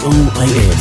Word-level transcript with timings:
co.il 0.00 0.80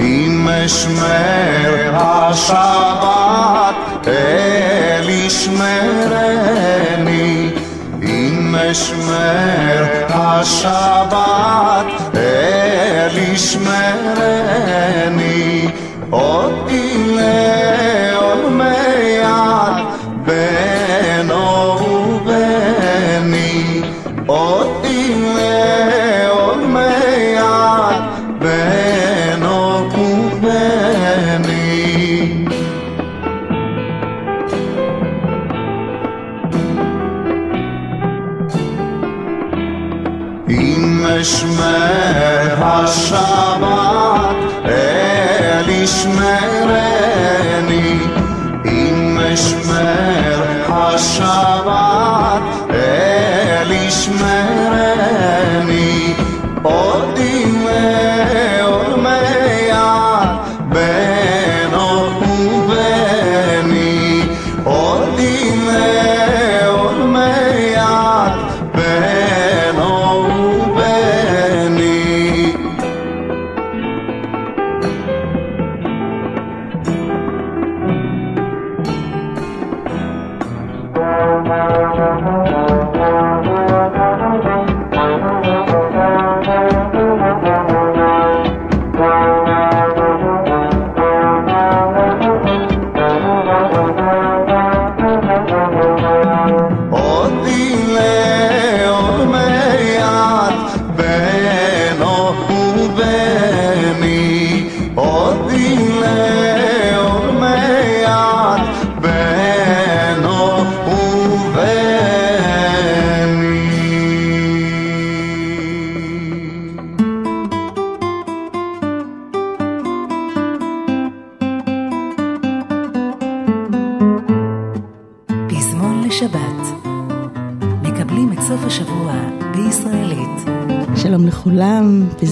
אם 0.00 0.48
אשמר 0.48 1.90
השבת 1.94 3.74
אל 4.08 5.08
ישמרני 5.08 6.30
אם 8.02 8.54
אשמר 8.54 9.84
השבת 10.08 11.86
אל 12.14 13.18
ישמרני 13.18 14.48
אותי 16.12 16.67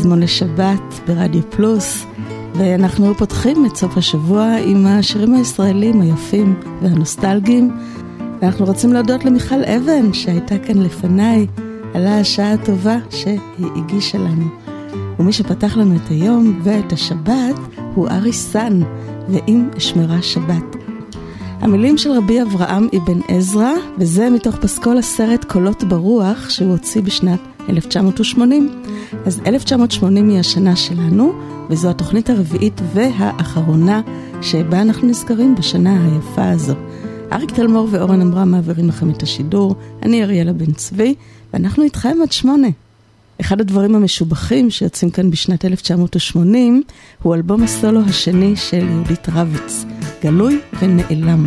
פזמון 0.07 0.21
לשבת 0.21 1.01
ברדיו 1.07 1.43
פלוס, 1.51 2.07
ואנחנו 2.55 3.15
פותחים 3.15 3.67
את 3.67 3.77
סוף 3.77 3.97
השבוע 3.97 4.57
עם 4.65 4.87
השירים 4.87 5.35
הישראלים 5.35 6.01
היפים 6.01 6.61
והנוסטלגיים. 6.83 7.71
ואנחנו 8.41 8.67
רוצים 8.67 8.93
להודות 8.93 9.25
למיכל 9.25 9.65
אבן 9.65 10.13
שהייתה 10.13 10.59
כאן 10.59 10.83
לפניי 10.83 11.47
על 11.95 12.07
השעה 12.07 12.53
הטובה 12.53 12.97
שהיא 13.11 13.39
הגישה 13.77 14.19
לנו. 14.19 14.47
ומי 15.19 15.33
שפתח 15.33 15.77
לנו 15.77 15.97
את 15.97 16.11
היום 16.11 16.61
ואת 16.63 16.93
השבת 16.93 17.57
הוא 17.95 18.09
ארי 18.09 18.33
סאן, 18.33 18.81
ואם 19.29 19.69
אשמרה 19.77 20.23
שבת. 20.23 20.77
המילים 21.61 21.99
של 21.99 22.11
רבי 22.11 22.43
אברהם 22.43 22.89
אבן 22.97 23.21
עזרא, 23.29 23.73
וזה 23.99 24.31
מתוך 24.31 24.57
פסקול 24.57 24.99
הסרט 24.99 25.45
קולות 25.45 25.85
ברוח 25.85 26.51
שהוא 26.51 26.71
הוציא 26.71 27.03
בשנת 27.03 27.41
1980. 27.69 28.86
אז 29.27 29.41
1980 29.47 30.29
היא 30.29 30.39
השנה 30.39 30.77
שלנו, 30.77 31.33
וזו 31.71 31.91
התוכנית 31.91 32.31
הרביעית 32.31 32.81
והאחרונה 32.95 34.01
שבה 34.43 34.83
אנחנו 34.83 35.09
נזכרים 35.09 35.55
בשנה 35.55 36.05
היפה 36.05 36.51
הזו. 36.51 36.75
אריק 37.33 37.51
תלמור 37.51 37.89
ואורן 37.91 38.21
עמרם 38.21 38.51
מעבירים 38.51 38.89
לכם 38.89 39.11
את 39.11 39.23
השידור, 39.23 39.75
אני 40.03 40.23
אריאלה 40.25 40.53
בן 40.53 40.73
צבי, 40.73 41.15
ואנחנו 41.53 41.83
איתכם 41.83 42.17
עד 42.23 42.33
שמונה. 42.33 42.69
אחד 43.41 43.61
הדברים 43.61 43.95
המשובחים 43.95 44.71
שיוצאים 44.71 45.11
כאן 45.11 45.31
בשנת 45.31 45.65
1980 45.65 46.83
הוא 47.23 47.35
אלבום 47.35 47.63
הסולו 47.63 48.01
השני 48.01 48.57
של 48.57 48.89
יהודית 48.89 49.29
רביץ, 49.29 49.85
גלוי 50.23 50.61
ונעלם. 50.83 51.47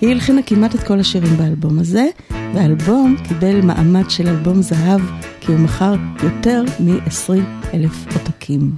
היא 0.00 0.10
הלחינה 0.10 0.42
כמעט 0.42 0.74
את 0.74 0.82
כל 0.82 1.00
השירים 1.00 1.36
באלבום 1.36 1.78
הזה, 1.78 2.06
והאלבום 2.54 3.16
קיבל 3.28 3.60
מעמד 3.60 4.10
של 4.10 4.28
אלבום 4.28 4.62
זהב 4.62 5.00
כי 5.46 5.52
הוא 5.52 5.60
מכר 5.60 5.94
יותר 6.22 6.62
מ-20 6.80 7.32
אלף 7.74 8.06
עותקים. 8.14 8.70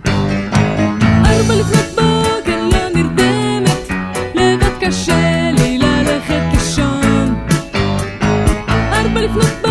ארבע 1.25 1.55
לפנות 1.55 1.87
בוקר 1.95 2.69
לא 2.73 2.89
נרדמת, 2.95 3.91
לבד 4.35 4.87
קשה 4.87 5.51
לי 5.59 5.79
ללכת 5.79 6.43
לישון. 6.53 7.35
ארבע 8.93 9.21
לפנות 9.21 9.64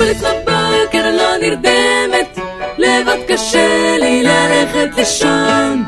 ולפנות 0.00 0.36
בוקר 0.36 1.08
אני 1.08 1.16
לא 1.16 1.36
נרדמת. 1.40 2.38
לבד 2.78 3.18
קשה 3.28 3.96
לי 4.00 4.22
ללכת 4.22 4.96
לישון. 4.96 5.84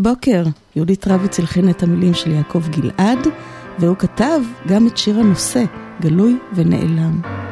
בוקר. 0.00 0.44
יהודית 0.76 1.08
רביץ 1.08 1.40
הלחין 1.40 1.70
את 1.70 1.82
המילים 1.82 2.14
של 2.14 2.30
יעקב 2.30 2.68
גלעד, 2.68 3.18
והוא 3.78 3.96
כתב 3.96 4.40
גם 4.68 4.86
את 4.86 4.96
שיר 4.96 5.20
הנושא, 5.20 5.64
גלוי 6.00 6.38
ונעלם. 6.54 7.47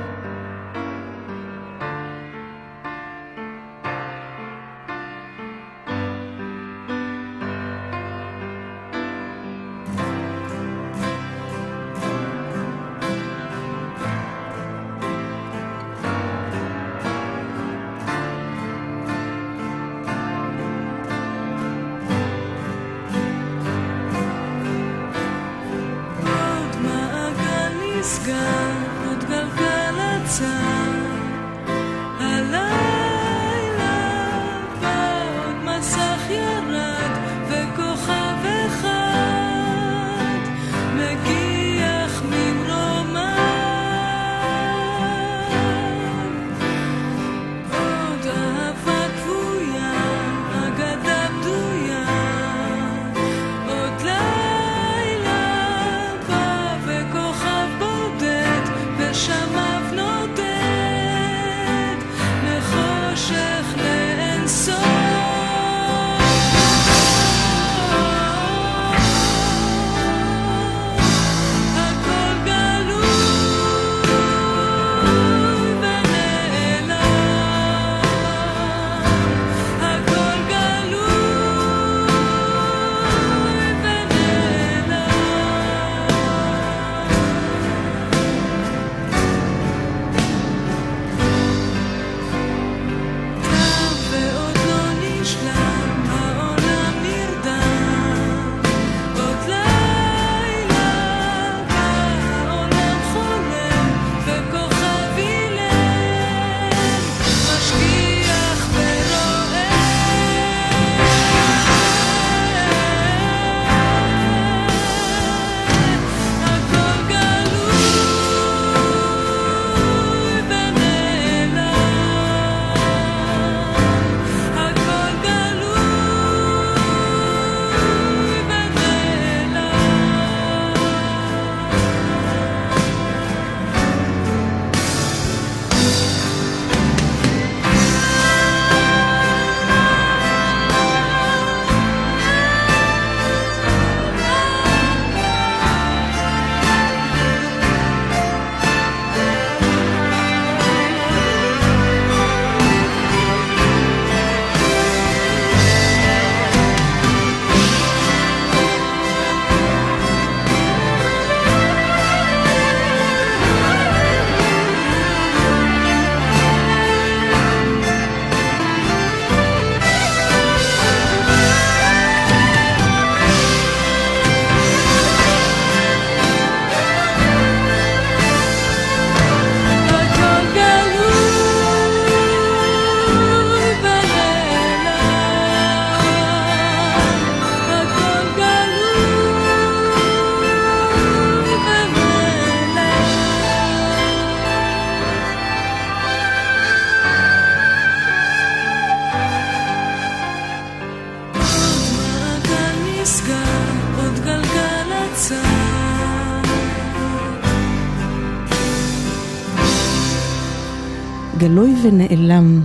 גלוי 211.46 211.74
ונעלם. 211.82 212.60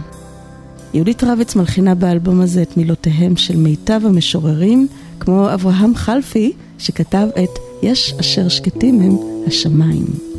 יהודית 0.93 1.23
רביץ 1.23 1.55
מלחינה 1.55 1.95
באלבום 1.95 2.41
הזה 2.41 2.61
את 2.61 2.77
מילותיהם 2.77 3.35
של 3.35 3.57
מיטב 3.57 4.01
המשוררים, 4.05 4.87
כמו 5.19 5.53
אברהם 5.53 5.95
חלפי, 5.95 6.53
שכתב 6.77 7.27
את 7.43 7.59
"יש 7.83 8.13
אשר 8.19 8.47
שקטים 8.47 9.01
הם 9.01 9.17
השמיים". 9.47 10.30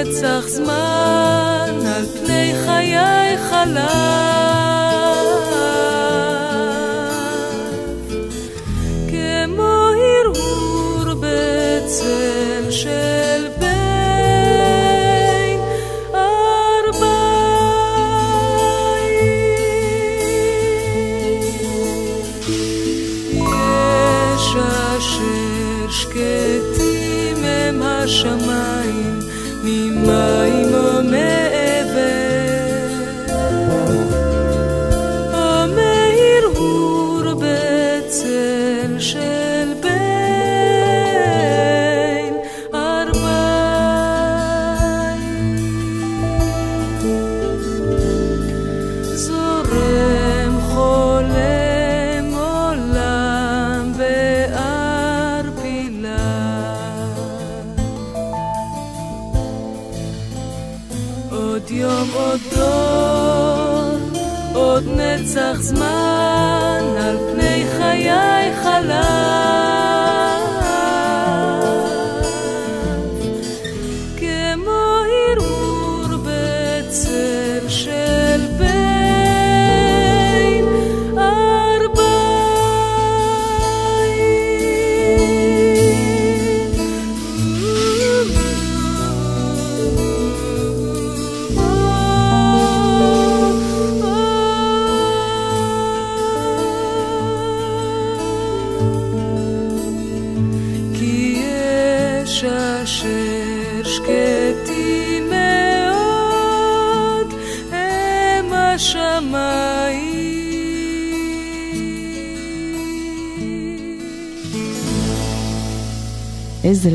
עוד 0.00 0.08
נצח 0.08 0.44
זמן 0.48 1.86
על 1.86 2.06
פני 2.06 2.52
חיי 2.66 3.38
חלב 3.50 4.09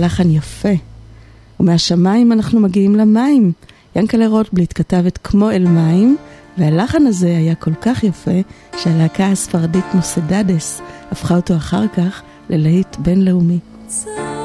לחן 0.06 0.32
יפה. 0.32 0.70
ומהשמיים 1.60 2.32
אנחנו 2.32 2.60
מגיעים 2.60 2.96
למים. 2.96 3.52
ינקלה 3.96 4.28
רוטבליט 4.28 4.74
כתב 4.76 5.04
את 5.08 5.20
כמו 5.24 5.52
אל 5.52 5.68
מים, 5.68 6.18
והלחן 6.58 7.08
הזה 7.08 7.28
היה 7.28 7.56
כל 7.56 7.74
כך 7.82 8.04
יפה, 8.04 8.42
שהלהקה 8.78 9.26
הספרדית 9.26 9.86
מוסדדס 9.94 10.82
הפכה 11.12 11.36
אותו 11.36 11.56
אחר 11.56 11.88
כך 11.88 12.22
ללהיט 12.50 12.96
בינלאומי. 13.00 13.60
צף 13.88 14.45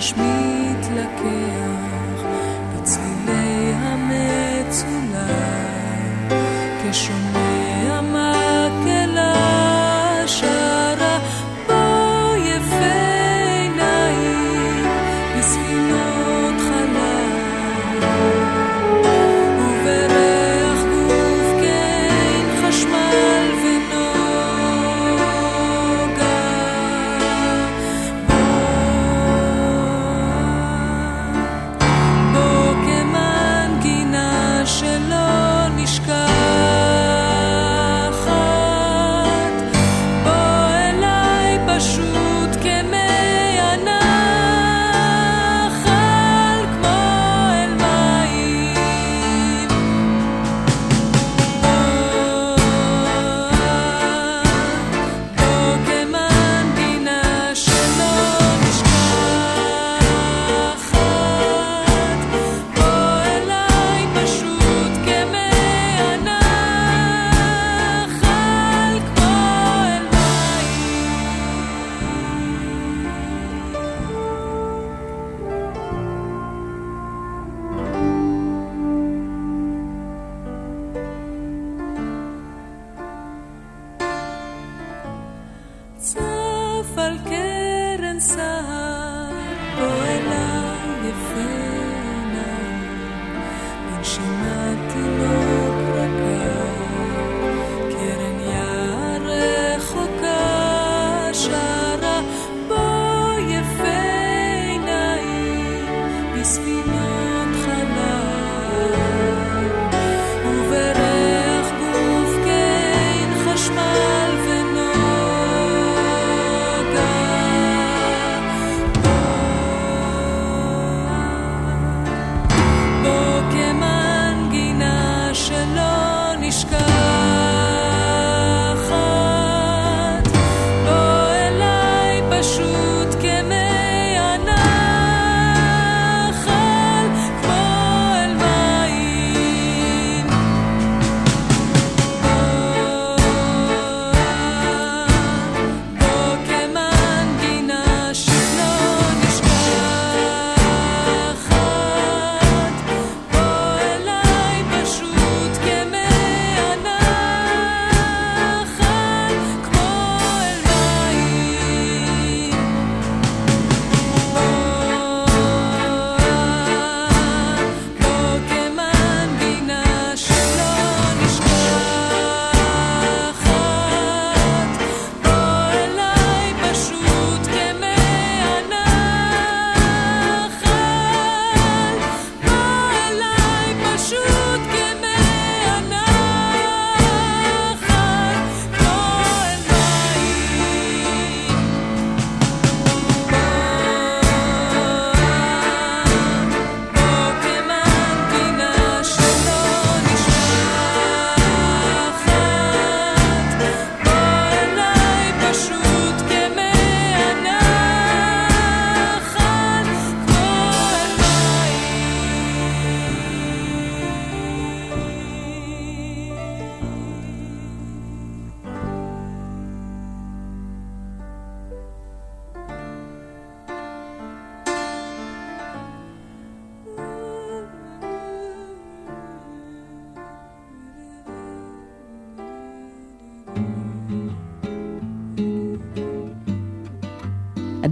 שמש 0.00 0.14
מתלקח, 0.16 1.43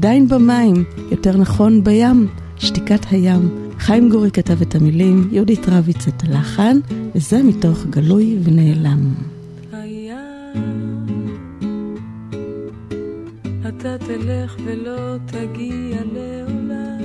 עדיין 0.03 0.29
במים, 0.29 0.85
יותר 1.11 1.37
נכון 1.37 1.85
בים, 1.85 2.27
שתיקת 2.59 3.07
הים. 3.11 3.71
חיים 3.79 4.09
גורי 4.09 4.31
כתב 4.31 4.63
את 4.63 4.75
המילים, 4.75 5.29
יהודית 5.33 5.69
רביץ 5.69 6.09
את 6.09 6.23
הלחן, 6.23 6.79
וזה 7.15 7.43
מתוך 7.43 7.87
גלוי 7.91 8.39
ונעלם. 8.45 9.15
היה 9.73 10.21
אתה 13.69 13.97
תלך 13.99 14.57
ולא 14.65 15.17
תגיע 15.27 15.97
לעולם 16.13 17.01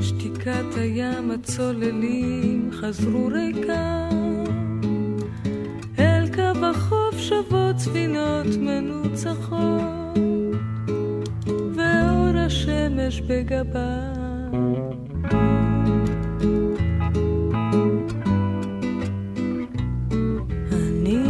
שתיקת 0.00 0.76
הים 0.76 1.30
הצוללים 1.30 2.70
חזרו 2.72 3.26
ריקם 3.26 4.44
אל 5.98 6.28
קו 6.34 6.66
החוף 6.66 7.18
שוות 7.18 7.78
ספינות 7.78 8.46
מנוצחות 8.60 10.03
השמש 12.46 13.20
בגבם 13.20 14.52
אני 20.72 21.24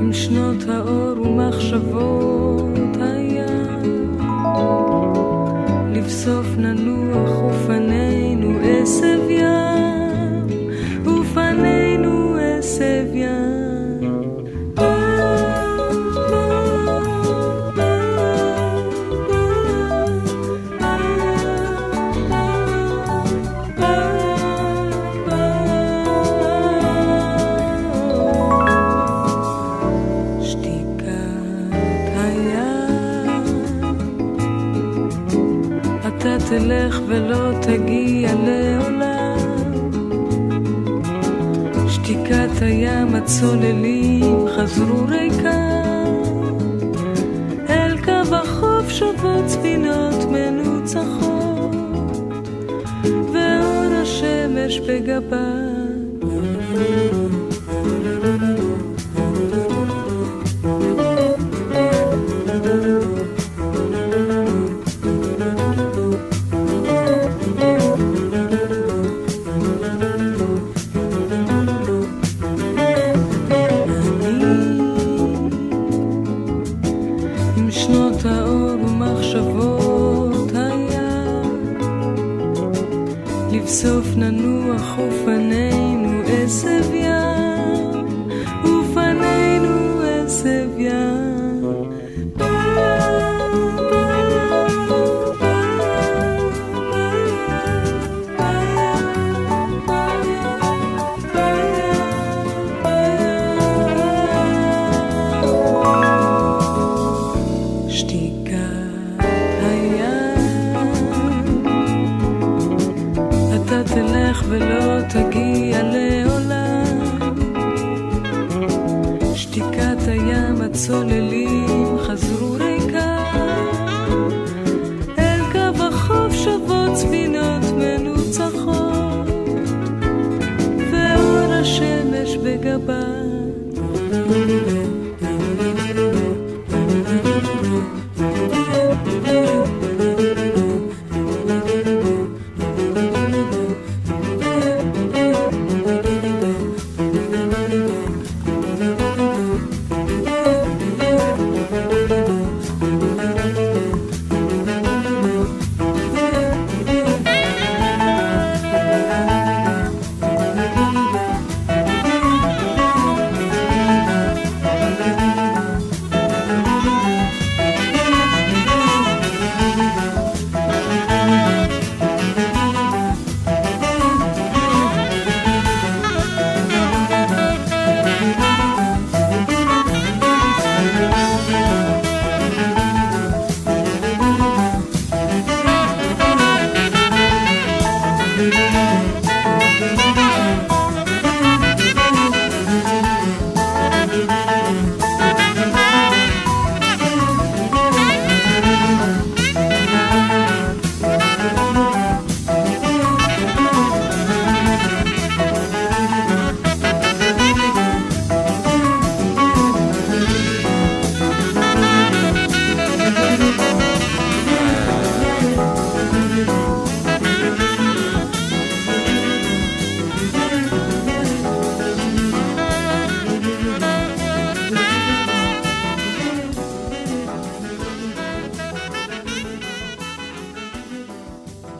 עם 0.00 0.12
שנות 0.12 0.68
האור 0.68 1.20
ומחשבות 1.20 2.96
הים 3.00 4.18
לבסוף 5.94 6.46
ננוח 6.58 7.42
ופנינו 7.42 8.58
עשב 8.62 9.20
ים 9.28 10.70
ופנינו 11.04 12.36
עשב 12.36 13.06
ים 13.14 13.41
ולא 37.12 37.52
תגיע 37.62 38.30
לעולם. 38.34 39.38
שתיקת 41.88 42.62
הים 42.62 43.14
הצוללים 43.14 44.46
חזרו 44.56 45.04
ריקם 45.08 46.22
אל 47.68 47.98
קו 48.04 48.34
החוף 48.34 48.88
שוות 48.88 49.48
ספינות 49.48 50.24
מנוצחות. 50.30 51.76
ואור 53.32 53.92
השמש 54.02 54.80
בגבם 54.80 55.71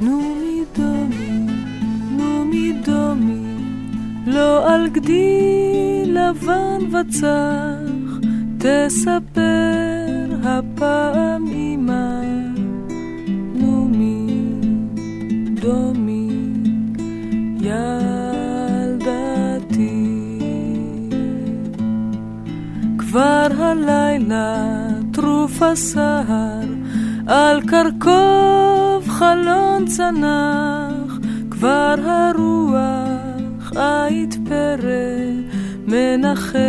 נו 0.03 0.21
מדומי, 0.43 1.47
נו 2.17 2.45
מדומי, 2.45 3.57
לא 4.27 4.75
על 4.75 4.88
גדי 4.88 6.03
לבן 6.07 6.79
וצח, 6.93 8.19
תספר 8.59 10.27
הפעם 10.45 11.47
אמא. 11.47 12.23
נו 13.55 13.88
מדומי, 15.53 16.31
ילדתי. 17.61 19.03
כבר 22.99 23.49
הלילה 23.59 24.67
טרוף 25.12 25.62
הסהר 25.62 26.67
על 27.27 27.61
קרקוב 27.67 28.71
חלון 29.22 29.87
צנח, 29.87 31.18
כבר 31.50 31.94
הרוח 32.04 33.72
עית 33.76 34.38
פרא 34.48 35.16
מנחש 35.87 36.61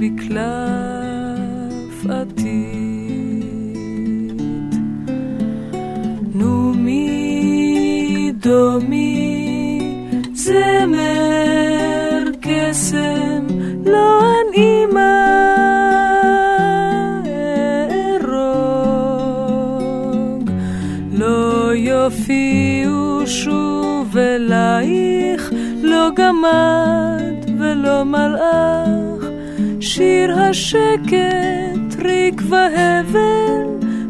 בקלף 0.00 0.36
עתיד. 2.08 3.52
נו 6.34 6.72
מי 6.76 8.32
דומי 8.40 9.01
שוב 23.26 24.16
אלייך 24.16 25.50
לא 25.82 26.10
גמד 26.16 27.58
ולא 27.58 28.04
מלאך. 28.04 29.32
שיר 29.80 30.38
השקט 30.38 31.96
ריק 31.98 32.42
והבל 32.48 33.62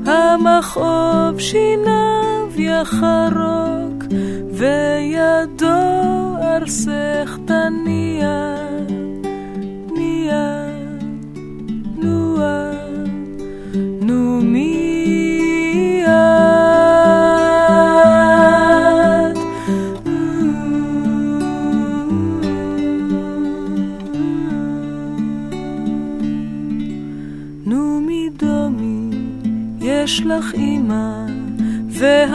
המכאוב 0.06 1.40
שיניו 1.40 2.48
יחרוק 2.56 4.04
וידו 4.52 5.66
ארסך 6.42 7.31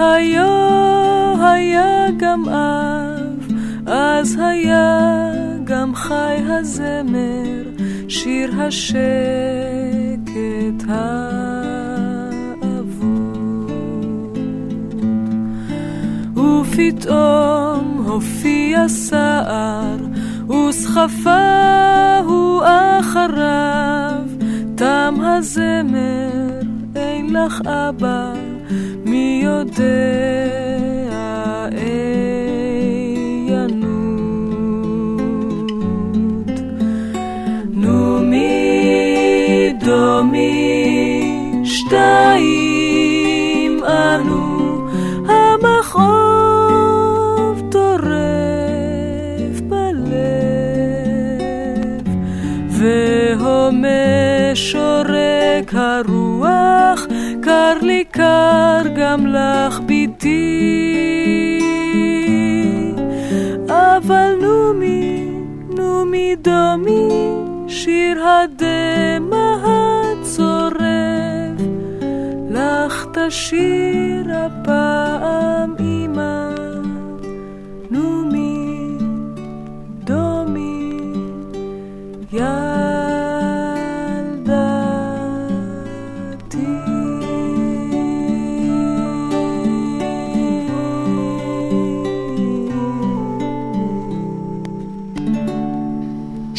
והיה 0.08 1.34
היה 1.40 2.08
גם 2.18 2.44
אב 2.50 3.52
אז 3.86 4.38
היה 4.40 5.00
גם 5.64 5.96
חי 5.96 6.36
הזמר 6.48 7.64
שיר 8.08 8.52
השקט 8.62 8.98
האבוד. 10.90 11.28
ופתאום 16.38 18.04
הופיע 18.08 18.88
סער 18.88 19.98
וסחפה 20.50 22.20
הוא 22.26 22.64
אחריו 23.00 24.22
תם 24.76 25.16
הזמר 25.22 26.62
אין 26.96 27.34
לך 27.34 27.62
אבא 27.66 28.27
יודע 29.80 31.68
איינות 33.38 33.72
נו 37.72 38.20
מי 38.20 39.74
דומי 39.86 41.62
שתיים 41.64 43.04
אנו 43.84 44.88
המכאוב 45.28 46.42
טורף 47.72 49.62
בלב 49.62 50.08
והומה 52.70 53.88
שורק 54.54 55.74
הרוח 55.74 57.06
קר 57.42 57.78
לי 57.82 57.97
גם 59.08 59.28
לך 59.28 59.80
ביתי 59.80 61.60
אבל 63.70 64.36
נו 64.42 64.74
מי 64.74 65.32
נו 65.78 66.06
מי 66.06 66.36
דומי 66.36 67.10
שיר 67.68 68.24
הדמע 68.28 69.56
הצורב 69.64 70.82
לך 72.50 73.06
תשיר 73.14 74.32
הפעם 74.34 75.07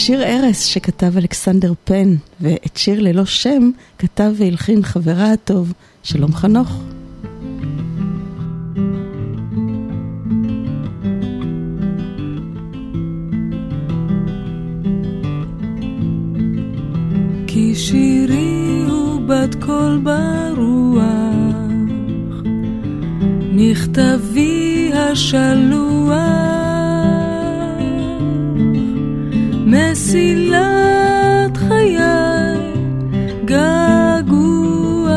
שיר 0.08 0.22
ארס 0.22 0.64
שכתב 0.64 1.16
אלכסנדר 1.16 1.72
פן, 1.84 2.14
ואת 2.40 2.76
שיר 2.76 3.00
ללא 3.00 3.24
שם 3.24 3.70
כתב 3.98 4.32
והלחין 4.36 4.82
חברה 4.82 5.32
הטוב, 5.32 5.72
שלום 6.02 6.32
חנוך. 6.32 6.82
כי 17.46 17.74
שירי 17.74 18.84
הוא 18.88 19.20
בת 19.28 19.54
קול 19.64 20.00
ברוח, 20.04 21.04
נכתבי 23.52 24.90
השלוח 24.94 26.57
מסילת 29.70 31.56
חיי, 31.56 31.98
געגוע 33.44 35.10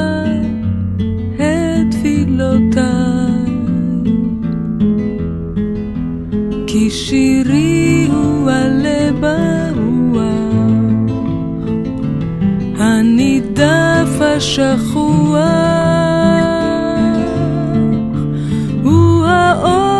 את 1.35 1.41
תפילותיי. 1.91 2.81
כי 6.67 6.89
שירי 6.89 8.07
הוא 8.11 8.49
הלב 8.49 9.23
הרוח, 9.23 10.21
הנידף 12.77 14.21
השחוח, 14.21 15.41
הוא 18.83 19.25
האור 19.25 19.90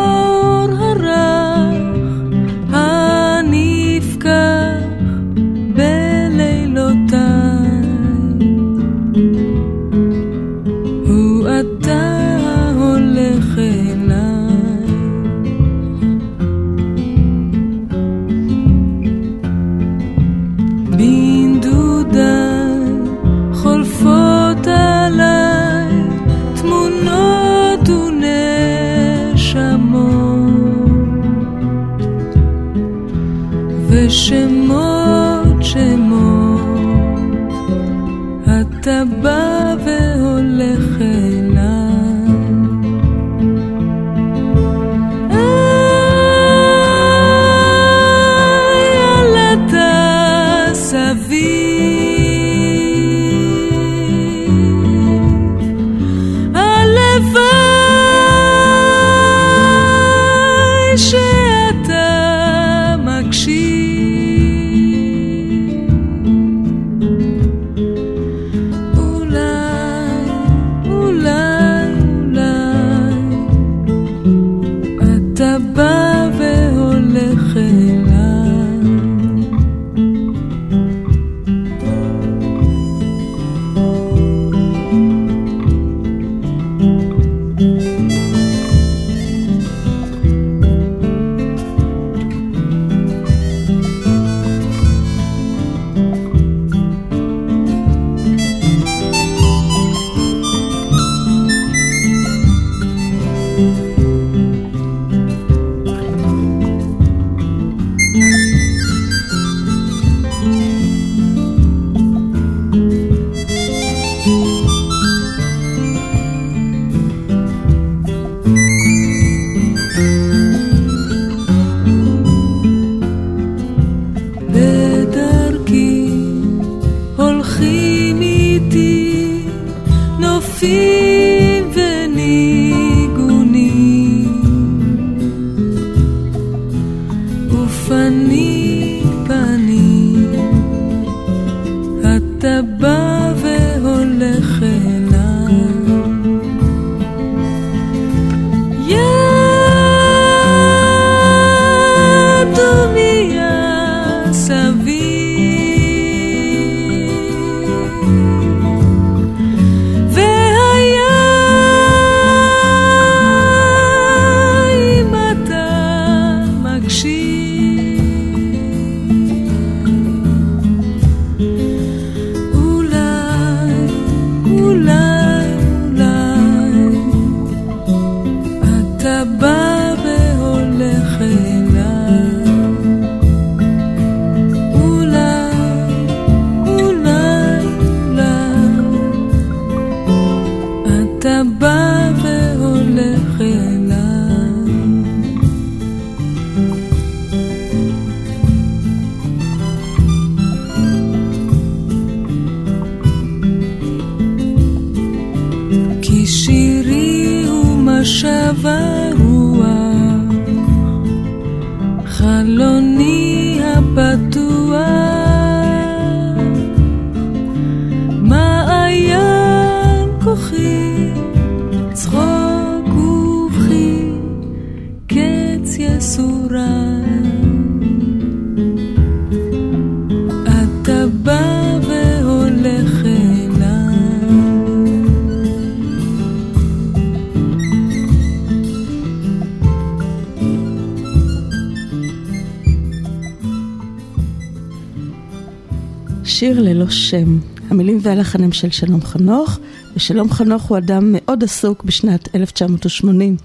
הם 248.39 248.52
של 248.52 248.72
שלום 248.72 249.02
חנוך, 249.02 249.60
ושלום 249.96 250.32
חנוך 250.32 250.63
הוא 250.63 250.78
אדם 250.78 251.10
מאוד 251.12 251.44
עסוק 251.44 251.84
בשנת 251.84 252.36
1980. 252.36 253.38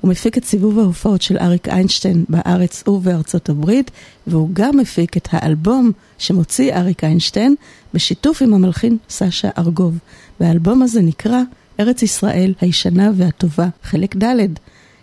הוא 0.00 0.10
מפיק 0.10 0.38
את 0.38 0.44
סיבוב 0.44 0.78
ההופעות 0.78 1.22
של 1.22 1.38
אריק 1.38 1.68
איינשטיין 1.68 2.24
בארץ 2.28 2.88
ובארצות 2.88 3.48
הברית, 3.48 3.90
והוא 4.26 4.48
גם 4.52 4.76
מפיק 4.76 5.16
את 5.16 5.28
האלבום 5.32 5.90
שמוציא 6.18 6.74
אריק 6.74 7.04
איינשטיין 7.04 7.54
בשיתוף 7.94 8.42
עם 8.42 8.54
המלחין 8.54 8.96
סשה 9.10 9.48
ארגוב. 9.58 9.98
והאלבום 10.40 10.82
הזה 10.82 11.02
נקרא 11.02 11.40
ארץ 11.80 12.02
ישראל 12.02 12.54
הישנה 12.60 13.10
והטובה, 13.16 13.68
חלק 13.82 14.16
ד'. 14.16 14.46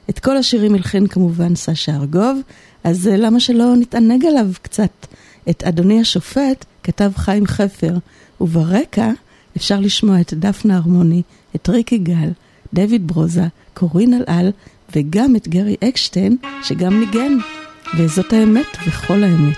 את 0.09 0.19
כל 0.19 0.37
השירים 0.37 0.75
הלחין 0.75 1.07
כמובן 1.07 1.55
סשה 1.55 1.95
ארגוב, 1.95 2.39
אז 2.83 3.09
למה 3.13 3.39
שלא 3.39 3.75
נתענג 3.75 4.25
עליו 4.25 4.47
קצת? 4.61 5.07
את 5.49 5.63
אדוני 5.63 6.01
השופט 6.01 6.65
כתב 6.83 7.11
חיים 7.15 7.47
חפר, 7.47 7.93
וברקע 8.41 9.11
אפשר 9.57 9.79
לשמוע 9.79 10.21
את 10.21 10.33
דפנה 10.33 10.77
הרמוני, 10.77 11.21
את 11.55 11.69
ריקי 11.69 11.97
גל, 11.97 12.29
דויד 12.73 13.07
ברוזה, 13.07 13.47
קורין 13.73 14.13
אלעל, 14.13 14.51
וגם 14.95 15.35
את 15.35 15.47
גרי 15.47 15.75
אקשטיין, 15.83 16.37
שגם 16.63 16.99
ניגן. 16.99 17.37
וזאת 17.97 18.33
האמת 18.33 18.77
וכל 18.87 19.23
האמת. 19.23 19.57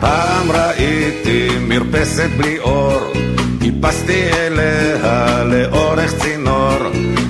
פעם 0.00 0.50
ראיתי 0.50 1.48
מרפסת 1.60 2.30
בלי 2.36 2.58
אור, 2.58 3.12
טיפסתי 3.60 4.30
אליה 4.32 5.44
לאורך 5.44 6.14
צינור, 6.22 6.78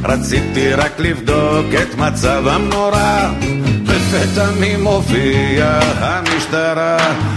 רציתי 0.05 0.75
רק 0.75 1.01
לבדוק 1.01 1.67
את 1.83 1.95
מצב 1.95 2.47
המנורה, 2.47 3.35
לפתע 4.13 4.51
מי 4.61 4.77
מופיע 4.77 5.81
המשטרה, 5.99 6.97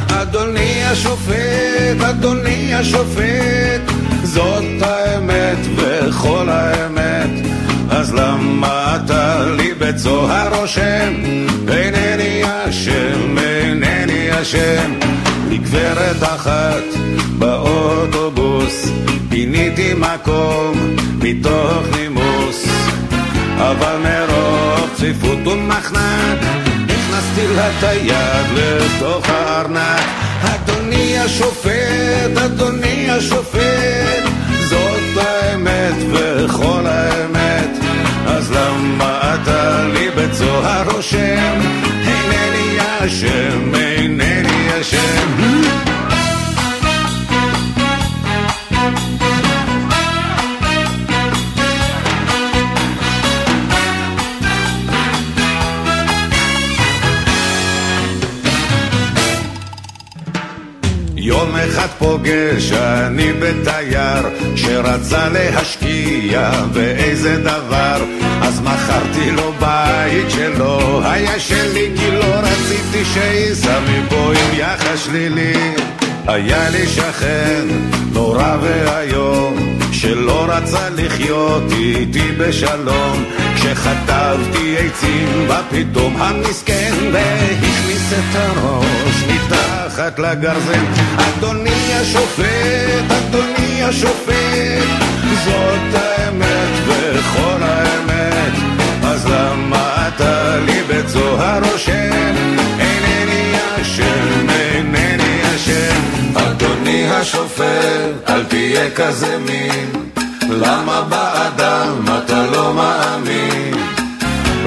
אדוני 0.10 0.84
השופט, 0.84 2.02
אדוני 2.10 2.74
השופט, 2.74 3.82
זאת 4.24 4.64
האמת 4.82 5.58
וכל 5.76 6.50
האמת, 6.50 7.30
אז 7.90 8.14
למה 8.14 8.98
אתה 9.06 9.46
לי 9.58 9.74
בצוהר 9.74 10.56
רושם, 10.56 11.14
אינני 11.68 12.42
אשם, 12.46 13.38
אינני 13.38 14.42
אשם. 14.42 14.94
לגברת 15.50 16.24
אחת 16.24 16.84
באוטובוס 17.38 18.90
פיניתי 19.30 19.94
מקום 19.94 20.96
מתוך 21.22 21.98
נימוס. 21.98 22.66
אבל 23.58 23.98
מרוב 24.04 24.85
צפיפות 24.98 25.48
ומחנק 25.48 26.40
הכנסתי 26.84 27.48
לה 27.56 27.70
את 27.70 27.84
היד 27.84 28.46
לתוך 28.56 29.30
הארנק. 29.30 30.06
אדוני 30.42 31.20
השופט, 31.20 32.38
אדוני 32.46 33.12
השופט 33.12 34.24
זאת 34.70 35.18
האמת 35.18 35.96
וכל 36.12 36.82
האמת. 36.86 37.70
אז 38.28 38.52
למה 38.52 39.36
אתה 39.36 39.88
לי 39.94 40.10
בצוהר 40.16 40.90
רושם? 40.92 41.60
אינני 42.08 42.78
אשם, 43.00 43.72
פוגש 62.06 62.72
אני 62.72 63.34
בתייר 63.34 64.30
שרצה 64.56 65.30
להשקיע 65.30 66.52
באיזה 66.74 67.38
דבר. 67.38 68.04
אז 68.42 68.62
מכרתי 68.62 69.32
לו 69.32 69.54
בית 69.60 70.30
שלא 70.30 71.02
היה 71.04 71.40
שלי 71.40 71.92
כי 71.98 72.12
לא 72.12 72.26
רציתי 72.26 73.06
שייסע 73.14 73.80
מפה 73.80 74.32
עם 74.32 74.60
יחס 74.60 75.06
שלילי. 75.06 75.54
היה 76.28 76.70
לי 76.70 76.88
שכן 76.88 77.66
נורא 78.14 78.58
ואיום 78.62 79.56
שלא 79.92 80.46
רצה 80.50 80.90
לחיות 80.90 81.64
איתי 81.72 82.32
בשלום 82.38 83.24
כשחטבתי 83.66 84.76
עצים 84.78 85.48
בפתאום 85.48 86.16
המסכן 86.18 86.94
והכניס 87.14 88.14
את 88.14 88.36
הראש 88.36 89.24
מתחת 89.28 90.20
לגרזן. 90.20 90.86
אדוני 91.18 91.94
השופט, 91.94 93.12
אדוני 93.12 93.84
השופט 93.84 94.88
זאת 95.46 95.94
האמת 95.94 96.88
וכל 96.88 97.62
האמת. 97.62 98.54
אז 99.04 99.26
למה 99.26 100.08
אתה 100.08 100.58
לי 100.66 100.82
בצוהר 100.88 101.62
רושם? 101.72 102.36
אינני 102.80 103.54
אשם, 103.82 104.50
אינני 104.50 105.42
אשם. 105.56 106.02
אדוני 106.36 107.12
השופט, 107.12 108.30
אל 108.30 108.44
תהיה 108.44 108.92
כזה 108.96 109.38
מין. 109.38 110.06
למה 110.50 111.02
באדם 111.02 112.06
אתה 112.18 112.46
לא 112.52 112.74
מאמין? 112.74 113.45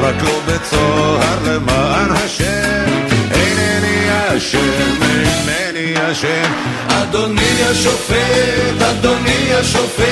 רק 0.09 0.23
לא 0.23 0.41
בצוהר 0.47 1.39
למען 1.45 2.11
השם. 2.11 2.85
אינני 3.31 4.07
אשם, 4.37 5.03
אינני 5.03 5.95
אשם. 6.13 6.53
אדוני 6.89 7.63
השופט, 7.71 8.83
אדוני 8.91 9.55
השופט. 9.55 10.07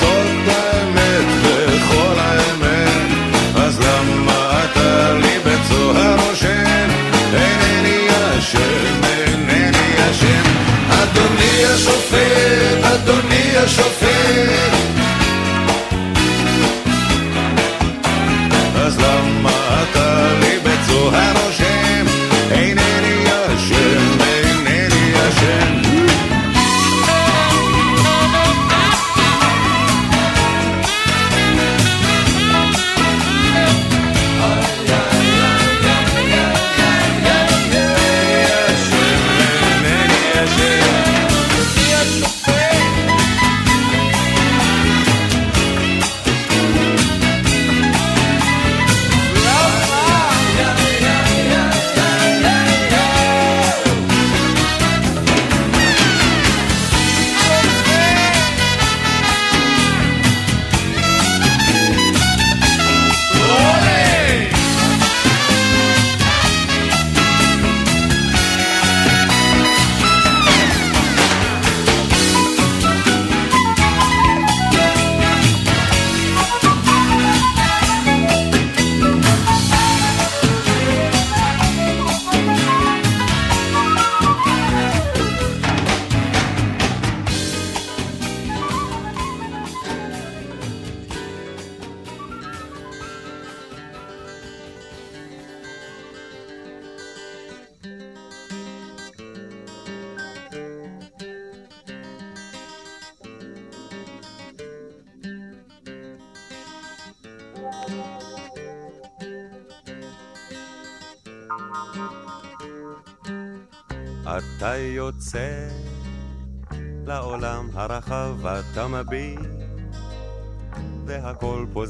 זאת 0.00 0.48
האמת 0.48 1.26
וכל 1.42 2.18
האמת. 2.18 3.08
אז 3.56 3.80
למה 3.80 4.64
אתה 4.64 5.12
לי 5.12 5.38
בצוהר 5.44 6.16
רושם? 6.28 6.88
אינני 7.34 8.06
אשם, 8.38 9.00
אינני 9.04 10.10
אשם. 10.10 10.42
אדוני 10.90 11.64
השופט, 11.64 12.84
אדוני 12.84 13.56
השופט 13.56 14.71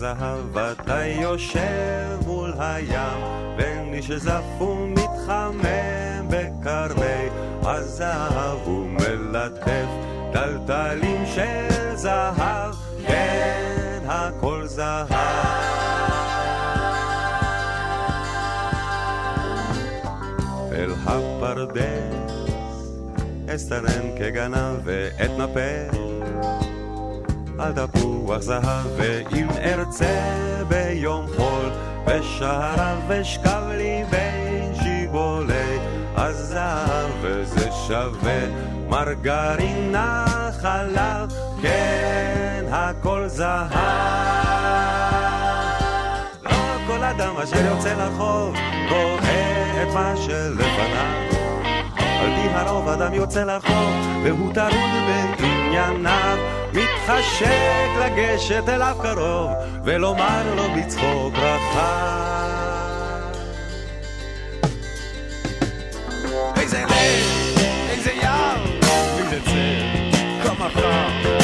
זהב, 0.03 0.59
אתה 0.59 1.07
יושב 1.07 2.19
מול 2.27 2.53
הים, 2.59 3.21
ומי 3.59 4.03
שזף 4.03 4.61
ומתחמם 4.61 6.29
בקרני 6.29 7.29
הזהב 7.63 8.69
ומלטף 8.69 9.87
טלטלים 10.33 11.27
של 11.27 11.95
זהב, 11.95 12.75
כן, 13.07 13.99
הכל 14.07 14.67
זהב. 14.67 15.13
אל 20.73 20.91
הפרדס 21.07 22.43
אסתנן 23.55 24.17
כגנב 24.19 24.81
ואת 24.85 25.31
נפה 25.39 26.02
על 27.63 27.73
תפוח 27.73 28.41
זהב 28.41 28.87
ואם 28.97 29.49
ארצה 29.51 30.21
ביום 30.69 31.27
חול 31.37 31.71
בשעריו 32.07 32.99
אשכב 33.21 33.63
לי 33.69 34.05
בין 34.11 34.75
שיבולי 34.83 35.79
הזהב 36.17 37.11
וזה 37.23 37.71
שווה 37.87 38.41
מרגרינה 38.89 40.27
חלב 40.61 41.33
כן 41.63 42.65
הכל 42.71 43.29
זהב. 43.29 43.73
לא 46.45 46.77
כל 46.87 47.05
אדם 47.05 47.37
אשר 47.37 47.65
יוצא 47.67 47.95
לרחוב 47.95 48.55
רואה 48.91 49.83
את 49.83 49.95
מה 49.95 50.15
שלפניו 50.17 51.32
על 52.23 52.31
פי 52.35 52.49
הרוב 52.55 52.89
אדם 52.89 53.15
יוצא 53.15 53.45
לרחוב, 53.45 53.91
והוא 54.23 54.53
טרוד 54.55 54.91
בענייניו, 55.39 56.39
מתחשק 56.73 57.89
לגשת 58.01 58.69
אליו 58.69 58.97
קרוב, 59.03 59.51
ולומר 59.85 60.55
לו 60.57 60.63
בצחוק 60.77 61.35
רחב. 61.35 62.53
איזה 66.57 66.85
לב, 66.85 67.59
איזה 67.91 68.11
ים, 68.13 68.81
איזה 69.19 69.41
צל, 69.45 70.45
כמה 70.45 70.69
חם, 70.71 71.42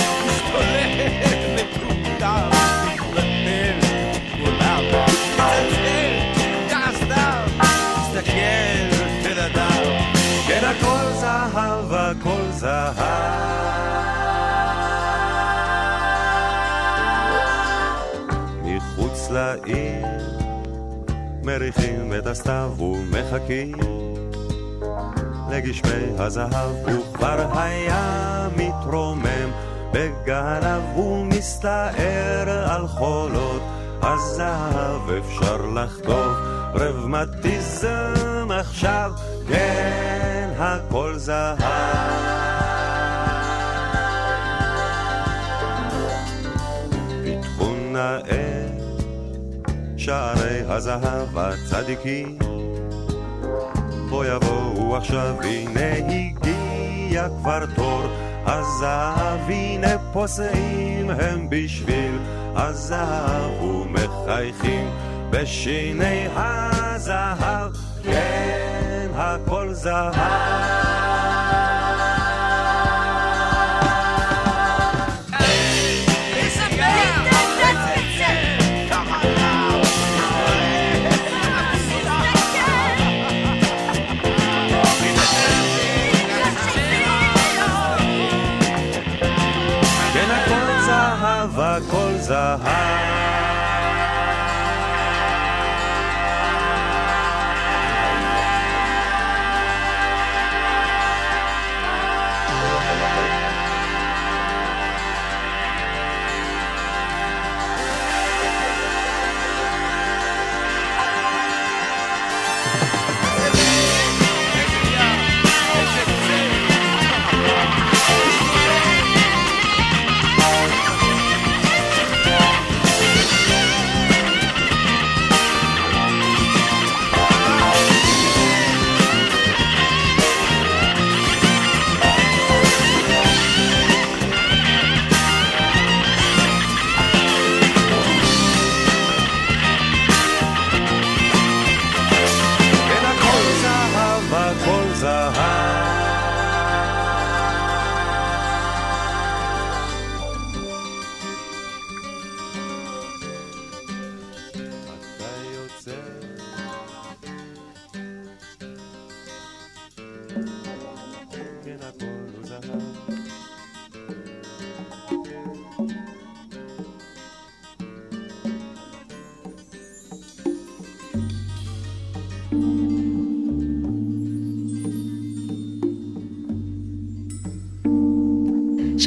זהב. 12.59 12.95
מחוץ 18.65 19.31
לעיר 19.31 20.07
מריחים 21.45 22.13
את 22.19 22.27
הסתיו 22.27 22.73
ומחכים 22.79 23.73
לגשמי 25.51 25.91
הזהב, 26.19 26.75
וכבר 26.87 27.47
היה 27.59 28.49
מתרומם 28.57 29.51
בגנב 29.93 30.99
ומסתער 30.99 32.71
על 32.71 32.87
חולות 32.87 33.63
הזהב 34.03 35.11
אפשר 35.11 35.57
לחטוף 35.57 36.37
רבמטיזם 36.75 38.49
עכשיו, 38.51 39.13
כן, 39.49 40.51
הכל 40.59 41.15
זהב. 41.19 42.47
נאה 48.09 48.67
שערי 49.97 50.61
הזהב 50.69 51.39
הצדיקים, 51.39 52.39
בוא 54.11 54.25
יבואו 54.25 54.97
עכשיו, 54.97 55.37
הנה 55.43 55.93
הגיע 55.93 57.29
כבר 57.29 57.67
תור. 57.77 58.07
הזהב, 58.47 59.51
הנה 59.51 59.99
פוסעים 60.13 61.11
הם 61.11 61.51
בשביל 61.51 62.19
הזהב 62.57 63.63
ומחייכים 63.63 64.91
בשיני 65.31 66.29
הזהב, 66.37 67.73
כן, 68.03 69.09
הכל 69.15 69.73
זהב. 69.73 70.97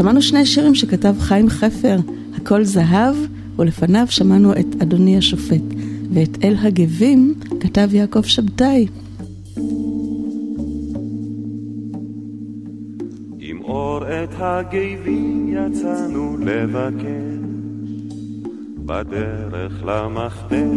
שמענו 0.02 0.22
שני 0.22 0.45
שירים 0.45 0.76
שכתב 0.76 1.16
חיים 1.20 1.49
חפר, 1.49 1.97
הכל 2.36 2.64
זהב, 2.64 3.16
ולפניו 3.60 4.06
שמענו 4.10 4.54
את 4.54 4.82
אדוני 4.82 5.18
השופט, 5.18 5.62
ואת 6.14 6.38
אל 6.43 6.56
הגבים 6.62 7.34
כתב 7.60 7.89
יעקב 7.93 8.22
שבתאי. 8.22 8.88
עם 13.39 13.62
אור 13.62 14.04
את 14.04 14.30
הגבים 14.39 15.54
יצאנו 15.54 16.38
לבקר 16.38 17.38
בדרך 18.78 19.84
למחתר 19.86 20.72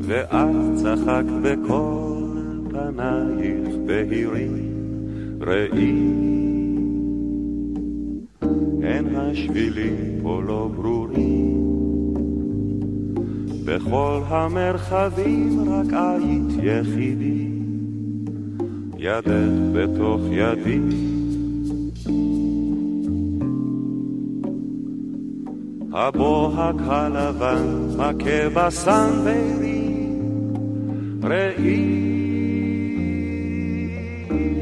ואת 0.00 0.74
צחקת 0.74 1.24
בכל 1.42 2.28
פנייך 2.70 3.74
בהירים 3.86 4.58
ראי 5.40 6.43
השבילים 9.34 10.18
פה 10.22 10.42
לא 10.46 10.70
ברורים. 10.76 11.64
בכל 13.64 14.20
המרחבים 14.28 15.60
רק 15.68 15.92
היית 15.92 16.58
יחידי. 16.62 17.48
ידך 18.98 19.50
בתוך 19.72 20.20
ידי. 20.30 20.80
הבוהק 25.92 26.76
הלבן 26.78 27.66
מכה 27.96 28.48
בסנוורים, 28.54 30.22
ראי 31.22 32.04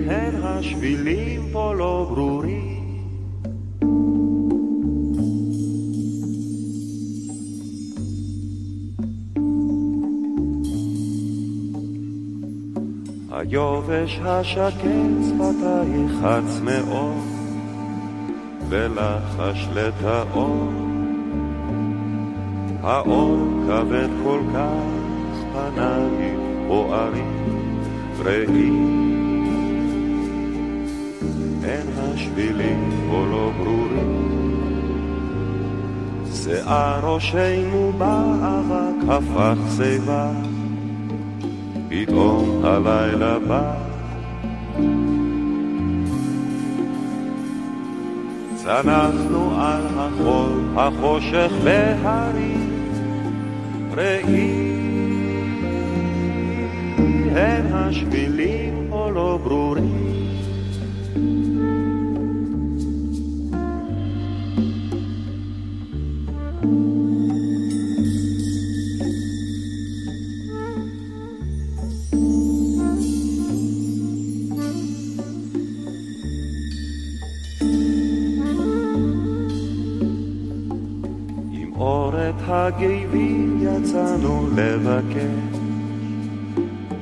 הן 0.06 0.34
השבילים 0.42 1.21
היובש 13.52 14.20
השקט 14.24 14.84
שפתייך 15.28 16.12
הצמאות 16.22 17.24
בלחש 18.68 19.68
לטאות 19.74 20.70
האור 22.82 23.36
כבד 23.66 24.08
כל 24.24 24.40
כך 24.54 25.36
פנייך 25.52 26.40
בוערים 26.68 27.44
ראי 28.18 28.70
אין 31.64 31.86
השבילים 31.98 32.90
פה 33.10 33.26
לא 33.30 33.50
ברורים. 33.58 34.28
שיער 36.32 37.14
ראשנו 37.14 37.92
באבק 37.98 39.08
הפך 39.08 39.56
שיבה 39.76 40.51
פתאום 41.92 42.64
הלילה 42.64 43.38
בא. 43.38 43.74
צנחנו 48.54 49.60
על 49.60 49.86
החול, 49.96 50.60
החושך 50.76 51.52
בהרים, 51.64 52.70
ראי 53.94 54.72
הן 57.34 57.66
השבילים 57.72 58.88
או 58.92 59.10
לא 59.10 59.38
ברורים. 59.44 59.71
לבקר 84.92 85.28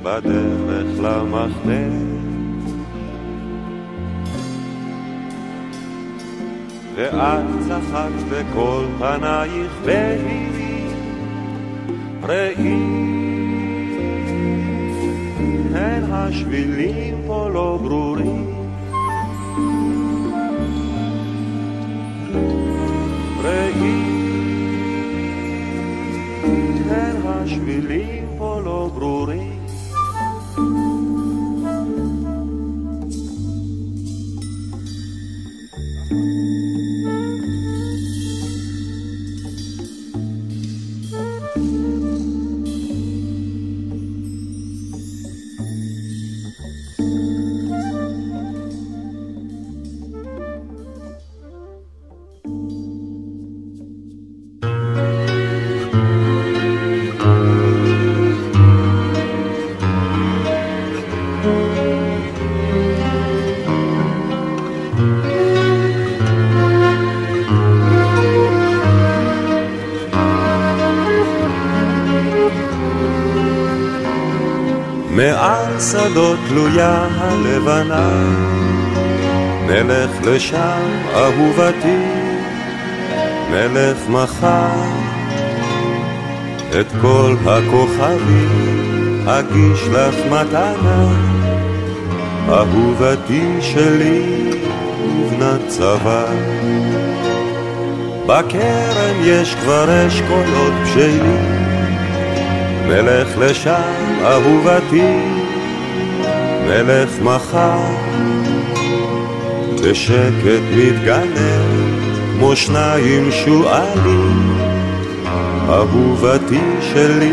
בדרך 0.03 0.99
למחנה. 1.03 1.87
ואת 6.95 7.45
צחקת 7.67 8.23
בכל 8.29 8.85
פנייך 8.99 9.71
בהירים, 9.85 10.91
ראי, 12.23 12.73
הן 15.73 16.03
השבילים 16.11 17.15
פה 17.27 17.49
לא 17.53 17.79
ברורים. 17.83 18.60
הלבנה, 77.67 78.09
נלך 79.67 80.11
לשם 80.25 80.81
אהובתי, 81.15 82.05
נלך 83.51 83.97
מחר, 84.09 84.69
את 86.79 86.85
כל 87.01 87.35
הכוכבים 87.45 89.27
אגיש 89.27 89.87
לך 89.91 90.15
מתנה, 90.25 91.07
אהובתי 92.49 93.57
שלי 93.61 94.51
ובנת 95.05 95.67
צבא. 95.67 96.25
בכרם 98.25 99.15
יש 99.23 99.55
כבר 99.55 100.07
אשכולות 100.07 100.73
בשלים, 100.83 101.61
נלך 102.87 103.27
לשם 103.37 104.21
אהובתי, 104.23 105.40
מלך 106.67 107.09
מחר, 107.21 107.79
בשקט 109.83 110.63
מתגנב 110.75 111.81
כמו 112.41 112.55
שניים 112.55 113.31
שועלים, 113.31 114.57
אהובתי 115.69 116.59
שלי 116.81 117.31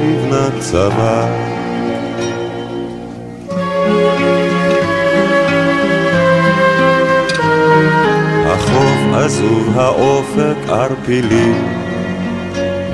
לבנת 0.00 0.60
צבא. 0.60 1.26
החוף 8.46 9.14
עזוב 9.14 9.78
האופק 9.78 10.68
ערפילי, 10.68 11.52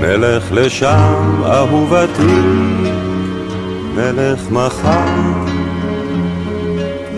נלך 0.00 0.52
לשם 0.52 1.42
אהובתי 1.46 2.81
מלך 3.94 4.50
מחר, 4.50 5.44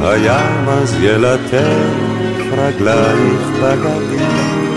הים 0.00 0.68
אז 0.68 0.96
ילטף 1.00 2.44
רגלייך 2.52 3.48
בגלים. 3.62 4.74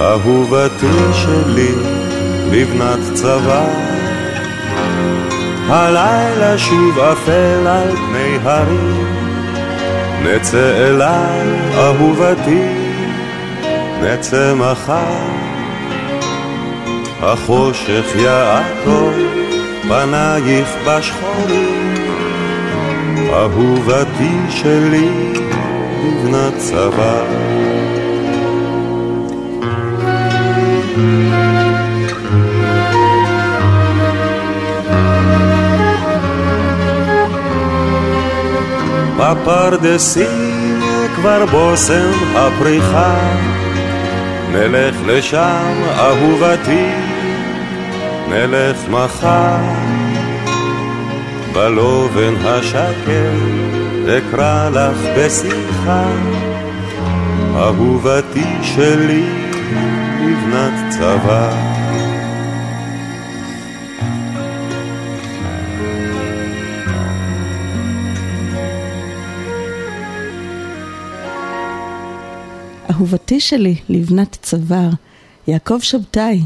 אהובתי 0.00 1.12
שלי, 1.12 1.74
לבנת 2.50 3.14
צבא, 3.14 3.64
הלילה 5.68 6.58
שוב 6.58 6.98
אפל 6.98 7.66
על 7.66 7.96
פני 7.96 8.38
הרים, 8.42 9.06
נצא 10.22 10.88
אליי, 10.88 11.48
אהובתי, 11.76 12.68
נצא 14.02 14.54
מחר, 14.54 15.24
החושך 17.22 18.04
יעקב 18.16 19.43
פנייך 19.88 20.68
בשחורים, 20.86 21.94
אהובתי 23.32 24.36
שלי, 24.50 25.32
לבנת 26.04 26.58
צבא. 26.58 27.24
בפרדסים 39.18 40.80
כבר 41.16 41.46
בושם 41.46 42.12
הפריחה, 42.34 43.16
נלך 44.52 44.96
לשם 45.06 45.74
אהובתי 45.98 47.03
נלך 48.34 48.88
מחר, 48.88 49.56
בלובן 51.52 52.34
השקר 52.44 53.32
אקרא 54.18 54.70
לך 54.70 54.98
בשיחה, 55.18 56.10
אהובתי 57.56 58.44
שלי 58.62 59.24
לבנת 60.20 60.72
צבא. 60.90 61.74
אהובתי 72.90 73.40
שלי, 73.40 73.76
לבנת 73.88 74.38
צוואר, 74.42 74.90
יעקב 75.48 75.78
שבתאי, 75.80 76.40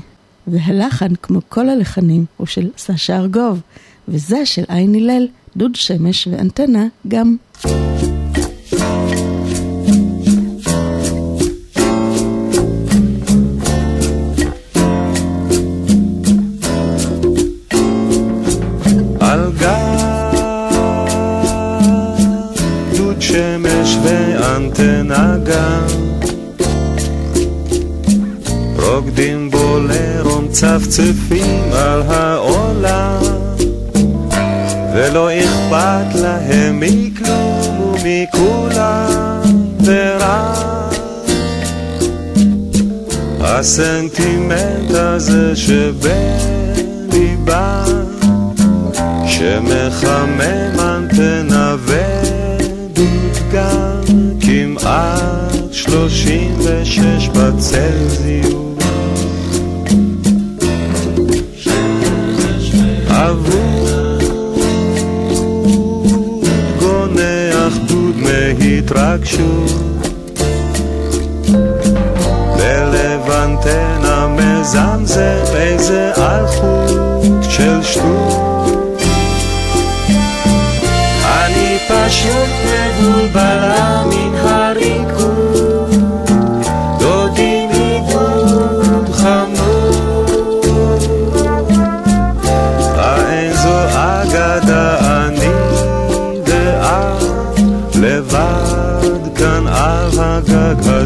והלחן, 0.51 1.14
כמו 1.22 1.40
כל 1.49 1.68
הלחנים, 1.68 2.24
הוא 2.36 2.46
של 2.46 2.68
סשה 2.78 3.16
ארגוב, 3.16 3.61
וזה 4.09 4.46
של 4.46 4.64
עין 4.68 4.94
הלל, 4.94 5.26
דוד 5.57 5.74
שמש 5.74 6.28
ואנטנה 6.30 6.86
גם. 7.09 7.36
בולרום 30.61 30.78
צפצפים 30.80 31.72
על 31.72 32.02
העולם 32.02 33.22
ולא 34.94 35.30
אכפת 35.38 36.14
להם 36.14 36.80
מכלום 36.80 37.94
ומכולם 38.04 39.42
ורק 39.84 40.94
הסנטימנט 43.40 44.90
הזה 44.90 45.56
שבליבה 45.56 46.64
שמחמם 49.26 50.80
אנטנה 50.80 51.76
ודודגם 52.94 53.20
כמעט 54.40 55.72
שלושים 55.72 56.54
ושש 56.59 57.28
בצלזיוס 57.28 58.67
התרגשות 68.88 69.70
בלב 72.56 73.30
אנטנה 73.30 74.28
מזמזם 74.28 75.44
איזה 75.54 76.12
אלחוט 76.16 77.42
של 77.50 77.82
שטות. 77.82 79.02
אני 81.24 81.78
פשוט 81.88 82.50
מבולבלה 82.64 84.02
מן 84.06 84.34
הריקוד 84.34 85.47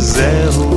zero. 0.03 0.72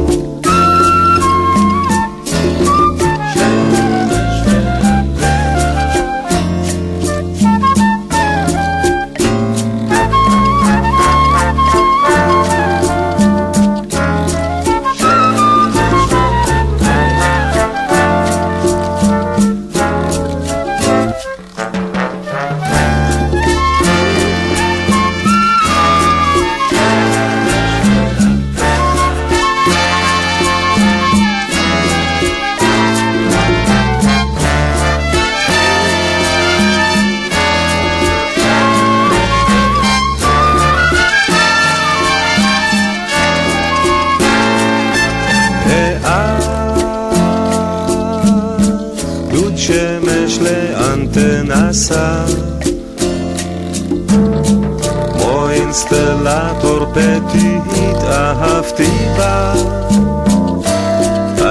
בה 59.17 59.53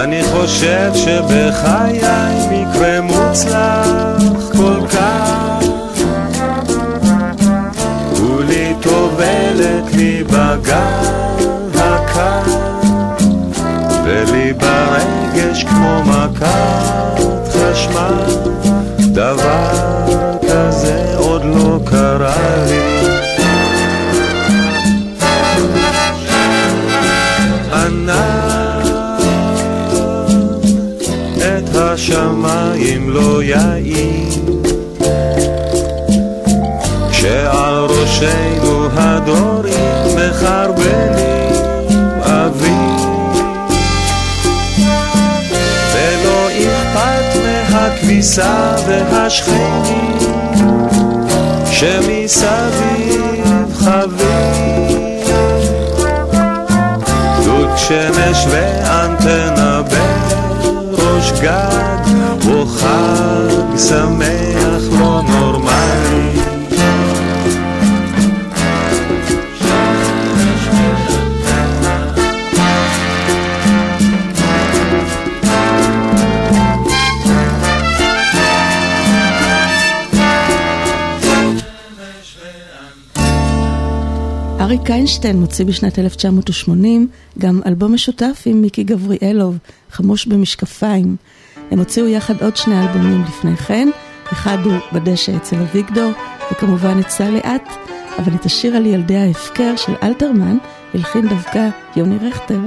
אני 0.05 0.23
חושב 0.23 0.91
שבחיי 0.95 2.01
מקרה 2.51 3.01
מוצלח 3.01 4.53
כל 4.53 4.87
כך. 4.89 5.65
כולי 8.17 8.75
טובלת 8.83 9.95
לי 9.95 10.25
בגל 10.25 11.45
הקר 11.75 12.43
ולי 14.05 14.53
ברגש 14.53 15.65
כמו 15.65 16.03
מכת 16.05 17.21
חשמל. 17.53 18.25
דבר 18.99 19.71
כזה 20.43 21.15
עוד 21.17 21.45
לא 21.45 21.79
קרה 21.85 22.65
לי 22.69 22.94
השמיים 32.25 33.11
לא 33.11 33.43
יאיר 33.43 34.63
כשעל 37.11 37.85
ראשנו 37.85 38.89
הדורים 38.97 39.75
מחרבנים 40.17 41.53
אוויר. 42.21 43.45
ולא 45.95 46.49
אכפת 46.51 47.39
מהכביסה 47.45 48.77
והשכנים 48.87 50.19
שמסביב 51.73 53.25
דוד 57.45 57.71
שמש 57.77 58.47
ואנטנה 58.51 59.83
בראש 59.83 61.33
גג 61.41 62.04
חג 62.67 63.77
שמח 63.77 65.01
לא 65.01 65.23
נורמלי 65.29 66.45
אריק 84.61 84.91
איינשטיין 84.91 85.41
מוציא 85.41 85.65
בשנת 85.65 85.99
1980 85.99 87.09
גם 87.39 87.61
אלבום 87.67 87.95
משותף 87.95 88.43
עם 88.47 88.63
מיקי 88.63 88.85
גבריאלוב, 88.85 89.59
חמוש 89.91 90.27
במשקפיים. 90.27 91.17
הם 91.71 91.79
הוציאו 91.79 92.07
יחד 92.07 92.43
עוד 92.43 92.57
שני 92.57 92.81
אלבומים 92.81 93.23
לפני 93.23 93.57
כן, 93.57 93.89
אחד 94.33 94.59
הוא 94.65 94.75
בדשא 94.93 95.37
אצל 95.37 95.57
אביגדור, 95.57 96.13
וכמובן 96.53 97.01
את 97.01 97.11
סע 97.11 97.31
לאט, 97.31 97.69
אבל 98.19 98.35
את 98.35 98.45
השיר 98.45 98.77
על 98.77 98.87
ילדי 98.87 99.17
ההפקר 99.17 99.77
של 99.77 99.93
אלתרמן 100.03 100.57
הלחין 100.95 101.29
דווקא 101.29 101.69
יוני 101.97 102.19
רכטר. 102.29 102.61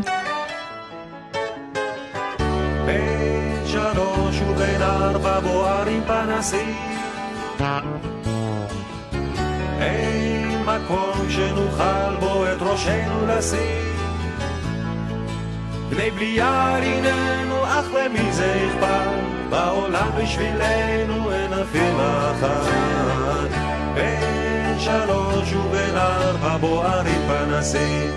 אין 9.79 10.63
מקום 10.65 11.29
שנוכל 11.29 12.15
בו 12.19 12.45
את 12.45 12.61
ראשנו 12.61 13.27
לשים. 13.27 14.06
בני 15.89 16.11
בליעל 16.11 16.83
הננו, 16.83 17.63
אך 17.65 17.85
למי 17.93 18.31
זה 18.33 18.67
אכפת? 18.67 19.27
בעולם 19.49 20.09
בשבילנו 20.17 21.31
אין 21.31 21.53
אפילו 21.53 22.31
אחת. 22.31 22.67
בין 23.93 24.79
שלוש 24.79 25.53
ובין 25.53 25.97
ארבע 25.97 26.57
בוערים 26.57 27.21
פנסים. 27.27 28.15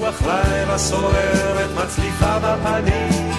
רוח 0.00 0.22
לילה 0.22 0.78
סוערת 0.78 1.70
מצליחה 1.84 2.38
בפנים 2.38 3.33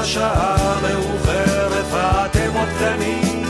השעה 0.00 0.78
מאוחרת 0.82 1.84
ואתם 1.90 2.50
עוד 2.54 2.68
קטנים. 2.76 3.44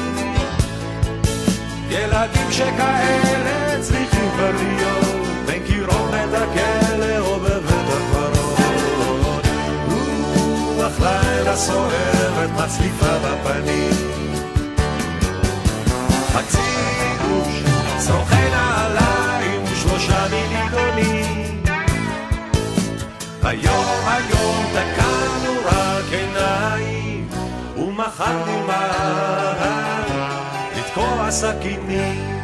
ילדים 1.90 2.52
שכאלה 2.52 3.80
צריכים 3.80 4.30
כבר 4.34 4.50
להיות 4.50 5.26
בין 5.46 5.62
קירות 5.66 6.10
בית 6.10 6.34
הכלא 6.34 7.18
או 7.18 7.40
בבית 7.40 7.88
הקברות. 7.88 9.46
רוח 10.76 11.00
לילה 11.00 11.56
סוערת 11.56 12.50
מצליפה 12.64 13.18
בפנים. 13.18 13.90
חצי 16.32 16.58
גוש 17.22 17.62
צורכי 17.98 18.50
נעליים 18.50 19.62
ושלושה 19.64 20.26
מיליגונים. 20.30 21.62
היום 23.42 23.84
היום 24.06 24.64
תקענו 24.72 25.07
ומחר 28.09 28.44
נלמד 28.46 30.06
לתקוע 30.76 31.30
סכינים 31.30 32.38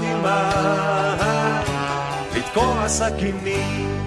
נלמד 0.00 1.62
לתקוע 2.36 2.88
סכינים 2.88 3.98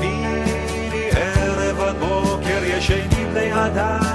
מערב 0.00 1.80
עד 1.80 1.96
בוקר 1.98 2.64
ישנים 2.64 3.28
בני 3.34 3.66
אדם 3.66 4.07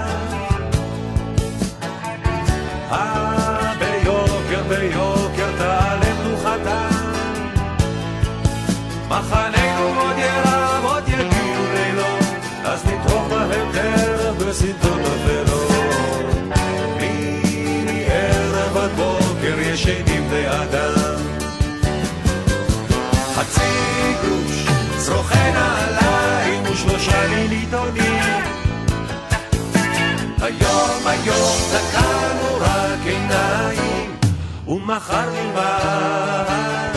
ומחר 34.84 35.30
נלמד 35.30 36.96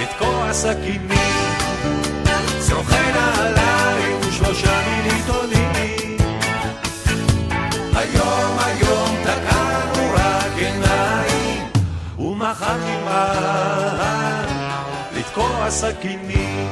לתקוע 0.00 0.52
סכינים 0.52 1.52
צרוכי 2.58 3.12
נעליים 3.14 4.16
ושלושה 4.28 4.80
מיליטונים 4.88 6.16
היום 7.94 8.58
היום 8.58 9.16
תקענו 9.22 10.14
רק 10.14 10.52
עיניים 10.56 11.66
ומחר 12.18 12.76
נלמד 12.76 14.46
לתקוע 15.16 15.70
סכינים 15.70 16.68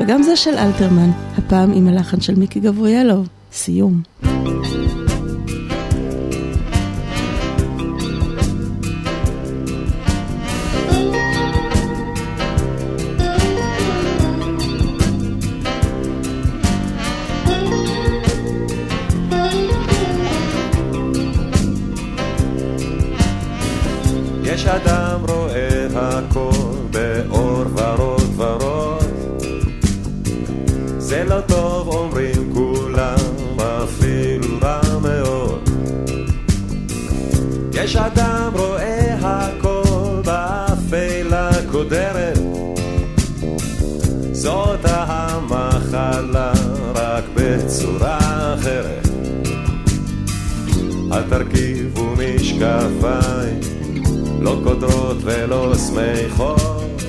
וגם 0.00 0.22
זה 0.22 0.36
של 0.36 0.58
אלתרמן, 0.58 1.10
הפעם 1.38 1.72
עם 1.72 1.88
הלחן 1.88 2.20
של 2.20 2.34
מיקי 2.34 2.60
גבריאלוב, 2.60 3.28
סיום. 3.52 4.02
יש 4.46 4.79
משקפיים 52.60 53.60
לא 54.40 54.56
קודרות 54.64 55.16
ולא 55.20 55.74
שמחות, 55.74 57.02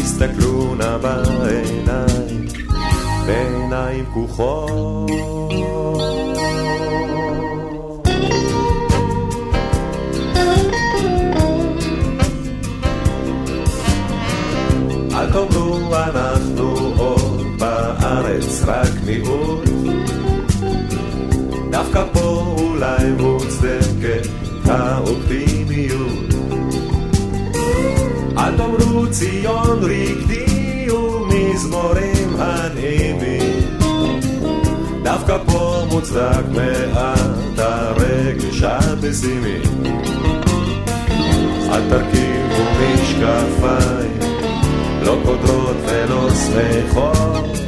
הסתכלו 0.00 0.74
נא 0.74 0.98
בעיניים, 0.98 2.46
בעיניים 3.26 4.04
פקוחות. 4.04 5.10
אל 15.12 15.32
תאמרו 15.32 15.94
אנחנו 15.96 16.74
עוד 16.96 17.46
בארץ 17.58 18.62
רק 18.66 18.92
מיעוט, 19.06 19.55
האופטימיות. 25.06 26.34
אל 28.38 28.56
תאמרו 28.56 29.06
ציון 29.10 29.78
רקדי 29.82 30.86
ומזמורים 30.90 32.36
הנעימים 32.38 33.78
דווקא 35.02 35.38
פה 35.46 35.82
מוצדק 35.88 36.44
מעט 36.54 37.58
הרגש 37.58 38.62
הפסימי 38.62 39.58
אל 41.72 41.90
תרכיבו 41.90 42.62
משקפיים 42.80 44.18
לא 45.02 45.18
קודרות 45.24 45.76
ולא 45.86 46.28
שמחות 46.30 47.58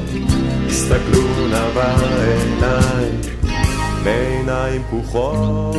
הסתכלו 0.69 1.49
נא 1.51 1.69
בעיניים 1.75 3.21
בעיניים 4.05 4.83
פקוחות. 4.83 5.77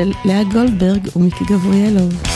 של 0.00 0.12
לאה 0.24 0.44
גולדברג 0.44 1.16
ומיקי 1.16 1.44
גבריאלוב. 1.44 2.29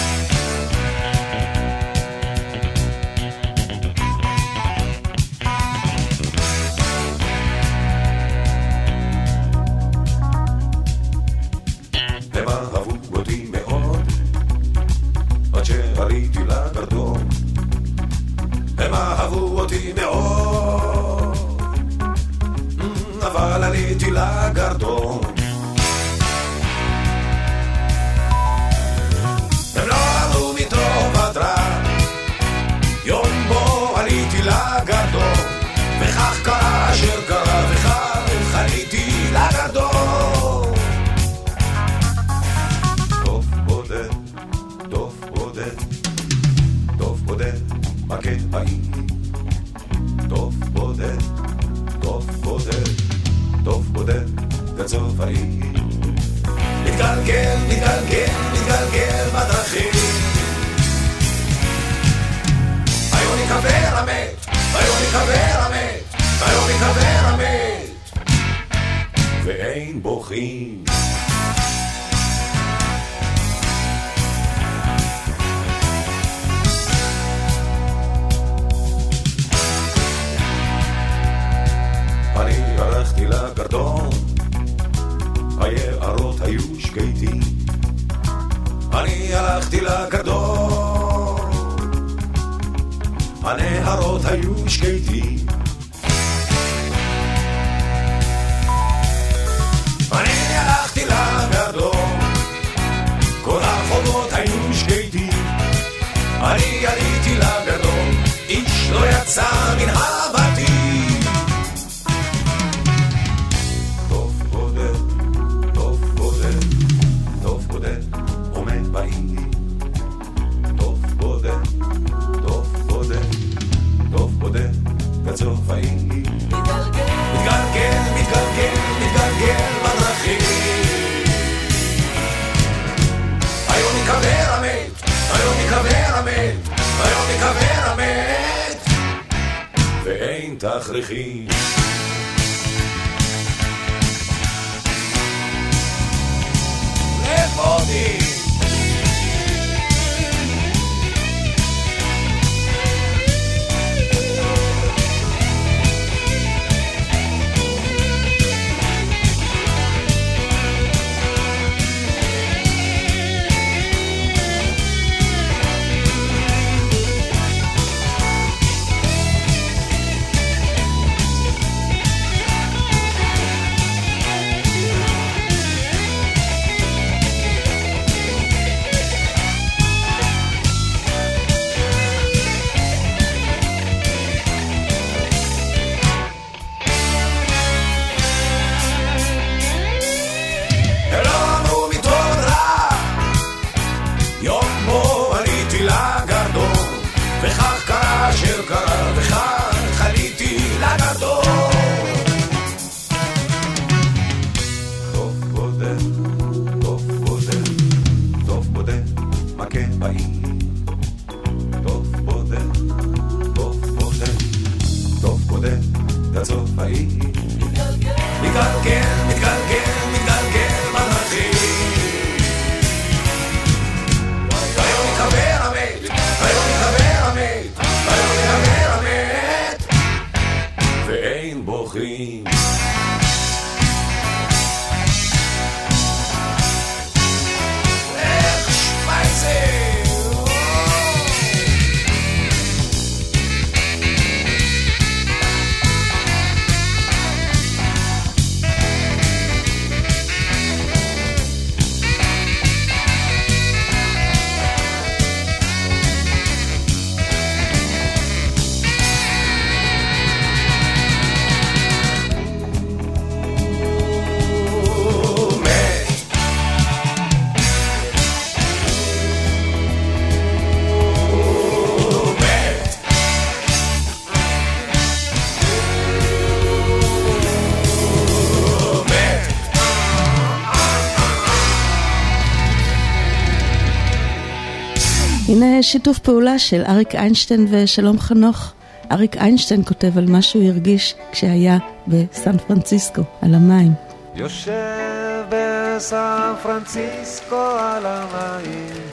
שיתוף 285.82 286.18
פעולה 286.18 286.58
של 286.58 286.82
אריק 286.88 287.14
איינשטיין 287.14 287.66
ושלום 287.70 288.18
חנוך. 288.18 288.72
אריק 289.12 289.36
איינשטיין 289.36 289.84
כותב 289.84 290.18
על 290.18 290.26
מה 290.26 290.42
שהוא 290.42 290.64
הרגיש 290.64 291.14
כשהיה 291.32 291.78
בסן 292.06 292.58
פרנסיסקו, 292.58 293.22
על 293.42 293.54
המים. 293.54 293.92
יושב 294.34 295.44
בסן 295.48 296.52
פרנסיסקו 296.62 297.56
על 297.78 298.06
המים 298.06 299.04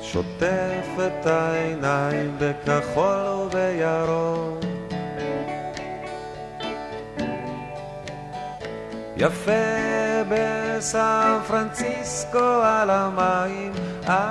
שוטף 0.00 0.86
את 1.06 1.26
העיניים 1.26 2.36
בכחול 2.38 3.48
ובירוק 3.48 4.64
יפה 9.16 10.22
בסן 10.86 11.38
פרנסיסקו 11.48 12.62
על 12.62 12.90
המים 12.90 13.72
אז 14.06 14.22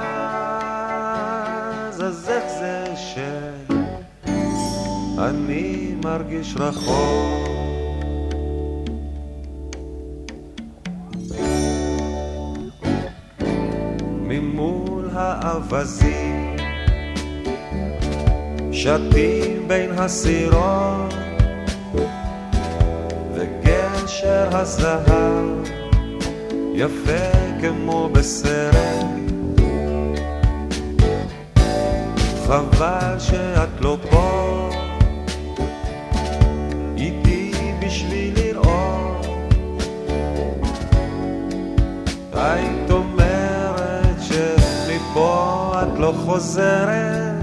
אז 2.02 2.30
איך 2.30 2.44
זה 2.60 2.86
שאני 2.96 3.56
מרגיש 6.04 6.56
רחוק 6.58 7.48
ממול 14.22 15.10
האווזים 15.14 16.56
שתים 18.72 19.68
בין 19.68 19.92
הסירות 19.92 21.14
וגשר 23.34 24.48
הזהב 24.52 25.75
יפה 26.78 27.32
כמו 27.62 28.10
בסרט. 28.12 29.06
חבל 32.48 33.20
שאת 33.20 33.82
לא 33.82 33.98
פה. 34.10 34.70
איתי 36.98 37.52
בשביל 37.86 38.34
לראות. 38.36 39.26
היית 42.34 42.92
אומרת 42.92 44.22
שמפה 44.22 45.74
את 45.84 46.00
לא 46.00 46.14
חוזרת 46.26 47.35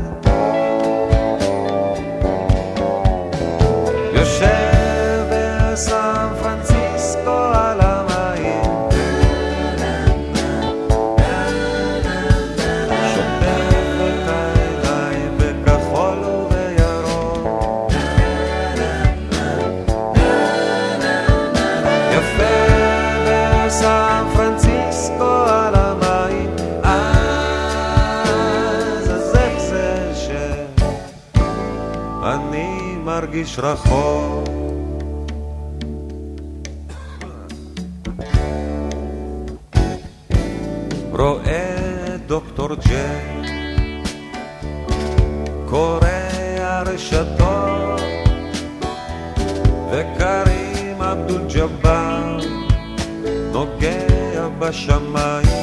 מרגיש 33.52 33.58
רחוק 33.58 34.48
רואה 41.12 42.16
דוקטור 42.26 42.68
ג'ק 42.74 43.50
קורא 45.66 46.06
הרשתות 46.58 48.00
וקרים 49.92 51.02
אבדול 51.02 51.42
ג'באר 51.54 52.38
נוגע 53.52 54.48
בשמיים 54.58 55.61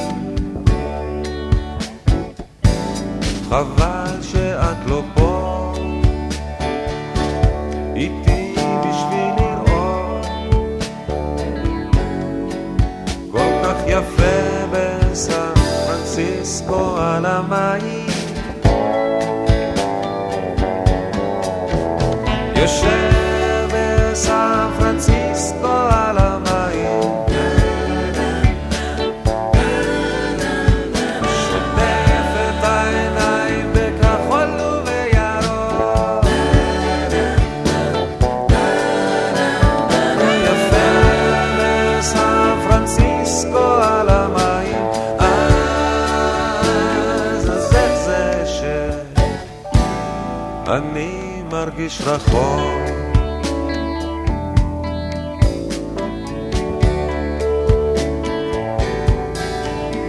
מרגיש 51.90 52.02
רחוק 52.06 52.90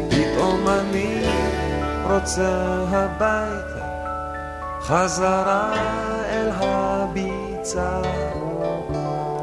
פתאום 0.09 0.67
אני 0.67 1.23
רוצה 2.13 2.83
הביתה, 2.89 3.85
חזרה 4.81 5.73
אל 6.29 6.49
הביצה, 6.53 8.01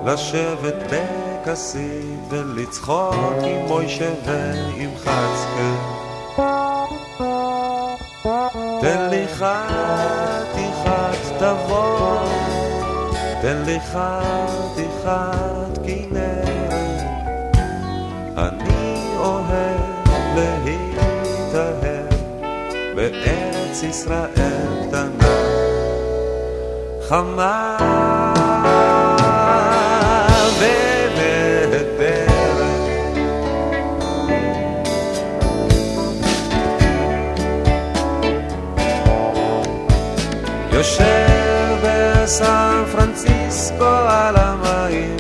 לשבת 0.07 0.75
בכסית 0.91 2.19
ולצחוק 2.29 3.15
עם 3.43 3.67
מוישה 3.67 4.11
ועם 4.25 4.91
חצקה. 4.97 5.75
תן 8.81 9.09
לי 9.11 9.27
חתיכת 9.29 10.28
תבוא, 11.39 12.19
תן 13.43 13.63
לי 13.67 13.79
חתיכת 13.81 15.79
כנרת, 15.87 17.03
אני 18.39 19.05
אוהב 19.19 20.19
להתאהב 20.35 22.09
בארץ 22.95 23.83
ישראל 23.83 24.89
קטנה, 24.89 25.29
חמה. 27.09 27.79
יושב 40.79 41.28
בסן 42.29 42.85
פרנסיסקו 42.93 43.85
על 43.85 44.37
המים 44.37 45.17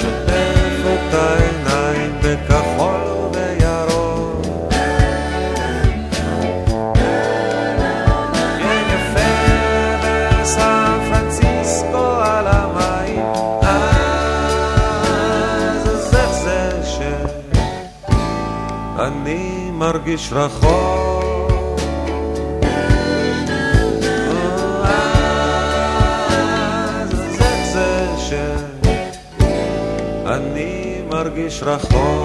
שוטף 0.00 0.80
את 0.84 1.14
העיניים 1.14 2.12
בכחול 2.22 3.00
ובירוק 3.00 4.46
כן 8.58 8.84
יפה 8.94 9.30
בסן 10.42 10.98
פרנסיסקו 11.10 12.06
על 12.22 12.46
המים 12.46 13.26
אז 13.62 13.74
איך 16.14 16.30
זה 16.30 16.80
שאני 16.84 19.70
מרגיש 19.72 20.32
רחוק 20.32 20.99
רחוק 31.62 32.19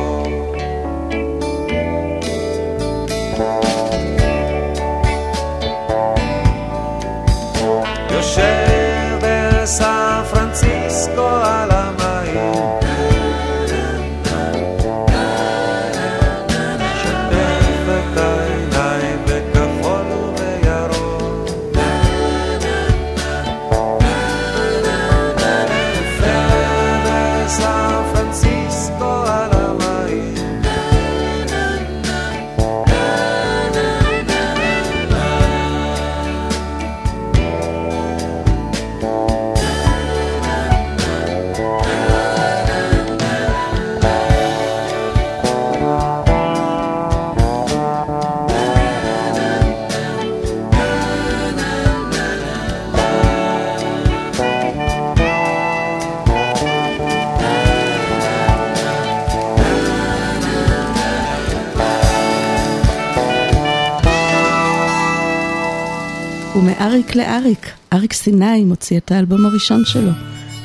לאריק, 67.15 67.71
אריק 67.93 68.13
סיני 68.13 68.63
מוציא 68.63 68.97
את 68.97 69.11
האלבום 69.11 69.45
הראשון 69.45 69.85
שלו. 69.85 70.11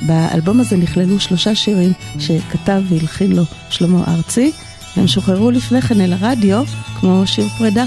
באלבום 0.07 0.61
הזה 0.61 0.77
נכללו 0.77 1.21
שלושה 1.21 1.55
שירים 1.55 1.93
שכתב 2.19 2.83
והלחין 2.89 3.33
לו 3.33 3.43
שלמה 3.71 4.05
ארצי, 4.09 4.53
והם 4.97 5.07
שוחררו 5.07 5.51
לפני 5.51 5.83
כן 5.83 6.01
אל 6.01 6.13
הרדיו, 6.13 6.65
כמו 7.01 7.23
שיר 7.27 7.49
פרידה. 7.49 7.85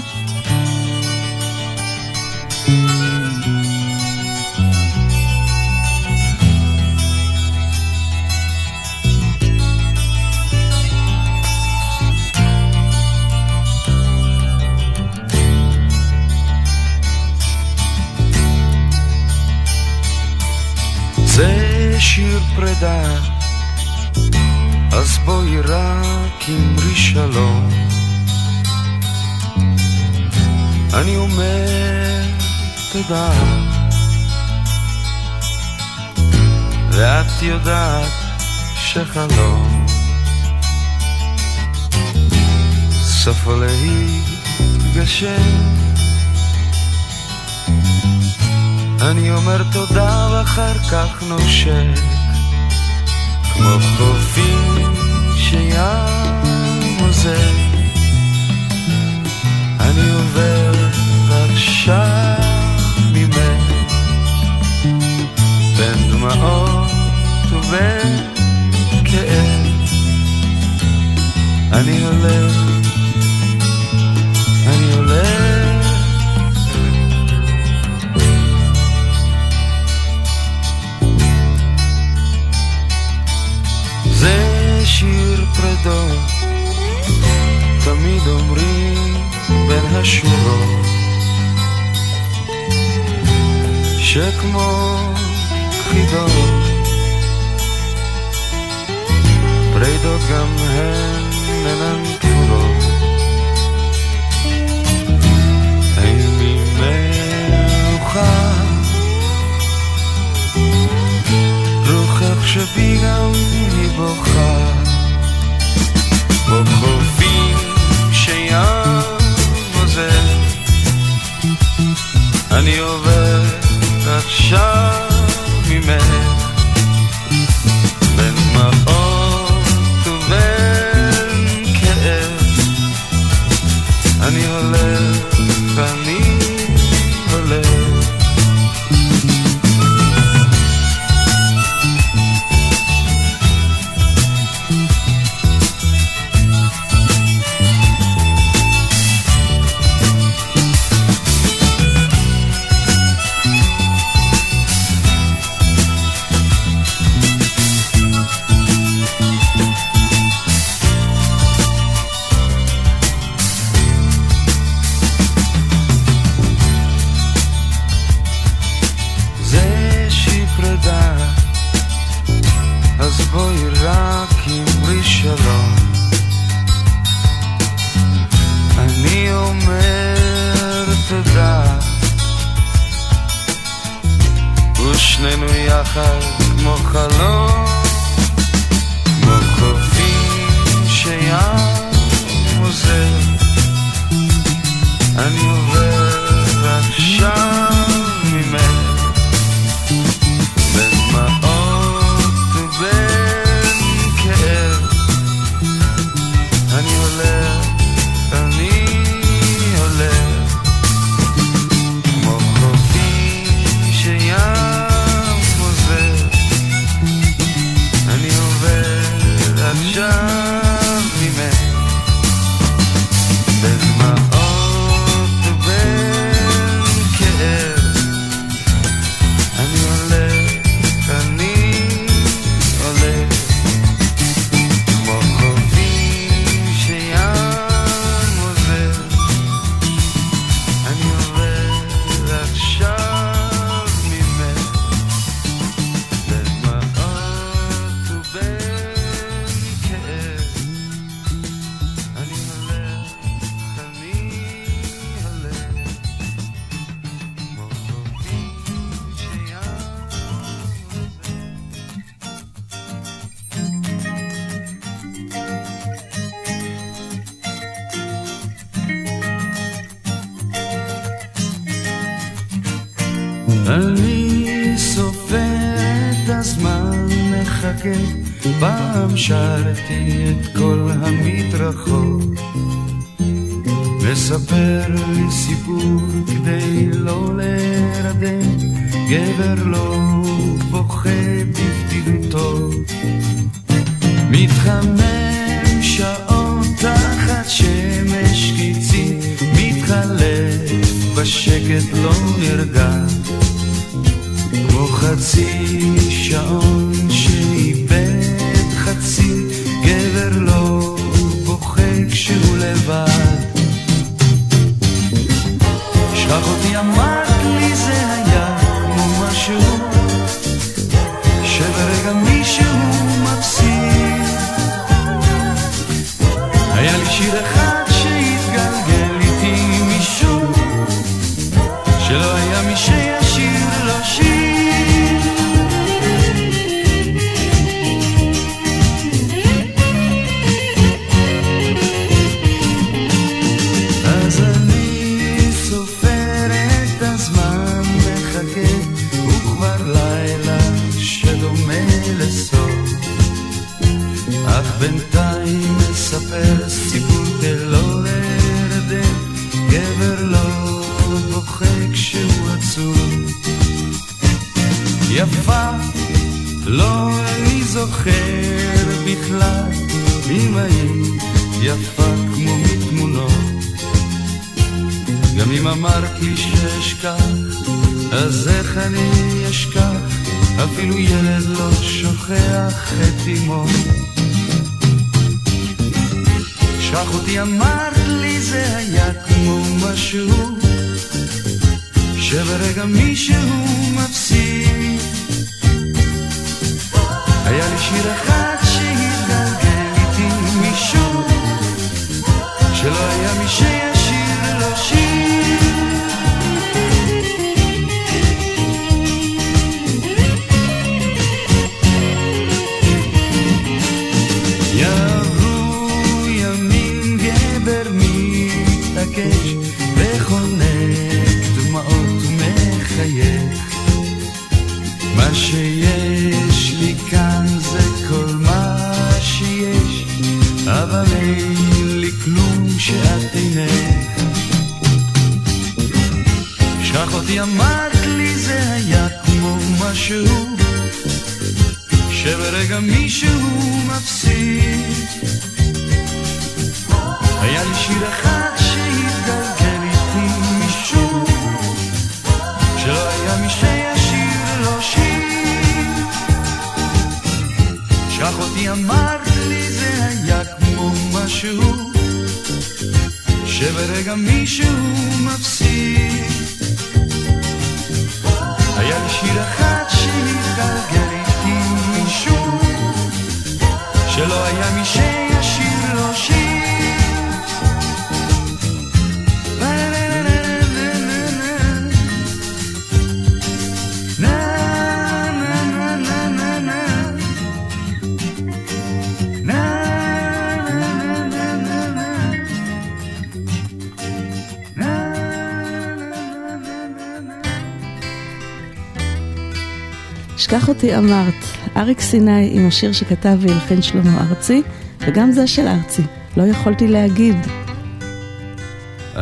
אותי 500.84 500.98
אמרת, 500.98 501.34
אריק 501.76 502.00
סיני 502.00 502.50
עם 502.52 502.66
השיר 502.66 502.92
שכתב 502.92 503.38
והלחין 503.40 503.82
שלמה 503.82 504.20
ארצי, 504.20 504.62
וגם 505.00 505.32
זה 505.32 505.46
של 505.46 505.66
ארצי, 505.66 506.02
לא 506.36 506.42
יכולתי 506.42 506.88
להגיד. 506.88 507.36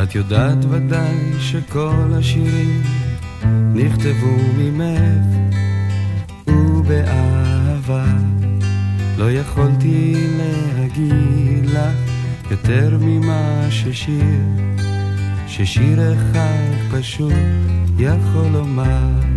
את 0.03 0.15
יודעת 0.15 0.65
ודאי 0.71 1.17
שכל 1.39 2.13
השירים 2.19 2.83
נכתבו 3.75 4.37
ממך 4.59 5.57
ובאהבה 6.47 8.05
לא 9.19 9.31
יכולתי 9.33 10.15
להגיד 10.39 11.67
לך 11.67 11.97
יותר 12.51 12.99
ממה 13.01 13.67
ששיר 13.71 14.41
ששיר 15.47 16.13
אחד 16.13 16.99
פשוט 16.99 17.33
יכול 17.99 18.47
לומר 18.53 19.32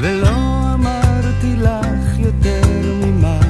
ולא 0.00 0.74
אמרתי 0.74 1.56
לך 1.56 2.18
יותר 2.18 2.60
ממה. 3.04 3.40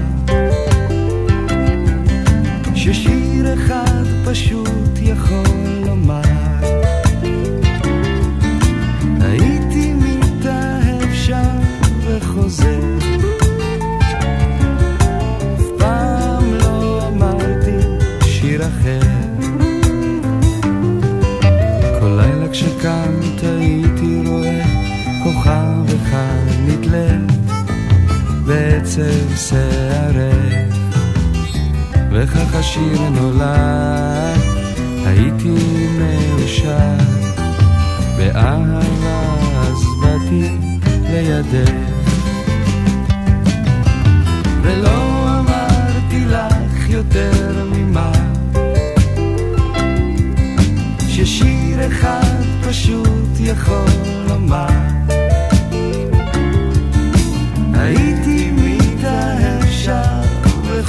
ששיר 2.75 3.55
אחד 3.55 4.05
פשוט 4.25 4.99
יכול 5.03 5.70
בעצב 29.01 29.37
שערך 29.37 30.69
וכך 32.13 32.55
השיר 32.55 33.09
נולד, 33.11 34.41
הייתי 35.07 35.55
מאושר. 35.99 36.97
באהבה 38.17 39.21
אז 39.61 39.85
באתי 40.03 40.57
לידך. 41.11 41.73
ולא 44.63 45.29
אמרתי 45.39 46.25
לך 46.25 46.91
יותר 46.91 47.65
ממה. 47.75 48.13
ששיר 51.09 51.87
אחד 51.87 52.37
פשוט 52.69 53.41
יכול 53.41 53.85
לומר 54.29 54.90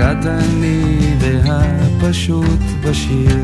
את 0.00 0.26
אני 0.26 0.98
והפשוט 1.20 2.60
בשיר. 2.84 3.38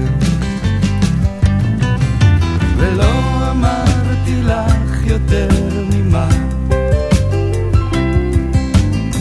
ולא 2.77 3.51
אמרתי 3.51 4.43
לך 4.43 5.07
יותר 5.07 5.49
ממה. 5.93 6.29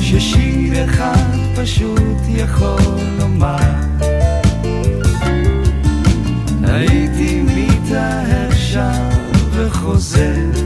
ששיר 0.01 0.85
אחד 0.85 1.37
פשוט 1.55 2.17
יכול 2.27 2.81
לומר. 3.19 3.57
הייתי 6.63 7.41
מתאהב 7.41 8.53
שם 8.53 9.09
וחוזר 9.51 10.56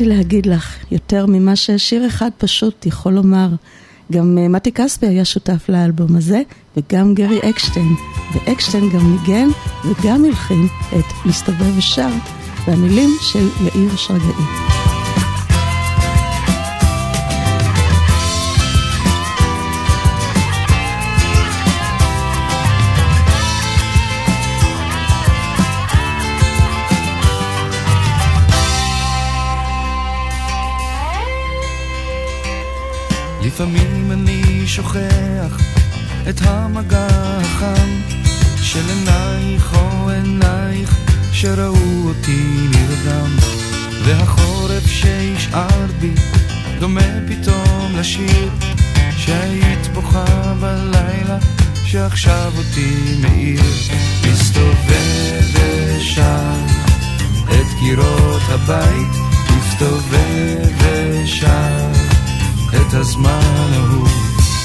יכולתי 0.00 0.16
להגיד 0.16 0.46
לך 0.46 0.76
יותר 0.90 1.26
ממה 1.26 1.56
ששיר 1.56 2.06
אחד 2.06 2.30
פשוט 2.38 2.86
יכול 2.86 3.12
לומר. 3.12 3.48
גם 4.12 4.38
אה, 4.38 4.48
מתי 4.48 4.72
כספי 4.72 5.06
היה 5.06 5.24
שותף 5.24 5.68
לאלבום 5.68 6.16
הזה, 6.16 6.42
וגם 6.76 7.14
גרי 7.14 7.38
אקשטיין. 7.50 7.94
ואקשטיין 8.34 8.90
גם 8.90 9.12
ניגן 9.12 9.48
וגם 9.84 10.24
הלחין 10.24 10.66
את 10.98 11.26
מסתובב 11.26 11.78
ושר, 11.78 12.10
והמילים 12.66 13.10
של 13.20 13.48
יאיר 13.60 13.96
שרגאי. 13.96 14.77
לפעמים 33.58 34.12
אני 34.12 34.66
שוכח 34.66 35.60
את 36.28 36.40
המגע 36.44 37.06
החם 37.10 37.88
של 38.62 38.82
עינייך 38.88 39.74
או 39.74 40.10
עינייך 40.10 40.96
שראו 41.32 42.04
אותי 42.04 42.68
נרדם 42.70 43.36
והחורף 44.04 44.86
שהשארת 44.86 45.90
בי 46.00 46.14
דומה 46.80 47.00
פתאום 47.28 47.96
לשיר 47.96 48.50
שהיית 49.16 49.86
בוכה 49.94 50.54
בלילה 50.60 51.38
שעכשיו 51.84 52.52
אותי 52.56 53.16
מאיר. 53.20 53.62
מסתובב 54.32 55.42
ושר 55.52 56.54
את 57.48 57.66
קירות 57.80 58.42
הבית 58.48 59.12
מסתובב 59.56 60.68
ושר 60.78 62.07
את 62.76 62.94
הזמן 62.94 63.70
ההוא 63.72 64.08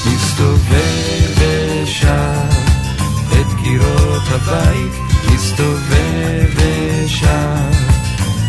מסתובב 0.05 1.31
ושר 1.37 2.41
את 3.31 3.63
קירות 3.63 4.23
הבית 4.27 4.93
מסתובב 5.33 6.49
ושר 6.55 7.69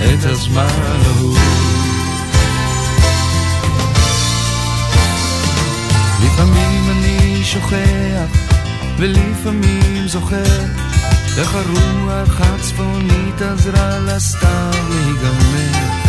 את 0.05 0.25
הזמן 0.25 0.81
ההוא. 1.07 1.39
לפעמים 6.25 6.91
אני 6.91 7.45
שוכח 7.45 8.39
ולפעמים 8.99 10.09
זוכר 10.09 10.65
איך 11.39 11.55
הרוח 11.55 12.41
הצפונית 12.41 13.43
עזרה 13.43 13.99
לסתיו 13.99 14.71
להיגמר 14.91 16.05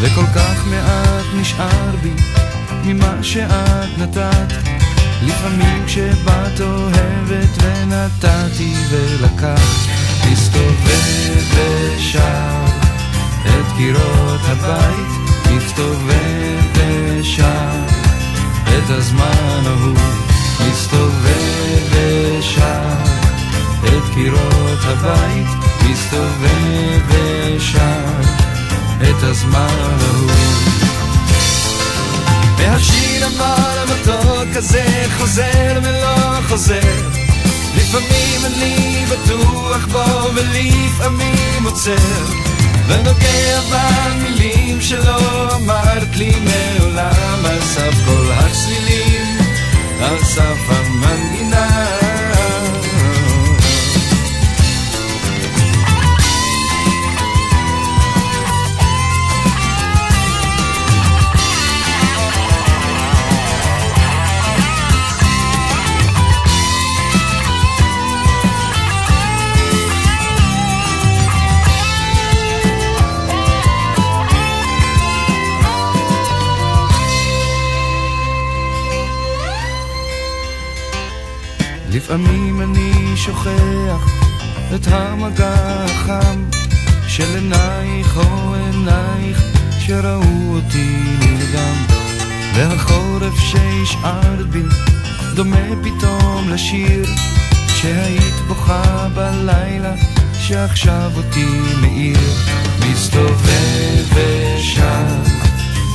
וכל 0.00 0.26
כך 0.34 0.66
מעט 0.66 1.24
נשאר 1.40 1.96
בי 2.02 2.12
ממה 2.84 3.22
שאת 3.22 3.98
נתת. 3.98 4.52
לפעמים 5.22 5.82
כשבאת 5.86 6.60
אוהבת 6.60 7.62
ונתתי 7.62 8.74
ולקחת. 8.90 9.88
מסתובב 10.32 11.42
ושר 11.54 12.64
את 13.44 13.66
קירות 13.76 14.40
הבית. 14.44 15.30
מסתובב 15.50 16.62
ושר 16.74 17.84
את 18.68 18.90
הזמן 18.90 19.62
ההוא. 19.66 19.98
מסתובב 20.70 21.82
ושר 21.90 22.92
את 23.84 24.14
קירות 24.14 24.78
הבית. 24.82 25.48
מסתובב 25.90 27.00
ושר 27.08 28.04
את 29.02 29.22
הזמן 29.22 29.76
ההוא 30.00 30.87
והשיר 32.58 33.26
אמר 33.26 33.78
המתוק 33.78 34.56
הזה 34.56 34.84
חוזר 35.18 35.80
ולא 35.82 36.40
חוזר. 36.48 37.08
לפעמים 37.76 38.40
אני 38.46 39.04
בטוח 39.10 39.86
בו 39.92 40.30
ולפעמים 40.34 41.64
עוצר. 41.64 41.96
ונוגע 42.88 43.60
במילים 43.70 44.80
שלא 44.80 45.48
אמרת 45.56 46.16
לי 46.16 46.32
מעולם. 46.40 47.44
על 47.44 47.60
סף 47.60 47.94
כל 48.06 48.32
הצלילים 48.32 49.38
על 50.00 50.24
סף 50.24 50.58
המנגינה 50.68 51.86
לפעמים 81.98 82.62
אני 82.62 83.16
שוכח 83.16 84.10
את 84.74 84.86
המגע 84.86 85.54
החם 85.84 86.44
של 87.08 87.34
עינייך 87.34 88.16
או 88.16 88.54
עינייך 88.54 89.42
שראו 89.80 90.54
אותי 90.54 90.96
נרדם 91.20 91.76
והחורף 92.54 93.34
שהשארת 93.38 94.46
בי 94.50 94.62
דומה 95.34 95.66
פתאום 95.82 96.48
לשיר 96.50 97.04
שהיית 97.68 98.34
בוכה 98.48 99.08
בלילה 99.14 99.94
שעכשיו 100.38 101.10
אותי 101.16 101.46
מאיר. 101.80 102.18
מסתובב 102.90 104.04
ושר 104.14 105.22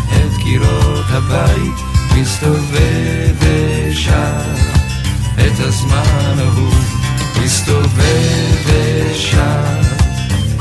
את 0.10 0.44
קירות 0.44 1.06
הבית 1.10 1.78
מסתובב 2.16 3.36
ושר 3.40 4.83
את 5.36 5.60
הזמן 5.60 6.36
ההוא 6.40 6.74
מסתובב 7.44 8.56
ושר 8.66 9.82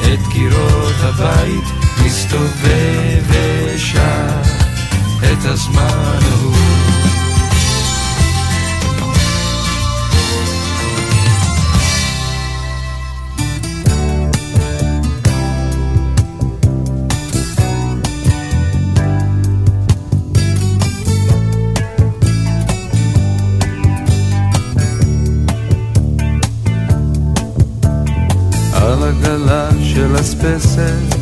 את 0.00 0.32
קירות 0.32 0.94
הבית 0.98 1.64
מסתובב 2.04 3.22
ושר 3.28 4.40
את 5.32 5.44
הזמן 5.44 6.18
ההוא 6.30 6.61
אספסת 30.22 31.16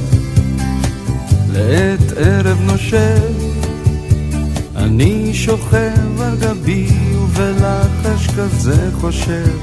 לעת 1.53 2.13
ערב 2.17 2.59
נושב 2.67 3.33
אני 4.77 5.35
שוכב 5.35 6.21
על 6.21 6.37
גבי 6.37 6.89
ובלחש 7.15 8.27
כזה 8.37 8.91
חושב. 8.93 9.57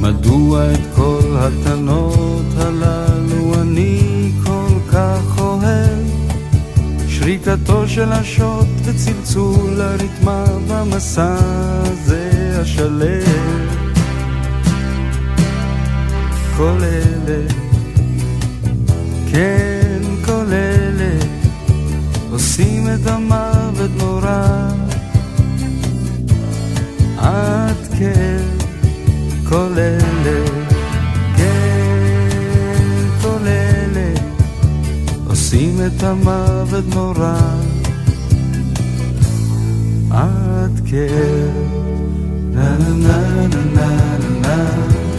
מדוע 0.00 0.72
את 0.72 0.80
כל 0.94 1.36
התנות 1.38 2.46
הללו 2.56 3.54
אני 3.62 4.30
כל 4.44 4.92
כך 4.92 5.38
אוהב? 5.38 6.06
שריקתו 7.08 7.88
של 7.88 8.12
השוט 8.12 8.68
וצלצול 8.84 9.80
הריתמה 9.80 10.44
במסע 10.68 11.36
הזה 11.38 12.56
השלם 12.60 13.81
כל 16.56 16.78
אלה, 16.82 17.46
כן 19.32 20.02
כל 20.24 20.52
אלה, 20.52 21.18
עושים 22.30 22.86
את 22.94 23.06
המוות 23.06 23.90
נורא. 23.96 24.68
עד 27.18 27.76
כן 27.98 28.44
כל 29.48 29.72
אלה, 29.78 30.44
כן 31.36 33.08
כל 33.22 33.46
אלה, 33.46 34.14
עושים 35.26 35.80
את 35.86 36.02
המוות 36.02 36.84
נורא. 36.94 37.40
עד 40.10 40.80
כן, 40.86 41.50
na 42.54 42.76
na 42.78 42.92
na 43.04 43.16
na 43.76 43.88
na 44.44 44.56
na 44.92 45.11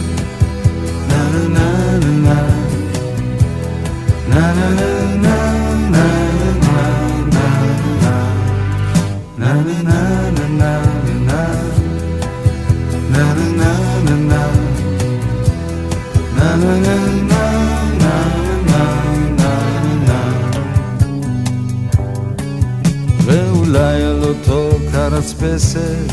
ואולי 23.24 24.02
על 24.02 24.22
אותו 24.22 24.78
קרצפסת 24.92 26.12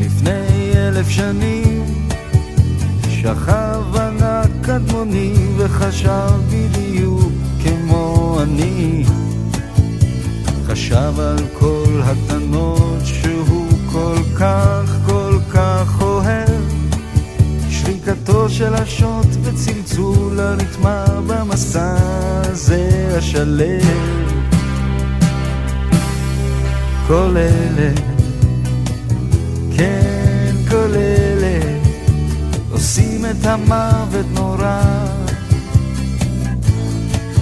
לפני 0.00 0.72
אלף 0.74 1.08
שנים. 1.08 1.73
שכב 3.24 3.96
ענק 3.96 4.50
קדמוני 4.62 5.34
וחשב 5.56 6.30
בדיוק 6.50 7.32
כמו 7.62 8.36
אני. 8.42 9.04
חשב 10.66 11.20
על 11.20 11.38
כל 11.58 12.00
הקטנות 12.02 13.00
שהוא 13.04 13.68
כל 13.92 14.16
כך 14.38 14.96
כל 15.06 15.38
כך 15.52 16.00
אוהב. 16.00 16.62
שריקתו 17.70 18.48
של 18.48 18.74
השוט 18.74 19.26
וצלצול 19.42 20.40
הרתמה 20.40 21.04
במסע 21.26 21.96
הזה 22.42 23.14
השלם. 23.18 23.80
כל 27.06 27.36
אלה, 27.36 28.13
את 33.44 33.48
המוות 33.48 34.26
נורא 34.34 34.80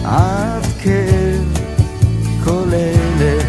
עד 0.04 0.62
כן 0.82 1.42
כל 2.44 2.68
אלה, 2.72 3.42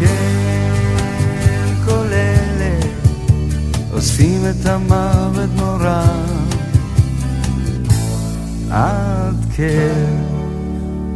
כן 0.00 1.74
כל 1.84 2.06
אלה 2.12 2.80
עושים 3.92 4.40
את 4.50 4.66
המוות 4.66 5.50
נורא 5.56 6.04
עד 8.70 9.36
כן 9.56 10.16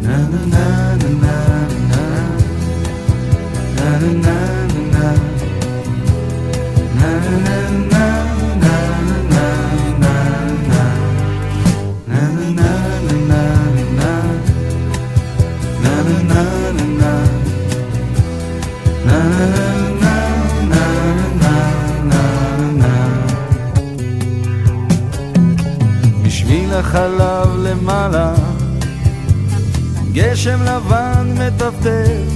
na 0.03 0.17
na 0.33 0.43
na 0.55 0.67
na 1.03 1.13
na 1.23 1.37
na 1.91 2.05
na 2.05 2.05
na 3.77 3.89
na 4.01 4.13
na 4.25 4.60
למעלה. 28.01 28.35
גשם 30.13 30.63
לבן 30.63 31.35
מטפטף 31.35 32.33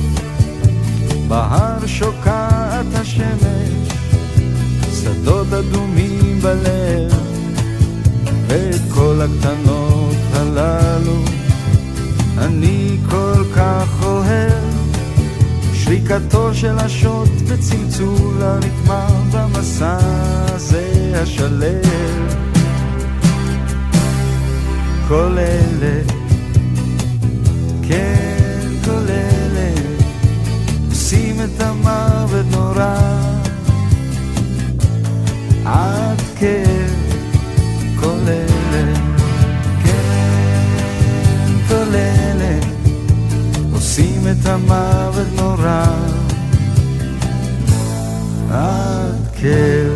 בהר 1.29 1.87
שוקעת 1.87 2.87
השמש 2.95 3.89
שדות 4.93 5.53
אדומים 5.53 6.39
בלב 6.43 7.13
ואת 8.47 8.81
כל 8.95 9.21
הקטנות 9.23 10.17
הללו 10.33 11.25
אני 12.39 12.97
כל 13.11 13.45
כך 13.57 14.03
אוהב. 14.03 14.65
שריקתו 15.75 16.55
של 16.55 16.79
השוט 16.79 17.29
וצלצול 17.47 18.43
הרתמה 18.43 19.07
במסע 19.33 19.99
הזה 20.47 21.13
השלב 21.23 22.44
כל 25.09 25.39
אלה, 25.39 26.03
כן 27.83 28.69
כל 28.85 29.07
אלה 29.09 29.71
עושים 30.89 31.37
את 31.41 31.61
המוות 31.61 32.47
נורא 32.51 32.97
עד 35.65 36.21
כן 36.39 36.89
כל 38.01 38.19
אלה, 38.29 38.95
כן 39.85 41.53
כל 41.69 41.95
אלה 41.95 42.59
עושים 43.73 44.27
את 44.31 44.47
המוות 44.47 45.27
נורא 45.37 45.87
עד 48.51 49.29
כן 49.35 49.94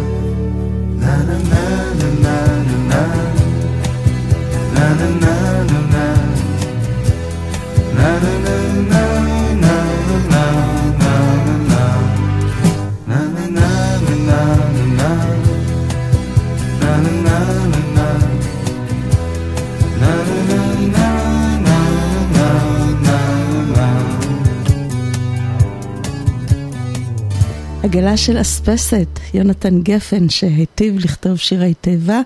עגלה 27.99 28.17
של 28.17 28.41
אספסת, 28.41 29.21
יונתן 29.35 29.83
גפן, 29.83 30.29
שהיטיב 30.29 30.99
לכתוב 30.99 31.37
שירי 31.37 31.75
תיבה, 31.75 32.21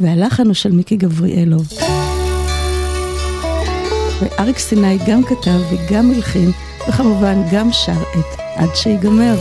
והלחן 0.00 0.46
הוא 0.46 0.54
של 0.54 0.72
מיקי 0.72 0.96
גבריאלוב. 0.96 1.68
ואריק 4.20 4.58
סיני 4.58 4.98
גם 5.06 5.22
כתב 5.24 5.60
וגם 5.70 6.10
הלחין, 6.10 6.50
וכמובן 6.88 7.42
גם 7.52 7.72
שר 7.72 8.02
את 8.18 8.40
עד 8.56 8.70
שיגמר. 8.74 9.36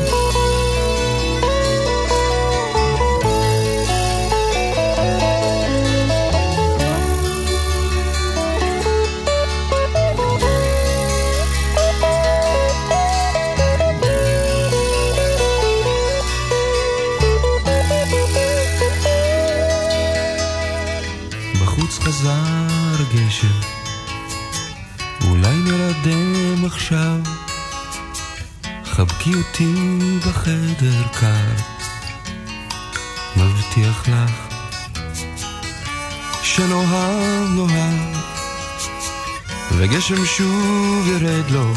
בחוץ 21.85 21.99
חזר 21.99 23.03
גשם, 23.13 23.47
אולי 25.27 25.55
נרדם 25.55 26.65
עכשיו. 26.65 27.19
חבקי 28.85 29.33
אותי 29.35 29.73
בחדר 30.27 31.03
קר, 31.19 31.51
מבטיח 33.37 34.07
לך 34.07 34.31
שנאהב 36.43 37.49
נאהב, 37.55 38.15
וגשם 39.71 40.25
שוב 40.25 41.07
ירד 41.07 41.51
לו. 41.51 41.73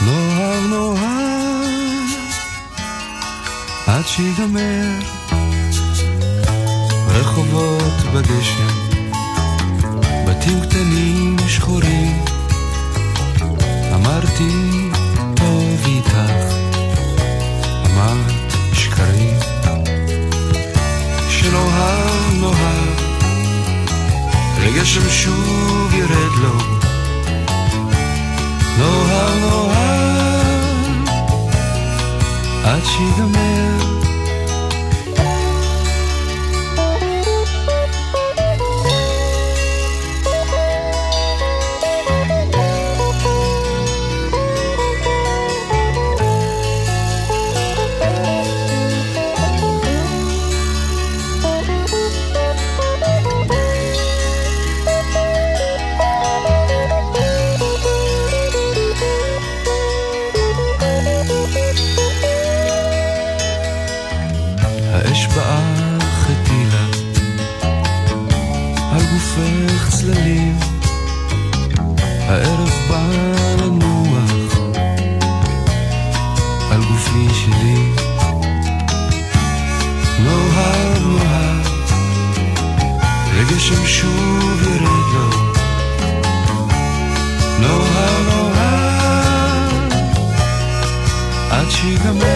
נאהב 0.00 0.66
נאהב, 0.70 2.08
עד 3.86 4.06
שיגמר. 4.06 5.12
רחובות 7.22 8.02
בגשם, 8.14 8.66
בתים 10.28 10.60
קטנים 10.60 11.36
שחורים. 11.48 12.24
אמרתי, 13.94 14.52
טוב 15.34 15.84
איתך, 15.86 16.16
אמרת 17.86 18.52
שקרים. 18.72 19.36
שנאהב 21.28 22.34
נאהב, 22.40 23.00
וגשם 24.60 25.10
שוב 25.10 25.94
ירד 25.94 26.32
לו. 26.42 26.56
נאהב 28.78 29.34
נאהב, 29.40 31.08
עד 32.64 32.82
שיגמר. 32.84 34.01
צללים, 70.12 70.58
הערב 72.28 72.70
בא 72.88 73.06
לנוח 73.58 74.30
על 76.70 76.80
גופי 76.84 77.34
שלי. 77.34 77.92
נוהר 80.18 80.98
נוהר, 80.98 81.62
רגשם 83.34 83.86
שוב 83.86 84.62
ירד 84.62 84.82
לו. 85.14 85.30
נוהר 87.60 88.22
נוהר, 88.28 89.68
עד 91.50 91.70
שיגמר. 91.70 92.31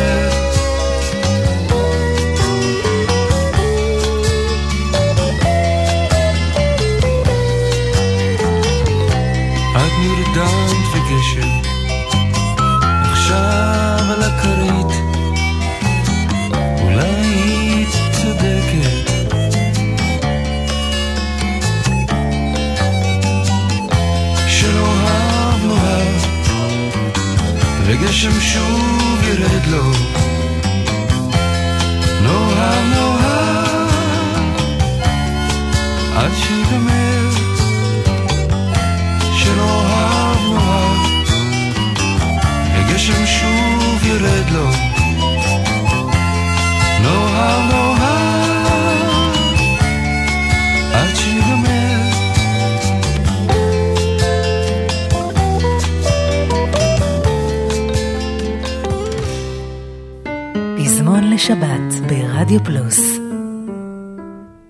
לשבת 61.47 62.09
ברדיו 62.09 62.65
פלוס. 62.65 63.19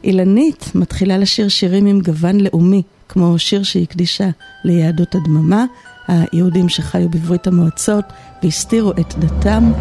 אילנית 0.05 0.73
מתחילה 0.74 1.19
לשיר 1.19 1.48
שירים 1.48 1.86
עם 1.86 2.01
גוון 2.01 2.40
לאומי, 2.40 2.82
כמו 3.09 3.39
שיר 3.39 3.62
שהיא 3.62 3.82
הקדישה 3.82 4.28
ליהדות 4.65 5.15
הדממה, 5.15 5.65
היהודים 6.09 6.69
שחיו 6.69 7.09
בברית 7.09 7.47
המועצות 7.47 8.05
והסתירו 8.43 8.90
את 8.90 9.15
דתם. 9.19 9.73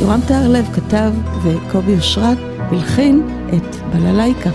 יורם 0.00 0.20
טהרלב 0.28 0.66
כתב 0.74 1.12
וקובי 1.42 1.94
אושרת 1.94 2.38
הלחין 2.58 3.22
את 3.48 3.76
בללייקה. 3.92 4.50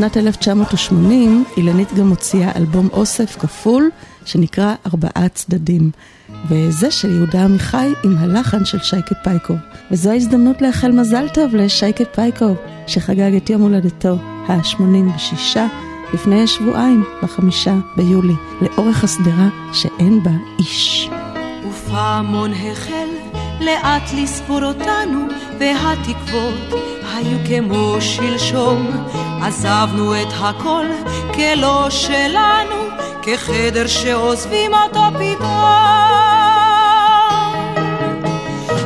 ובשנת 0.00 0.16
1980 0.16 1.44
אילנית 1.56 1.94
גם 1.94 2.08
הוציאה 2.08 2.52
אלבום 2.56 2.88
אוסף 2.92 3.36
כפול 3.38 3.90
שנקרא 4.24 4.74
ארבעה 4.86 5.28
צדדים. 5.28 5.90
וזה 6.48 6.90
של 6.90 7.10
יהודה 7.10 7.44
עמיחי 7.44 7.92
עם 8.04 8.18
הלחן 8.18 8.64
של 8.64 8.78
שייקה 8.78 9.14
פייקוב. 9.24 9.56
וזו 9.90 10.10
ההזדמנות 10.10 10.62
לאחל 10.62 10.92
מזל 10.92 11.28
טוב 11.28 11.54
לשייקה 11.54 12.04
פייקוב, 12.04 12.56
שחגג 12.86 13.34
את 13.36 13.50
יום 13.50 13.62
הולדתו 13.62 14.16
ה-86 14.48 15.56
לפני 16.14 16.46
שבועיים, 16.46 17.04
בחמישה 17.22 17.74
ביולי, 17.96 18.34
לאורך 18.60 19.04
השדרה 19.04 19.48
שאין 19.72 20.22
בה 20.22 20.32
איש. 20.58 21.10
ופעמון 21.68 22.52
החל 22.52 23.08
לאט 23.60 24.12
לספור 24.22 24.64
אותנו, 24.64 25.26
והתקוות 25.58 26.80
היו 27.14 27.38
כמו 27.46 27.96
שלשום. 28.00 28.90
עזבנו 29.42 30.22
את 30.22 30.32
הכל 30.40 30.86
כלא 31.34 31.90
שלנו, 31.90 32.76
כחדר 33.22 33.86
שעוזבים 33.86 34.74
אותו 34.74 35.02
פתאום. 35.14 35.50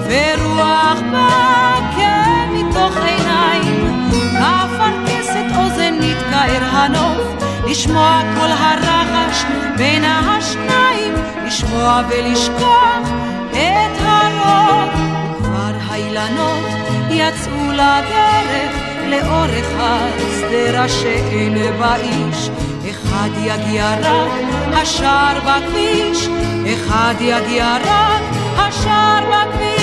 ורוח 0.07 0.99
באה 1.13 1.93
כן 1.97 2.49
מתוך 2.53 2.97
עיניים, 2.97 4.11
כפרכסת 4.11 5.45
אוזנית 5.59 6.19
כאר 6.31 6.65
הנוף, 6.65 7.45
לשמוע 7.67 8.21
כל 8.35 8.51
הרחש 8.51 9.45
בין 9.77 10.05
השניים, 10.05 11.15
לשמוע 11.47 12.03
ולשכוח 12.09 13.09
את 13.51 14.01
הרוב. 14.01 14.91
וכבר 15.39 15.75
האילנות 15.89 16.65
יצאו 17.11 17.73
לדרך 17.73 18.84
לאורך 19.11 19.67
השדרה 19.79 20.89
שאין 20.89 21.59
בה 21.79 21.97
איש. 21.97 22.51
אחד 22.91 23.29
יגיע 23.43 23.95
רק 24.03 24.33
השער 24.73 25.39
בכביש, 25.41 26.29
אחד 26.75 27.15
יגיע 27.21 27.77
רק 27.85 28.23
השער 28.57 29.25
בכביש. 29.31 29.75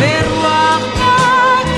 ורוח 0.00 0.82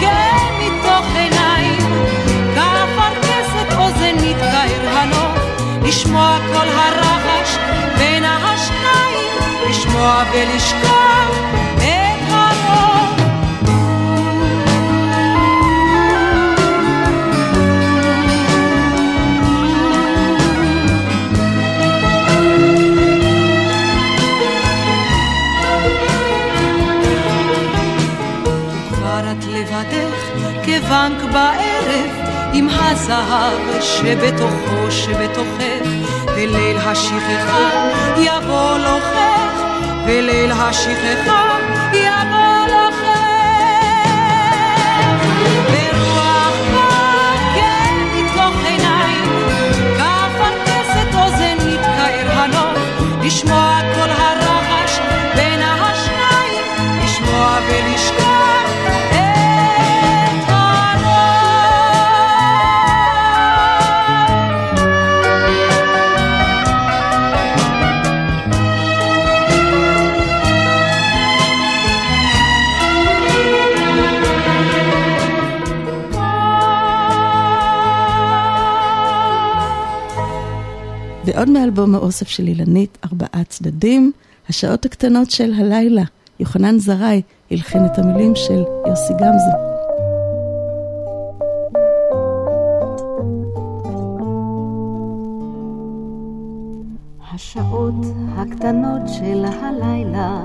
כן 0.01 0.37
מתוך 0.61 1.07
עיניים, 1.17 2.07
כפרכסת 2.55 3.79
אוזן 3.79 4.15
מתקהר 4.15 4.89
הנוף, 4.89 5.39
לשמוע 5.83 6.39
כל 6.53 6.69
הרחש 6.69 7.57
בין 7.99 8.25
השניים, 8.25 9.71
לשמוע 9.71 10.23
ולשכוח 10.33 10.98
כבנק 30.89 31.23
בערב 31.33 32.11
עם 32.53 32.69
הזהב 32.71 33.81
שבתוכו 33.81 34.91
שבתוכך 34.91 35.89
וליל 36.37 36.77
השכחה 36.77 37.89
יבוא 38.17 38.79
לוחך 38.79 39.63
וליל 40.07 40.53
השכחה 40.53 41.59
יבוא 41.93 42.67
לוחך 42.69 43.19
ורוח 45.73 46.79
ועוד 81.39 81.51
מאלבום 81.51 81.95
האוסף 81.95 82.29
של 82.29 82.47
אילנית, 82.47 82.99
ארבעה 83.05 83.45
צדדים, 83.49 84.13
השעות 84.49 84.85
הקטנות 84.85 85.31
של 85.31 85.53
הלילה. 85.57 86.03
יוחנן 86.41 86.79
זרעי 86.79 87.23
הלחין 87.51 87.87
את 87.87 87.99
המילים 87.99 88.37
של 88.37 88.65
יוסי 88.87 89.13
גמזו. 89.13 89.57
השעות 97.35 98.07
הקטנות 98.37 99.03
של 99.19 99.45
הלילה 99.45 100.41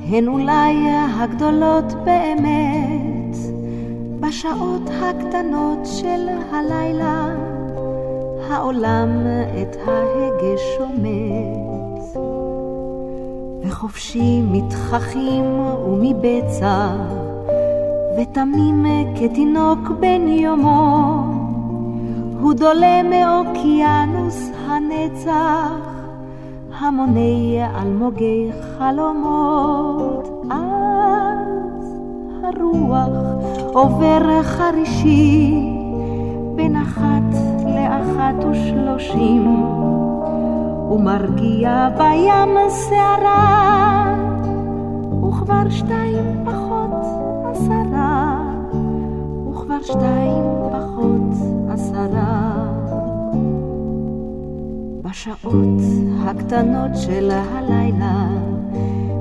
הן 0.00 0.28
אולי 0.28 0.74
הגדולות 1.20 1.92
באמת. 2.04 3.36
בשעות 4.20 4.90
הקטנות 5.02 5.86
של 5.86 6.28
הלילה 6.52 7.49
העולם 8.50 9.10
את 9.62 9.76
ההגה 9.86 10.58
שומט. 10.76 12.20
וחופשי 13.62 14.42
מתככים 14.42 15.44
ומבצע 15.86 16.88
ותמים 18.18 18.86
כתינוק 19.16 19.78
בן 20.00 20.28
יומו 20.28 21.24
הוא 22.40 22.52
דולה 22.54 23.02
מאוקיינוס 23.02 24.50
הנצח, 24.66 25.90
המוני 26.78 27.60
אלמוגי 27.80 28.50
חלומות. 28.78 30.28
אז 30.50 31.94
הרוח 32.42 33.08
עובר 33.72 34.42
חרישי, 34.42 35.54
בין 36.56 36.76
אחת 36.76 37.49
לאחת 37.90 38.44
ושלושים, 38.50 39.64
ומרגיע 40.90 41.88
בים 41.98 42.56
שערה, 42.88 44.14
וכבר 45.28 45.70
שתיים 45.70 46.44
פחות 46.44 47.04
עשרה, 47.50 48.40
וכבר 49.50 49.82
שתיים 49.82 50.44
פחות 50.72 51.50
עשרה. 51.70 52.66
בשעות 55.02 55.80
הקטנות 56.24 56.90
של 56.94 57.30
הלילה 57.30 58.28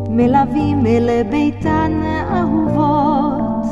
מלווים 0.10 0.86
אל 0.86 1.10
ביתן 1.30 2.02
אהובות 2.32 3.66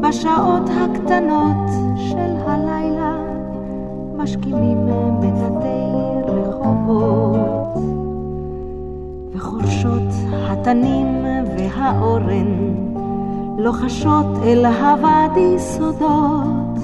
בשעות 0.00 0.70
הקטנות 0.80 1.70
של 1.96 2.18
הלילה 2.18 2.43
משכימים 4.24 4.86
מטאטי 5.20 6.30
רחובות 6.32 7.82
וחורשות 9.32 10.12
התנים 10.32 11.24
והאורן 11.58 12.74
לוחשות 13.58 14.26
אל 14.44 14.66
הוואדי 14.66 15.58
סודות 15.58 16.78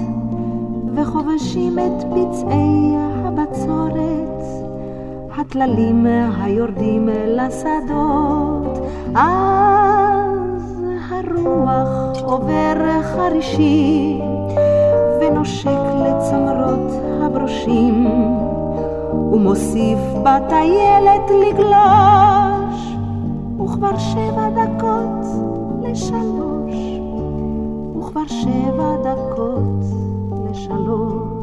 וחובשים 0.95 1.79
את 1.79 2.03
פצעי 2.03 2.95
הבצורת, 2.97 4.43
הטללים 5.37 6.05
היורדים 6.39 7.09
לשדות, 7.27 8.85
אז 9.15 10.83
הרוח 11.09 12.21
עובר 12.23 13.01
חרישי 13.01 14.19
ונושק 15.21 15.79
לצמרות 15.95 17.10
הברושים, 17.23 18.07
ומוסיף 19.33 19.99
בטיילת 20.23 21.31
לגלוש, 21.31 22.95
וכבר 23.63 23.97
שבע 23.97 24.49
דקות 24.49 25.25
לשלוש, 25.81 26.75
וכבר 27.99 28.27
שבע 28.27 28.95
דקות 29.03 29.85
לשלוש. 30.49 31.40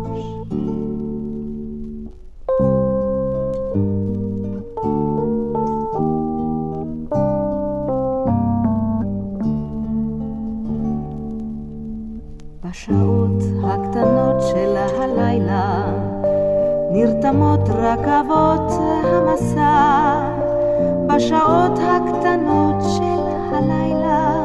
בשעות 21.29 21.79
הקטנות 21.79 22.83
של 22.97 23.21
הלילה, 23.55 24.45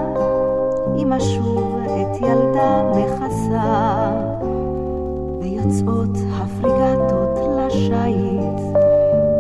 אמא 0.98 1.20
שוב 1.20 1.78
את 1.86 2.22
ילדה 2.22 2.84
מכסה, 2.96 4.12
ויוצאות 5.42 6.18
הפריגטות 6.34 7.40
לשיט, 7.58 8.60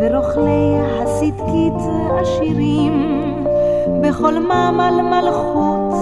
ורוכלי 0.01 0.75
הסדקית 0.79 1.91
עשירים, 2.21 3.23
בחולמם 4.01 4.79
על 4.79 5.01
מלכות 5.01 5.93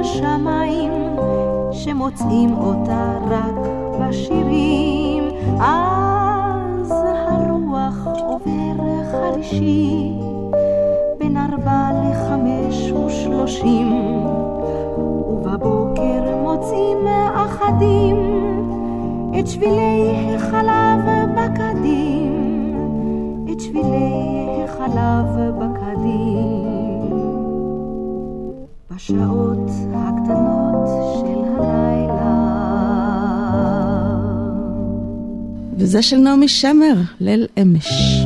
השמיים, 0.00 0.92
שמוצאים 1.72 2.58
אותה 2.58 3.18
רק 3.30 3.68
בשירים. 4.00 5.24
אז 5.60 6.92
הרוח 7.28 8.06
עובר 8.06 8.84
חרישית. 9.10 10.23
ושלושים, 13.06 13.92
ובבוקר 14.96 16.36
מוצאים 16.42 16.98
אחדים 17.34 18.16
את 19.38 19.46
שבילי 19.46 20.34
החלב 20.36 21.00
בקדים, 21.36 22.32
את 23.52 23.60
שבילי 23.60 24.64
החלב 24.64 25.26
בקדים. 25.58 26.74
בשעות 28.90 29.70
הקטנות 29.94 30.88
של 31.20 31.62
הלילה. 31.62 32.34
וזה 35.76 36.02
של 36.02 36.16
נעמי 36.16 36.48
שמר, 36.48 36.94
ליל 37.20 37.46
אמש. 37.62 38.23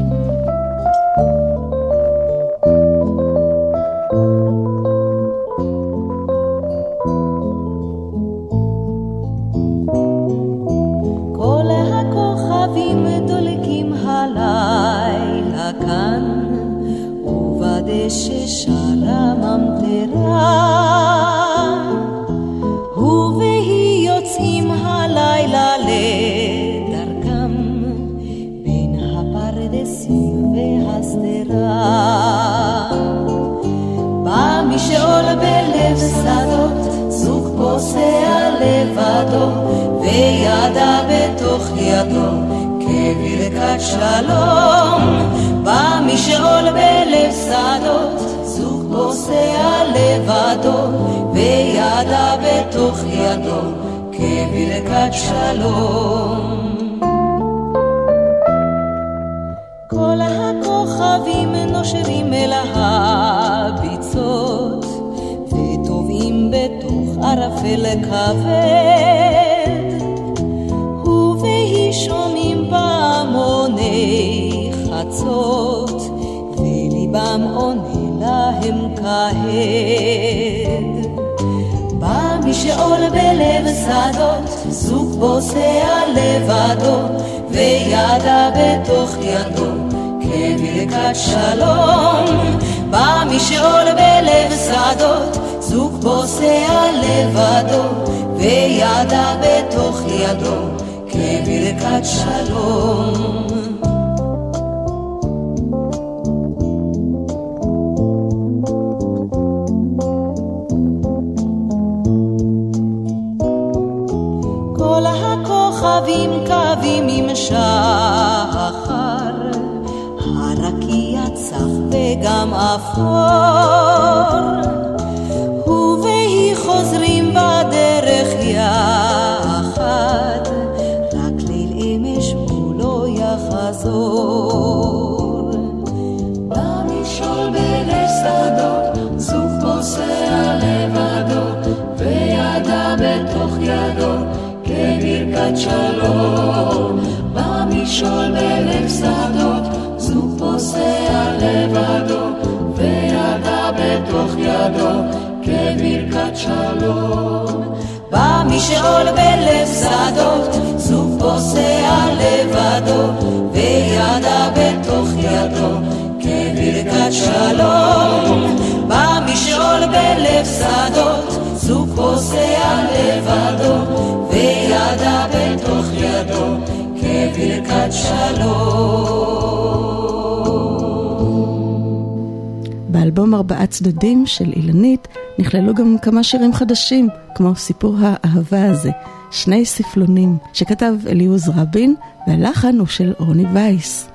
של 184.28 184.52
אילנית 184.56 185.09
נכללו 185.38 185.74
גם 185.74 185.96
כמה 186.02 186.22
שירים 186.22 186.52
חדשים, 186.52 187.09
כמו 187.34 187.56
סיפור 187.56 187.96
האהבה 188.00 188.64
הזה, 188.70 188.90
שני 189.30 189.66
ספלונים, 189.66 190.38
שכתב 190.52 190.94
אליעוז 191.06 191.48
רבין, 191.48 191.94
והלחן 192.26 192.78
הוא 192.78 192.86
של 192.86 193.12
רוני 193.18 193.44
וייס. 193.55 194.09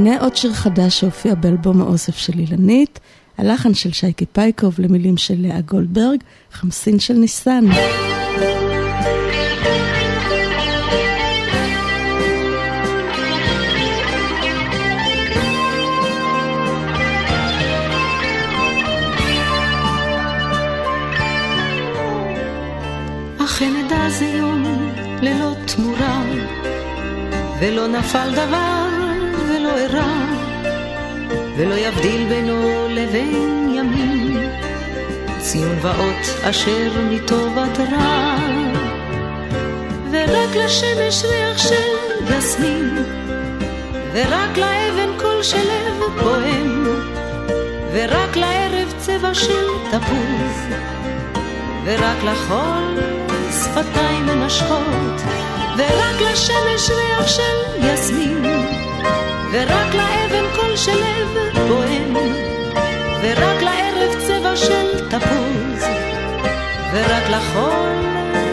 הנה 0.00 0.20
עוד 0.20 0.36
שיר 0.36 0.52
חדש 0.52 1.00
שהופיע 1.00 1.34
באלבום 1.34 1.80
האוסף 1.80 2.16
של 2.16 2.38
אילנית, 2.38 3.00
הלחן 3.38 3.74
של 3.74 3.92
שייקי 3.92 4.26
פייקוב 4.26 4.74
למילים 4.78 5.16
של 5.16 5.34
לאה 5.38 5.60
גולדברג, 5.60 6.20
חמסין 6.52 6.98
של 6.98 7.14
ניסן. 7.14 7.64
ולא 27.60 27.88
נפל 27.88 28.30
דבר 28.32 28.89
אירע, 29.90 30.12
ולא 31.56 31.74
יבדיל 31.74 32.28
בינו 32.28 32.86
לבין 32.90 33.74
ימים, 33.74 34.38
ציון 35.38 35.78
ואות 35.80 36.44
אשר 36.50 36.90
מטובת 37.10 37.78
רע. 37.92 38.36
ורק 40.10 40.56
לשמש 40.56 41.24
ריח 41.24 41.58
של 41.58 42.34
יסמין, 42.38 43.04
ורק 44.12 44.58
לאבן 44.58 45.18
קול 45.18 45.42
של 45.42 45.58
לב 45.58 46.22
פועם, 46.22 46.86
ורק 47.92 48.36
לערב 48.36 48.94
צבע 48.98 49.34
של 49.34 49.66
תפוז, 49.90 50.76
ורק 51.84 52.24
לחול 52.24 52.98
שפתיים 53.50 54.26
מנשכות, 54.26 55.20
ורק 55.76 56.20
לשמש 56.32 56.90
ריח 56.90 57.26
של 57.26 57.84
יסמין, 57.84 58.42
ורק 59.52 59.94
לאבן 59.94 60.44
קול 60.56 60.76
של 60.76 60.92
לב 60.92 61.58
בוהם, 61.68 62.14
ורק 63.22 63.62
לערב 63.62 64.14
צבע 64.26 64.56
של 64.56 65.08
תפוז, 65.08 65.84
ורק 66.92 67.28
לחול 67.30 67.96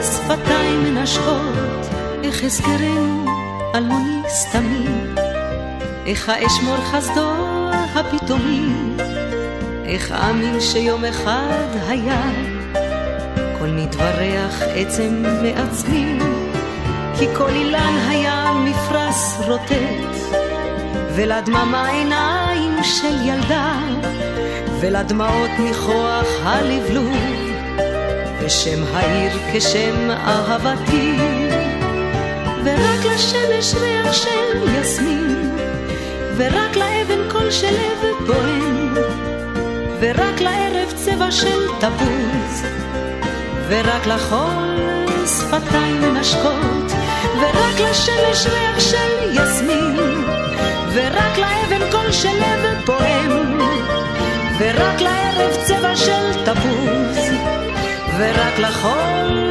שפתיים 0.02 0.84
מנשכות, 0.84 1.88
איך 2.24 2.44
אזכרנו 2.44 3.26
אלמוני 3.76 4.30
סתמי, 4.30 4.88
איך 6.06 6.30
אשמור 6.30 6.78
חסדו 6.78 7.32
הפתאומי, 7.96 8.66
איך 9.86 10.12
אאמין 10.12 10.62
שיום 10.62 11.06
אחד 11.06 11.68
היה 11.88 12.22
כל 13.60 13.68
נתברך 13.68 14.62
עצם 14.76 15.24
מעצמי, 15.44 16.20
כי 17.20 17.26
כל 17.38 17.50
אילן 17.50 17.98
היה 18.10 18.52
מפרש 18.66 19.48
רוטט, 19.48 20.17
ולדממה 21.18 21.88
עיניים 21.90 22.84
של 22.84 23.22
ילדה, 23.26 23.80
ולדמעות 24.80 25.50
ניחוח 25.60 26.28
הלבלוב, 26.44 27.18
ושם 28.42 28.84
העיר 28.94 29.32
כשם 29.54 30.12
אהבתי, 30.12 31.18
ורק 32.64 33.06
לשמש 33.06 33.74
ריח 33.82 34.14
של 34.14 34.80
יסמין, 34.80 35.52
ורק 36.36 36.76
לאבן 36.76 37.30
קול 37.32 37.52
של 37.52 37.74
לב 37.74 38.28
פועם, 38.28 38.94
ורק 40.00 40.42
לערב 40.42 40.92
צבע 40.96 41.32
של 41.32 41.68
תפוז. 41.80 42.64
ורק 43.70 44.08
לחול 44.08 44.78
שפתיים 45.26 46.02
מנשקות, 46.02 46.92
ורק 47.40 47.80
לשמש 47.80 48.48
ריח 48.48 48.80
של 48.80 49.32
יסמין, 49.32 50.17
ורק 50.94 51.38
לאבן 51.38 51.92
קול 51.92 52.12
של 52.12 52.36
לב 52.38 52.86
פועם, 52.86 53.60
ורק 54.60 55.02
לערב 55.02 55.56
צבע 55.64 55.96
של 55.96 56.46
תפוז, 56.46 57.18
ורק 58.18 58.60
לחול 58.60 59.47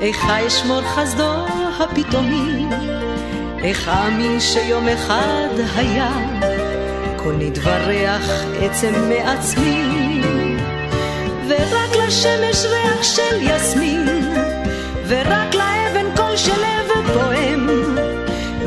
איך 0.00 0.26
אשמור 0.46 0.80
חסדו 0.82 1.32
הפתאומי, 1.80 2.66
איך 3.62 3.88
אאמין 3.88 4.40
שיום 4.40 4.88
אחד 4.88 5.48
היה, 5.76 6.10
כל 7.16 7.32
נתברך 7.38 8.44
עצם 8.60 9.08
מעצמי, 9.08 10.22
ורק 11.48 11.96
לשמש 12.06 12.64
ריח 12.64 13.02
של 13.02 13.36
יסמין, 13.40 14.08
ורק 15.08 15.54
לאבן 15.54 16.16
קול 16.16 16.36
של 16.36 16.60
לב 16.60 17.12
פועם, 17.14 17.68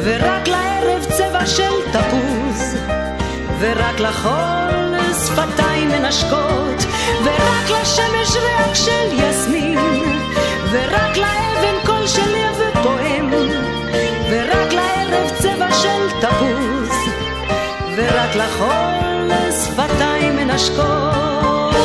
ורק 0.03 0.47
לערב 0.47 1.05
צבע 1.09 1.45
של 1.45 1.73
תפוז, 1.91 2.77
ורק 3.59 3.99
לחול 3.99 4.95
שפתיים 5.25 5.89
מנשקות, 5.89 6.85
ורק 7.23 7.81
לשמש 7.81 8.35
ריח 8.35 8.75
של 8.75 9.13
יסמין, 9.13 9.62
ורק 10.73 11.17
לאבן 11.17 11.85
קול 11.85 12.07
של 12.07 12.21
לב 12.21 12.83
פועם, 12.83 13.29
ורק 14.29 14.73
לערב 14.73 15.29
צבע 15.39 15.71
של 15.71 16.09
תפוז, 16.21 16.89
ורק 17.97 18.35
לחול 18.35 19.31
שפתיים 19.51 20.35
מנשקות. 20.35 21.75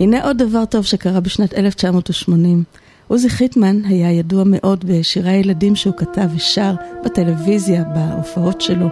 הנה 0.00 0.24
עוד 0.24 0.38
דבר 0.38 0.64
טוב 0.64 0.84
שקרה 0.84 1.20
בשנת 1.20 1.54
1980. 1.54 2.64
עוזי 3.10 3.28
חיטמן 3.28 3.84
היה 3.84 4.12
ידוע 4.12 4.44
מאוד 4.46 4.84
בשירי 4.88 5.30
הילדים 5.30 5.76
שהוא 5.76 5.94
כתב 5.96 6.28
ושר 6.36 6.72
בטלוויזיה, 7.04 7.84
בהופעות 7.84 8.60
שלו, 8.60 8.86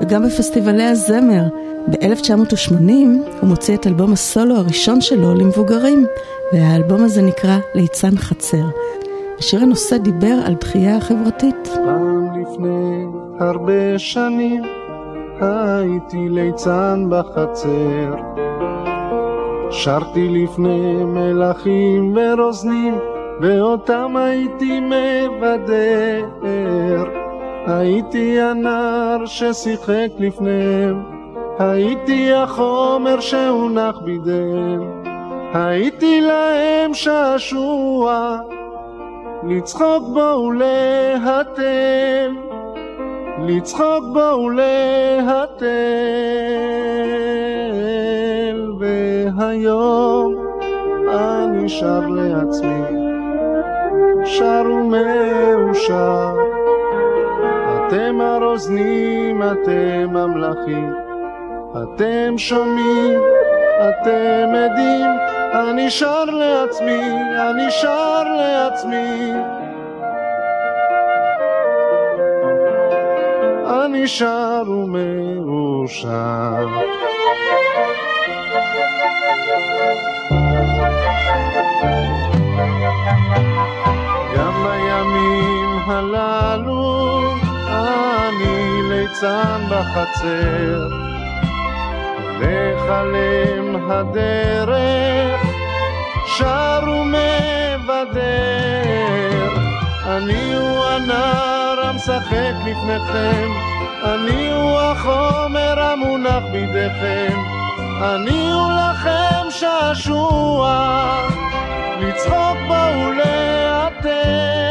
וגם 0.00 0.26
בפסטיבלי 0.26 0.82
הזמר. 0.82 1.42
ב-1980 1.90 2.92
הוא 3.40 3.48
מוציא 3.48 3.74
את 3.74 3.86
אלבום 3.86 4.12
הסולו 4.12 4.56
הראשון 4.56 5.00
שלו 5.00 5.34
למבוגרים, 5.34 6.06
והאלבום 6.52 7.04
הזה 7.04 7.22
נקרא 7.22 7.58
ליצן 7.74 8.16
חצר. 8.16 8.64
השיר 9.38 9.60
הנושא 9.60 9.98
דיבר 9.98 10.34
על 10.44 10.54
דחייה 10.54 11.00
חברתית. 11.00 11.68
פעם 11.74 12.42
לפני 12.42 13.04
הרבה 13.40 13.98
שנים 13.98 14.62
הייתי 15.40 16.28
ליצן 16.28 17.04
בחצר 17.10 18.14
שרתי 19.70 20.28
לפני 20.28 21.04
מלכים 21.04 22.16
ורוזנים 22.16 22.94
ואותם 23.40 24.16
הייתי 24.16 24.80
מבדר. 24.80 26.24
הייתי 27.66 28.40
הנער 28.40 29.26
ששיחק 29.26 30.08
לפניהם. 30.18 31.02
הייתי 31.58 32.32
החומר 32.32 33.20
שהונח 33.20 33.98
בידיהם. 33.98 35.02
הייתי 35.54 36.20
להם 36.20 36.94
שעשוע. 36.94 38.38
לצחוק 39.42 40.08
בו 40.08 40.44
ולהתל, 40.46 42.30
לצחוק 43.46 44.04
בו 44.12 44.40
ולהתל, 44.44 45.66
והיום 48.78 50.34
אני 51.08 51.68
שר 51.68 52.06
לעצמי, 52.08 52.99
שר 54.24 54.62
ומאושר. 54.66 56.34
אתם 57.76 58.20
הרוזנים, 58.20 59.42
אתם 59.42 60.16
המלכים, 60.16 60.92
אתם 61.72 62.38
שומעים, 62.38 63.20
אתם 63.78 64.48
עדים, 64.54 65.10
אני 65.54 65.90
שר 65.90 66.24
לעצמי, 66.24 67.02
אני 67.50 67.70
שר 67.70 68.24
לעצמי. 68.24 69.32
אני 73.84 74.08
שר 74.08 74.62
ומאושר. 74.68 76.10
הללו 86.00 87.34
אני 87.68 88.82
ליצן 88.88 89.60
בחצר, 89.70 90.88
לכלם 92.40 93.90
הדרך, 93.90 95.40
שר 96.38 96.80
ומבדר. 96.88 98.20
אני 100.06 100.54
הוא 100.54 100.86
הנער 100.86 101.80
המשחק 101.80 102.54
לפניכם, 102.66 103.50
אני 104.04 104.52
הוא 104.52 104.80
החומר 104.80 105.80
המונח 105.80 106.42
בידיכם, 106.52 107.38
אני 108.02 108.50
הוא 108.52 108.72
לכם 108.72 109.50
שעשוע, 109.50 110.96
לצחוק 112.00 112.56
בו 112.68 112.98
ולאתם, 112.98 114.69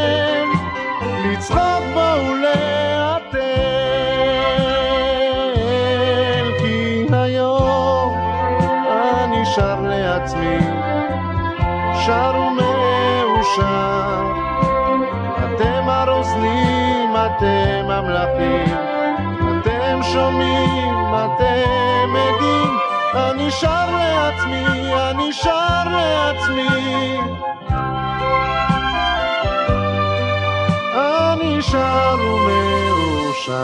לצחוק 1.40 1.84
בו 1.94 2.30
ולאתם, 2.30 3.40
כי 6.60 7.06
היום 7.11 8.18
אני 9.24 9.45
שר 9.45 9.82
לעצמי, 9.82 10.60
שר 12.06 12.34
ומאושר. 12.36 14.24
אתם 15.38 15.90
הרוזנים, 15.90 17.16
אתם 17.16 17.90
המלאכים, 17.90 18.76
אתם 19.61 19.99
שומעים, 20.03 20.94
אתם 21.16 22.16
עדים, 22.16 22.78
אני 23.16 23.52
שר 23.52 23.86
לעצמי, 23.91 24.94
אני 24.95 25.34
שר 25.34 25.84
לעצמי. 25.86 27.49
אני 31.70 31.82
שר 31.82 32.18
ומאושר. 32.22 33.60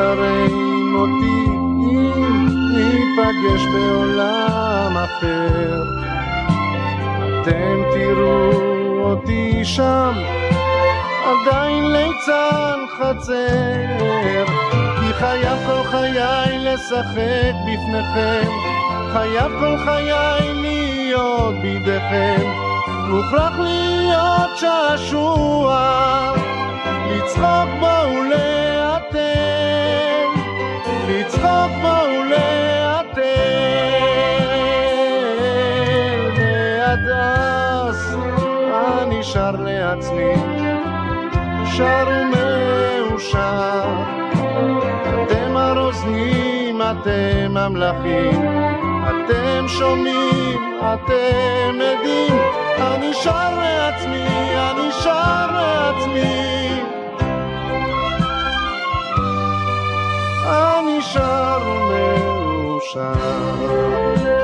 אחרי 0.00 0.48
מותי 0.92 1.46
אם 1.46 2.48
ניפגש 2.72 3.66
בעולם 3.72 4.96
אחר 4.96 5.82
אתם 7.42 7.82
תראו 7.92 8.52
אותי 9.02 9.64
שם 9.64 10.12
עדיין 11.24 11.92
ליצן 11.92 12.80
חצר 12.98 13.96
כי 15.00 15.14
חייב 15.14 15.58
כל 15.66 15.82
חיי 15.90 16.58
לשחק 16.58 17.54
בפניכם 17.66 18.50
חייב 19.12 19.52
כל 19.60 19.76
חיי 19.84 20.54
להיות 20.54 21.54
בידיכם 21.62 22.50
מוכרח 23.08 23.58
להיות 23.58 24.50
שעשוע 24.56 26.32
לצחוק 27.10 27.68
בו 27.80 28.20
ולאתם, 29.00 30.40
לצחוק 31.08 31.72
בו 31.82 31.96
ולאתם. 32.10 33.20
ועד 36.36 37.08
אז 37.08 38.16
אני 39.02 39.22
שר 39.22 39.50
לעצמי, 39.58 40.34
שר 41.76 42.08
ומאושר. 42.08 43.82
אתם 45.22 45.56
הרוזנים, 45.56 46.82
אתם 46.82 47.56
המלאכים, 47.56 48.42
אתם 49.08 49.68
שומעים, 49.68 50.60
אתם 50.78 51.80
עדים. 51.80 52.38
אני 52.78 53.14
שר 53.14 53.58
לעצמי, 53.60 54.26
אני 54.56 54.92
שר 55.02 55.46
לעצמי. 55.52 56.99
אני 60.50 61.02
שר 61.02 61.62
ומאושר. 61.90 63.12
אם 63.60 64.39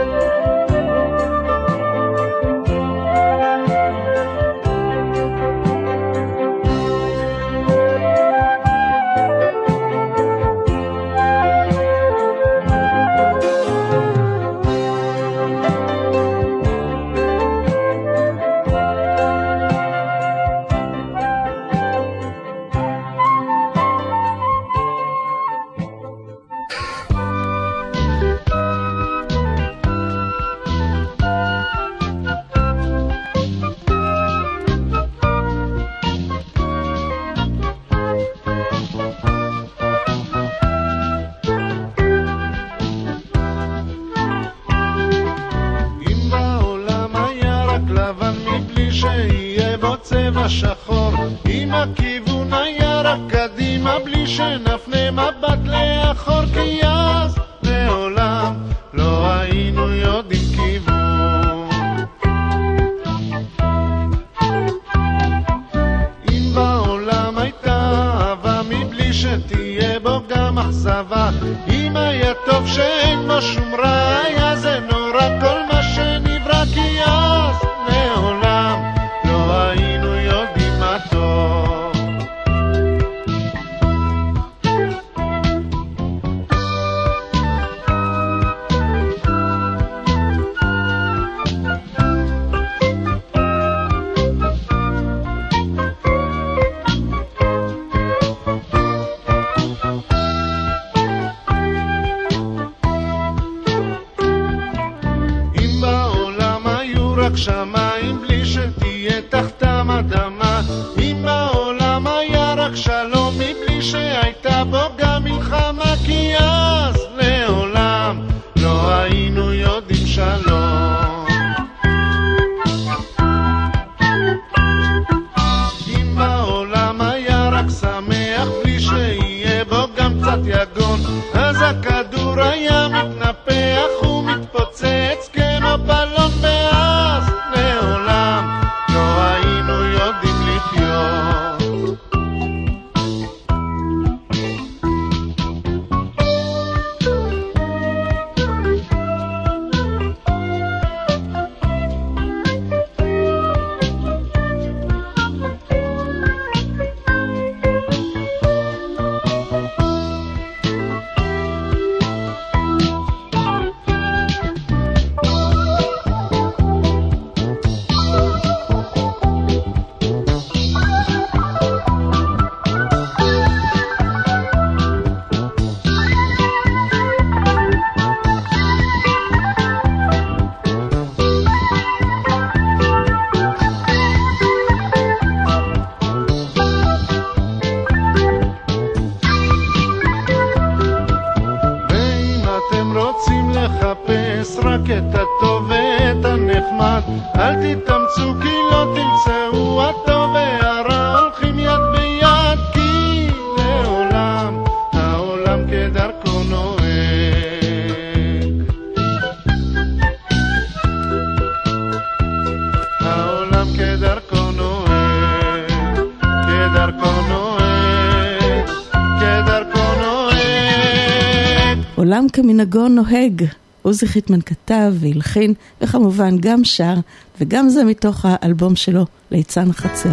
כמנהגו 222.70 222.88
נוהג. 222.88 223.44
עוזי 223.82 224.06
חיטמן 224.06 224.40
כתב 224.40 224.92
והלחין, 225.00 225.54
וכמובן 225.80 226.38
גם 226.40 226.64
שר, 226.64 226.94
וגם 227.40 227.68
זה 227.68 227.84
מתוך 227.84 228.26
האלבום 228.28 228.76
שלו, 228.76 229.06
ליצן 229.30 229.70
החצר. 229.70 230.12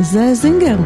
וזה 0.00 0.34
זינגר. 0.34 0.76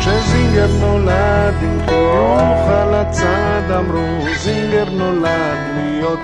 כשזינגר 0.00 0.76
נולד 0.80 1.54
עם 1.62 1.78
חיוך 1.86 2.68
על 2.68 2.94
הצד 2.94 3.62
אמרו 3.78 4.24
זינגר 4.42 4.67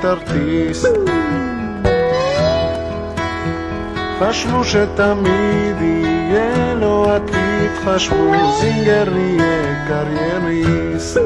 ארטיסט 0.05 0.89
חשבו 4.20 4.64
שתמיד 4.64 5.81
יהיה 5.81 6.74
לו 6.74 7.10
עתיד 7.10 7.70
חשבו 7.85 8.32
זינגר 8.60 9.16
יהיה 9.16 9.86
קרייריסט 9.89 11.20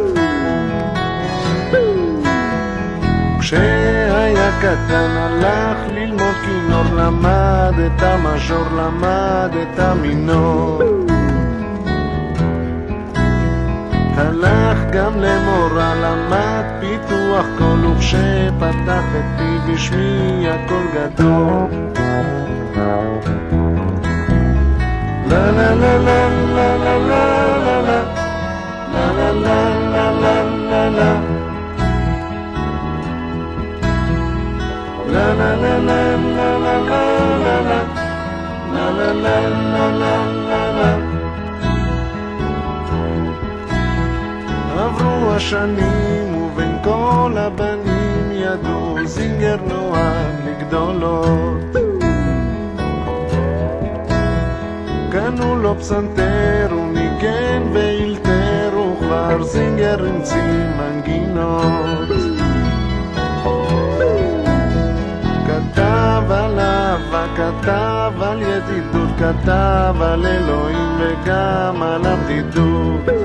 כשהיה 3.41 4.51
קטן 4.61 5.11
הלך 5.17 5.79
ללמוד 5.95 6.35
כינור 6.45 6.85
למד 6.97 7.75
את 7.87 8.03
המז'ור 8.03 8.65
למד 8.77 9.51
את 9.63 9.79
המינור. 9.79 10.83
הלך 14.17 14.79
גם 14.93 15.13
למורה, 15.17 15.95
למד 15.95 16.65
פיתוח 17.29 17.47
קול, 17.59 17.87
וכשפתח 17.87 19.05
את 19.19 19.25
פיו 19.39 19.75
השמיע 19.75 20.57
קול 20.69 20.87
גדול. 20.95 21.69
לה 25.27 25.51
לה 25.51 25.75
לה 25.75 25.99
לה 25.99 26.29
לה 26.47 26.77
לה 26.77 26.99
לה 26.99 27.19
לה 27.19 27.69
עברו 44.79 45.33
השנים 45.33 46.38
כל 46.89 47.33
הבנים 47.37 48.31
ידעו 48.33 48.97
זינגר 49.05 49.57
נועד 49.67 50.35
לגדולות 50.47 51.77
קנו 55.13 55.57
לו 55.57 55.75
פסנתר 55.79 56.69
וניגן 56.71 57.63
ואילתר 57.73 58.71
וכבר 58.75 59.43
זינגר 59.43 60.07
המציא 60.07 60.65
מנגינות 60.79 62.09
כתב 65.47 66.23
על 66.31 66.61
אהבה, 66.61 67.25
כתב 67.37 68.23
על 68.23 68.43
ידידות, 68.43 69.09
כתב 69.19 69.95
על 70.01 70.27
אלוהים 70.27 70.99
וגם 70.99 71.83
על 71.83 72.07
הבדידות 72.07 73.18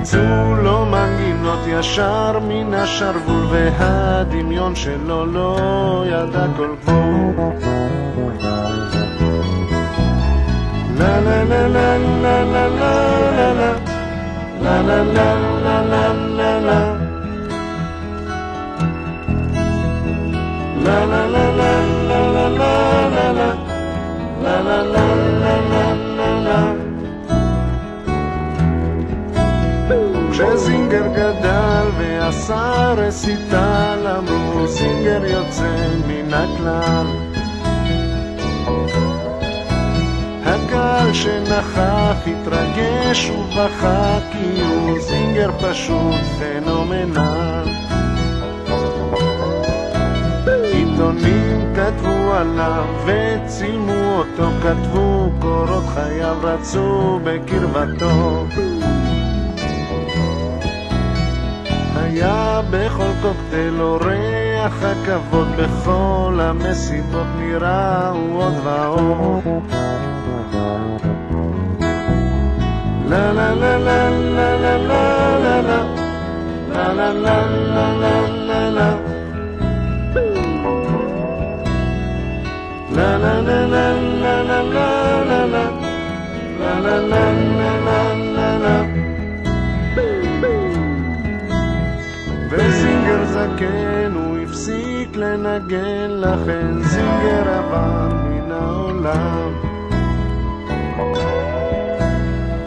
יצאו 0.00 0.54
לו 0.62 0.86
מנגינות 0.86 1.58
ישר 1.66 2.38
מן 2.48 2.74
השרוול 2.74 3.46
והדמיון 3.50 4.74
שלו 4.74 5.26
לא 5.26 6.04
ידע 6.06 6.46
כל 6.56 6.74
גבול. 6.82 7.52
לה 10.98 11.20
לה 11.20 11.44
לה 11.44 11.68
לה 11.68 11.98
לה 12.22 12.42
לה 12.44 12.68
לה 12.68 13.02
לה 14.62 15.02
לה 15.02 15.34
לה 15.34 15.82
לה 15.82 15.90
לה 15.90 15.92
לה 15.92 16.32
לה 24.62 24.82
la 24.82 25.31
גדל 31.22 31.86
ועשה 31.98 32.94
רסיטל 32.96 34.06
אמרו 34.18 34.66
זינגר 34.66 35.24
יוצא 35.24 35.88
מן 36.06 36.34
הכלל 36.34 37.06
הקהל 40.44 41.12
שנכח 41.12 42.16
התרגש 42.26 43.30
ובכה 43.30 44.18
כי 44.32 44.62
הוא 44.62 44.98
זינגר 45.00 45.50
פשוט 45.58 46.20
פנומנל 46.38 47.68
עיתונים 50.72 51.74
כתבו 51.74 52.32
עליו 52.32 52.84
וצילמו 53.06 54.14
אותו, 54.18 54.48
כתבו 54.62 55.30
קורות 55.40 55.84
חייו 55.94 56.36
רצו 56.42 57.20
בקרבתו. 57.24 58.46
היה 62.12 62.60
בכל 62.70 63.12
קוקטייל 63.22 63.80
אורח 63.80 64.82
הכבוד, 64.82 65.48
בכל 65.56 66.38
המסיבות 66.42 67.26
נראו 67.38 68.42
עוד 68.42 68.54
ועוד. 68.64 69.62
לה 73.08 73.32
לה 73.32 73.54
לה 73.54 73.78
לה 73.78 74.10
לה 74.10 74.56
לה 74.56 74.76
לה 74.78 75.60
לה 75.60 75.82
לה 76.72 77.12
לה 77.12 77.12
לה 77.12 77.46
לה 77.64 77.92
לה 77.92 78.30
לה 78.46 78.70
לה 78.70 78.96
la 82.94 83.16
la 83.22 83.34
la 83.40 83.66
la 83.68 83.76
la 83.76 83.92
La 86.60 86.78
la 86.84 86.96
la 87.00 87.16
la 87.22 87.24
la 87.24 87.60
la 87.60 87.72
la 87.80 88.11
וזינגר 93.12 93.24
זקן 93.24 94.12
הוא 94.14 94.38
הפסיק 94.38 95.16
לנגן 95.16 96.10
לכן 96.10 96.82
זינגר 96.82 97.48
עבר 97.48 98.08
מן 98.24 98.52
העולם 98.52 99.52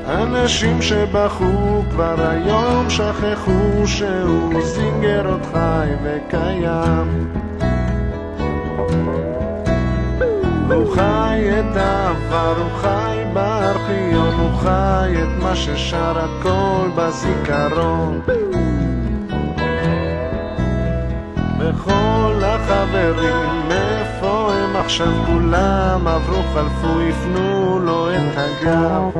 אנשים 0.07 0.81
שבכו 0.81 1.83
כבר 1.91 2.15
היום 2.29 2.89
שכחו 2.89 3.87
שהוא 3.87 4.61
זינגר 4.63 5.27
עוד 5.27 5.45
חי 5.51 5.89
וקיים 6.03 7.27
הוא 10.69 10.95
חי 10.95 11.49
את 11.59 11.77
העבר, 11.77 12.55
הוא 12.57 12.81
חי 12.81 13.23
בארכיון, 13.33 14.33
הוא 14.39 14.59
חי 14.59 15.13
את 15.23 15.43
מה 15.43 15.55
ששר 15.55 16.19
הכל 16.19 16.87
בזיכרון. 16.95 18.21
וכל 21.65 22.41
החברים, 22.43 23.71
איפה 23.71 24.51
הם 24.53 24.75
עכשיו 24.75 25.13
כולם 25.25 26.07
עברו, 26.07 26.43
חלפו, 26.53 26.99
הפנו 27.09 27.79
לו 27.79 28.09
את 28.09 28.37
הגב. 28.37 29.17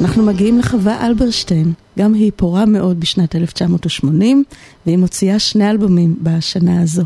אנחנו 0.00 0.22
מגיעים 0.22 0.58
לחווה 0.58 1.06
אלברשטיין, 1.06 1.72
גם 1.98 2.14
היא 2.14 2.32
פורה 2.36 2.66
מאוד 2.66 3.00
בשנת 3.00 3.36
1980, 3.36 4.44
והיא 4.86 4.98
מוציאה 4.98 5.38
שני 5.38 5.70
אלבומים 5.70 6.16
בשנה 6.22 6.82
הזו. 6.82 7.02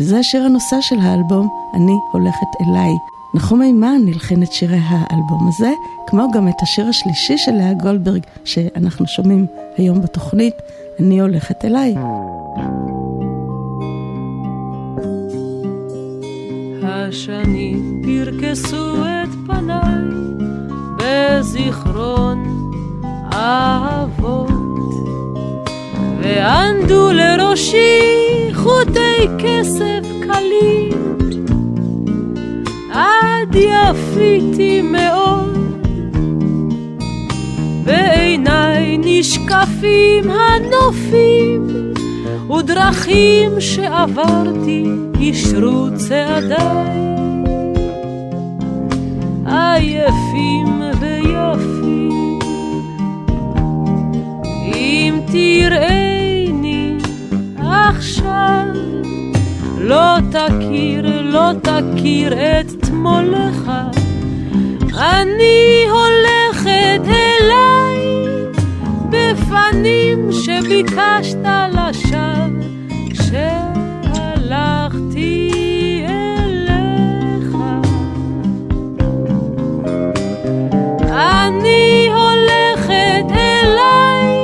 וזה 0.00 0.18
השיר 0.18 0.42
הנושא 0.42 0.76
של 0.80 0.98
האלבום, 1.00 1.48
אני 1.74 1.92
הולכת 2.12 2.46
אליי. 2.60 2.92
נחום 3.34 3.58
מימן 3.58 4.00
נלחין 4.04 4.42
את 4.42 4.52
שירי 4.52 4.80
האלבום 4.88 5.48
הזה, 5.48 5.72
כמו 6.06 6.26
גם 6.32 6.48
את 6.48 6.62
השיר 6.62 6.88
השלישי 6.88 7.38
של 7.38 7.52
לאה 7.52 7.74
גולדברג, 7.74 8.22
שאנחנו 8.44 9.06
שומעים 9.06 9.46
היום 9.76 10.00
בתוכנית, 10.00 10.54
אני 11.00 11.20
הולכת 11.20 11.64
אליי. 11.64 11.94
השנים 16.82 18.02
פרקסו 18.04 19.04
את 19.04 19.28
פניי 19.46 20.04
בזיכרון 20.96 22.44
אהבות 23.32 24.61
וענדו 26.22 27.12
לראשי 27.12 28.00
חוטי 28.52 29.28
כסף 29.38 30.06
קלים 30.20 31.18
עד 32.92 33.54
יפיתי 33.54 34.82
מאוד. 34.82 35.82
בעיניי 37.84 38.98
נשקפים 38.98 40.30
הנופים 40.30 41.66
ודרכים 42.58 43.60
שעברתי 43.60 44.84
אישרו 45.20 45.86
צעדיי. 45.96 47.02
עייפים 49.46 50.82
ויפים. 51.00 52.38
אם 54.74 55.20
תראיני 55.26 56.11
עכשיו. 58.02 58.66
לא 59.78 60.16
תכיר, 60.30 61.22
לא 61.22 61.50
תכיר 61.62 62.32
את 62.32 62.66
תמולך. 62.80 63.70
אני 64.98 65.86
הולכת 65.88 67.00
אליי 67.06 67.98
בפנים 69.10 70.32
שביקשת 70.32 71.46
לשווא. 71.72 72.42
כשהלכתי 74.10 74.82
אליך. 76.08 77.56
אני 81.10 82.08
הולכת 82.12 83.28
אליי 83.30 84.36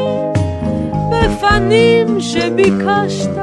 בפנים 1.11 2.21
שביקשת 2.21 3.38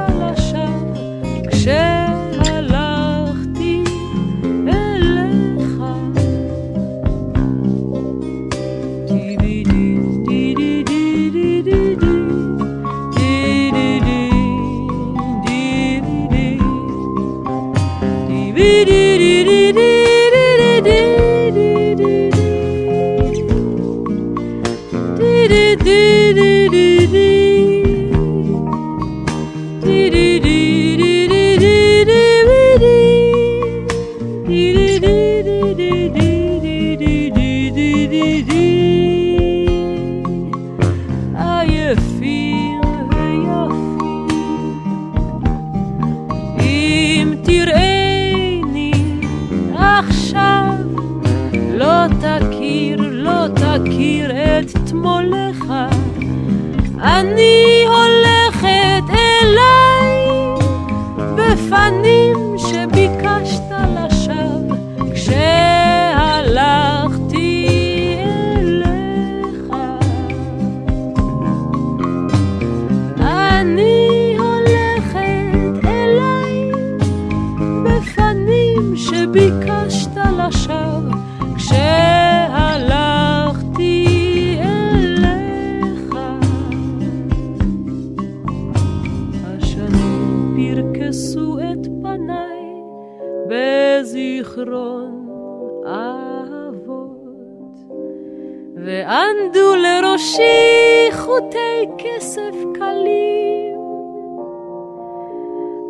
כסף 101.98 102.54
קלים 102.74 103.80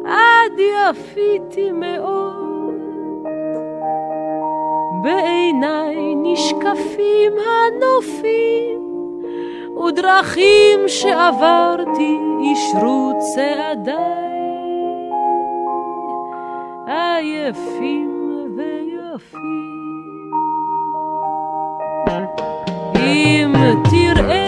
עד 0.04 0.58
יפיתי 0.58 1.70
מאוד. 1.72 2.46
בעיניי 5.02 6.14
נשקפים 6.14 7.32
הנופים 7.32 8.76
ודרכים 9.86 10.80
שעברתי 10.86 12.18
אישרו 12.40 13.12
צעדיי. 13.18 14.26
עייפים 16.86 18.50
ויפים. 18.56 20.30
אם 22.96 23.52
תראיני 23.90 24.45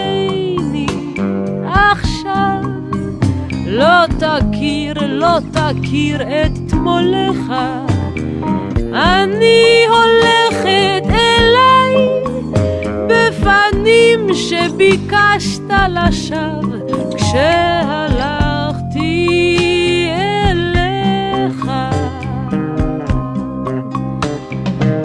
לא 3.79 4.05
תכיר, 4.19 4.93
לא 5.07 5.37
תכיר 5.53 6.21
את 6.21 6.51
תמולך 6.69 7.53
אני 8.93 9.85
הולכת 9.89 11.05
אליי 11.09 11.95
בפנים 13.07 14.33
שביקשת 14.33 15.71
לשווא 15.89 16.77
כשהלכתי 17.17 18.49
אליך. 20.15 21.71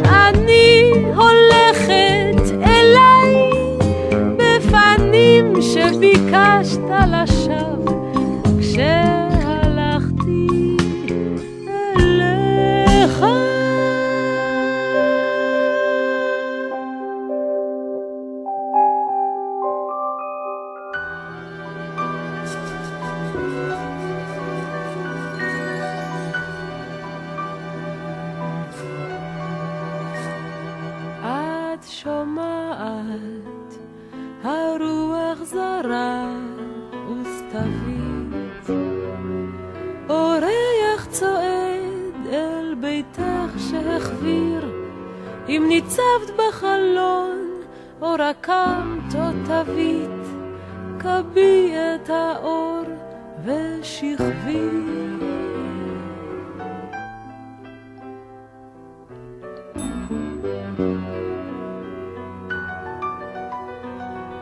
אני 0.05 0.93
הולכת 1.15 2.43
אליי 2.67 3.51
בפנים 4.37 5.63
שביקשת 5.63 6.91
לשווא 7.09 7.54
אם 45.49 45.65
ניצבת 45.69 46.31
בחלון 46.37 47.63
או 48.01 48.15
רקמת 48.19 49.15
או 49.15 49.31
תווית, 49.47 50.11
קבי 50.99 51.73
את 51.75 52.11
האור 52.11 52.83
ושכבי. 53.45 54.69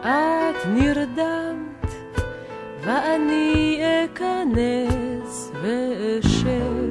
את 0.01 0.67
נרדמת 0.67 1.95
ואני 2.85 3.81
אכנס 4.05 5.53
ואשב 5.63 6.82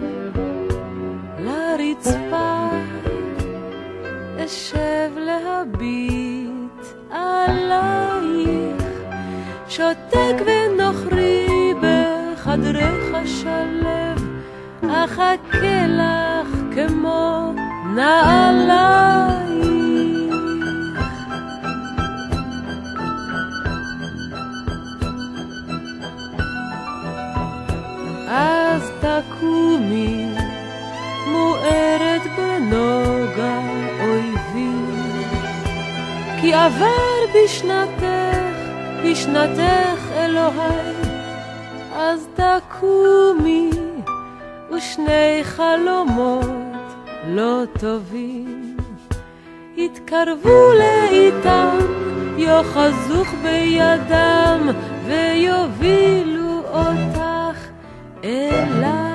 אשב 4.51 5.11
להביט 5.15 6.85
עלייך, 7.11 8.83
שותק 9.67 10.35
ונוכרי 10.45 11.73
בחדרך 11.81 13.15
שלב, 13.25 14.27
אחכה 14.81 15.87
לך 15.87 16.47
כמו 16.75 17.53
נעלייך. 17.95 19.41
אז 28.29 28.91
תקומי, 29.01 30.35
מוארת 31.27 32.21
בנוגה 32.37 33.20
כי 36.51 36.55
עבר 36.55 37.25
בשנתך, 37.35 38.05
בשנתך 39.03 40.11
אלוהי, 40.13 40.95
אז 41.95 42.27
תקומי, 42.35 43.69
ושני 44.71 45.39
חלומות 45.43 46.45
לא 47.27 47.63
טובים 47.79 48.77
יתקרבו 49.75 50.71
לאיתם, 50.79 51.77
יאחזוך 52.37 53.27
בידם, 53.43 54.69
ויובילו 55.05 56.63
אותך 56.73 57.59
אליי. 58.23 59.10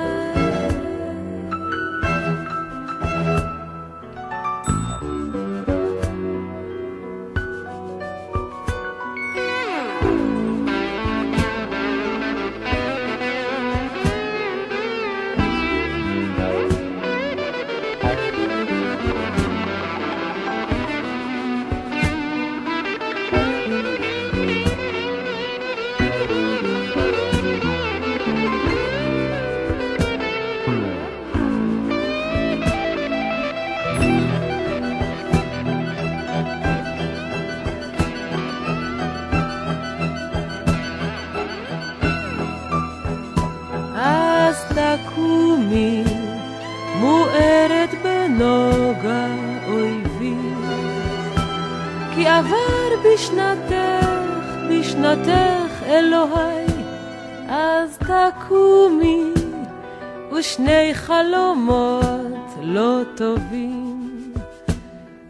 בשנתך, 53.03 54.07
בשנתך 54.69 55.83
אלוהי, 55.85 56.65
אז 57.49 57.97
תקומי, 57.97 59.23
ושני 60.33 60.93
חלומות 60.93 62.47
לא 62.61 63.01
טובים. 63.15 64.33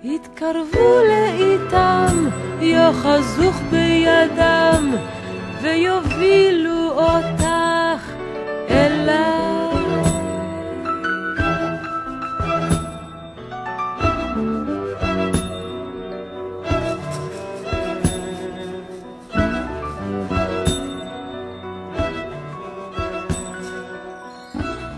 יתקרבו 0.04 1.00
לאיתם, 1.08 2.30
יאחזוך 2.62 3.56
בידם, 3.72 4.94
ויובילו 5.62 6.92
אותך 6.92 8.12
אליי. 8.70 9.57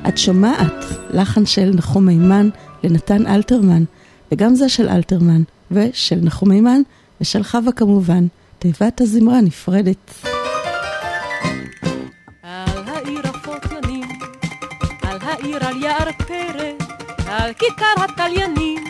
את 0.09 0.17
שומעת 0.17 0.85
לחן 1.09 1.45
של 1.45 1.71
נחום 1.75 2.05
מימן 2.05 2.49
לנתן 2.83 3.27
אלתרמן, 3.27 3.83
וגם 4.31 4.55
זה 4.55 4.69
של 4.69 4.89
אלתרמן, 4.89 5.41
ושל 5.71 6.15
נחום 6.21 6.49
מימן, 6.49 6.81
ושל 7.21 7.43
חווה 7.43 7.71
כמובן. 7.71 8.27
תיבת 8.59 9.01
הזמרה 9.01 9.41
נפרדת. 9.41 10.25
על 12.43 12.69
על 15.03 15.77
על 17.27 17.53
כיכר 17.53 18.03
התליינים, 18.03 18.83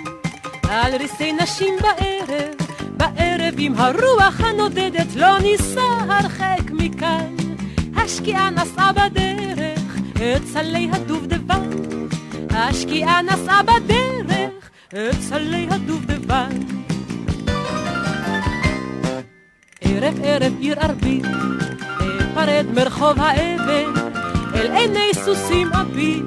על 0.70 0.96
ריסי 0.96 1.34
נשים 1.34 1.74
בערב, 1.82 2.54
בערב 2.98 3.54
עם 3.58 3.74
הרוח 3.78 4.41
הנודדת 4.41 5.16
לא 5.16 5.40
ניסע 5.40 5.82
הרחק 6.10 6.72
מכאן. 6.72 7.36
השקיעה 7.96 8.50
נסעה 8.50 8.91
בדרך 8.94 9.98
את 10.20 10.46
סלי 10.46 10.90
הדובדבן, 10.91 11.70
השקיעה 12.50 13.22
נסעה 13.22 13.64
בדרך 13.64 14.70
את 14.88 15.22
סלי 15.22 15.68
הדובדבן. 15.70 16.50
ערב 19.82 20.20
ערב 20.24 20.54
עיר 20.60 20.80
ערבית, 20.80 21.26
אפרד 22.32 22.66
מרחוב 22.76 23.14
האבן, 23.18 23.94
אל 24.56 24.72
עיני 24.76 25.14
סוסים 25.14 25.68
אביט, 25.74 26.26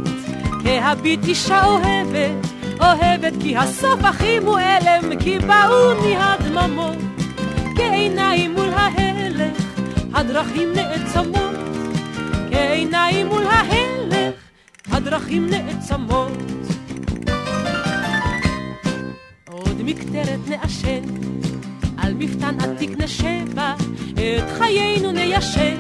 כהביט 0.64 1.24
אישה 1.24 1.64
אוהבת, 1.64 2.46
אוהבת 2.80 3.32
כי 3.42 3.56
הסוף 3.56 4.04
הכי 4.04 4.40
מועלם, 4.40 5.18
כי 5.20 5.38
באוני 5.38 6.16
הדממות, 6.16 6.96
כעיניים 7.76 8.54
מול 8.54 8.68
ההלך, 8.68 9.62
הדרכים 10.14 10.68
נעצמות, 10.72 11.51
כעיניים 12.52 13.26
מול 13.26 13.46
ההלך, 13.46 14.34
הדרכים 14.90 15.50
נעצמות. 15.50 16.32
עוד 19.48 19.82
מקטרת 19.84 20.40
נעשן, 20.48 21.02
על 21.98 22.14
מפתן 22.14 22.56
עתיק 22.60 22.90
נשבע, 22.98 23.74
את 24.12 24.58
חיינו 24.58 25.12
ניישן. 25.12 25.76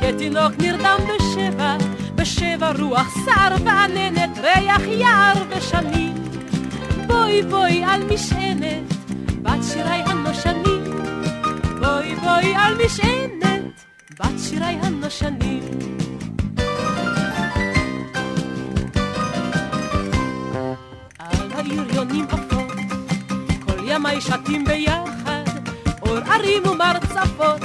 כתינוק 0.00 0.52
נרדם 0.58 0.98
בשבע, 1.08 1.76
בשבע 2.14 2.72
רוח 2.78 3.16
סער 3.24 3.56
ועננת, 3.64 4.38
ריח 4.38 4.82
יער 4.86 5.44
ושנים. 5.48 6.14
בואי 7.06 7.42
בואי 7.42 7.84
על 7.84 8.02
משענת, 8.14 8.94
בת 9.42 9.64
שירי 9.72 10.02
הנושנים. 10.06 10.84
בואי 11.80 12.14
בואי 12.14 12.54
על 12.54 12.74
משענת, 12.84 13.39
שירי 14.50 14.78
הנושנים. 14.82 15.62
על 21.18 21.52
העריונים 21.54 22.24
עפות, 22.30 22.72
כל 23.66 23.78
ימי 23.84 24.20
שתים 24.20 24.64
ביחד, 24.64 25.44
אור 26.02 26.16
ערים 26.18 26.62
ומרצפות, 26.66 27.60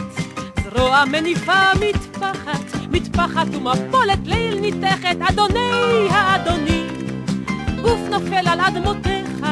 זרוע 0.63 1.05
מניפה 1.05 1.61
מטפחת, 1.79 2.87
מטפחת 2.91 3.47
ומפולת 3.55 4.19
ליל 4.25 4.59
ניתכת, 4.59 5.17
אדוני 5.29 6.07
האדונים, 6.09 6.87
גוף 7.81 7.99
נופל 8.09 8.47
על 8.47 8.59
אדמותיך, 8.59 9.45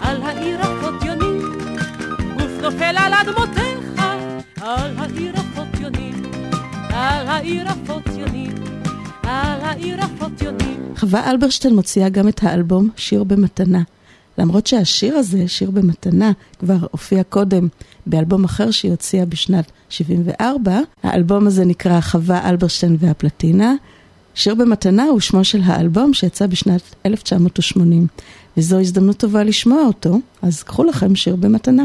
על 0.00 0.22
העיר 0.22 0.60
הפוטיונים, 0.60 1.40
גוף 2.38 2.52
נופל 2.62 2.96
על 2.98 3.12
אדמותיך, 3.14 4.02
על 4.60 4.94
העיר 4.98 5.34
הפוטיונים, 5.36 6.15
על 6.96 7.26
העיר. 7.26 7.66
חווה 10.96 11.30
אלברשטיין 11.30 11.74
מוציאה 11.74 12.08
גם 12.08 12.28
את 12.28 12.42
האלבום 12.42 12.90
שיר 12.96 13.24
במתנה. 13.24 13.82
למרות 14.38 14.66
שהשיר 14.66 15.16
הזה, 15.16 15.48
שיר 15.48 15.70
במתנה, 15.70 16.32
כבר 16.58 16.76
הופיע 16.90 17.22
קודם 17.22 17.68
באלבום 18.06 18.44
אחר 18.44 18.70
שהיא 18.70 18.90
הוציאה 18.90 19.26
בשנת 19.26 19.72
74. 19.88 20.78
האלבום 21.02 21.46
הזה 21.46 21.64
נקרא 21.64 22.00
חווה 22.00 22.48
אלברשטיין 22.50 22.96
והפלטינה. 23.00 23.74
שיר 24.34 24.54
במתנה 24.54 25.04
הוא 25.04 25.20
שמו 25.20 25.44
של 25.44 25.60
האלבום 25.64 26.14
שיצא 26.14 26.46
בשנת 26.46 26.82
1980, 27.06 28.06
וזו 28.56 28.80
הזדמנות 28.80 29.16
טובה 29.16 29.44
לשמוע 29.44 29.82
אותו, 29.84 30.18
אז 30.42 30.62
קחו 30.62 30.84
לכם 30.84 31.14
שיר 31.14 31.36
במתנה. 31.36 31.84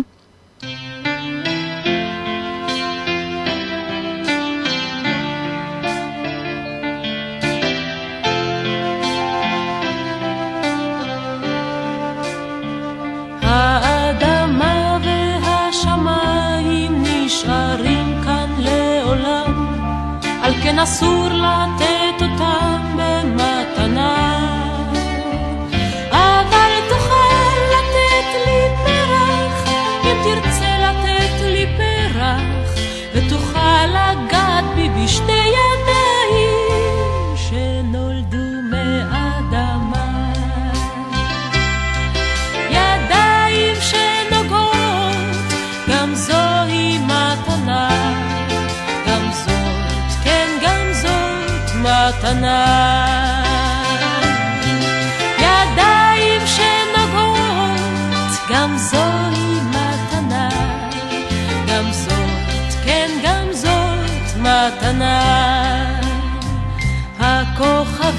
אסור 20.83 21.29
לתת 21.29 21.81
אותם 21.81 21.90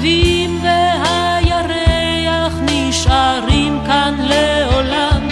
הכוכבים 0.03 0.59
והירח 0.63 2.53
נשארים 2.61 3.79
כאן 3.85 4.15
לעולם, 4.19 5.27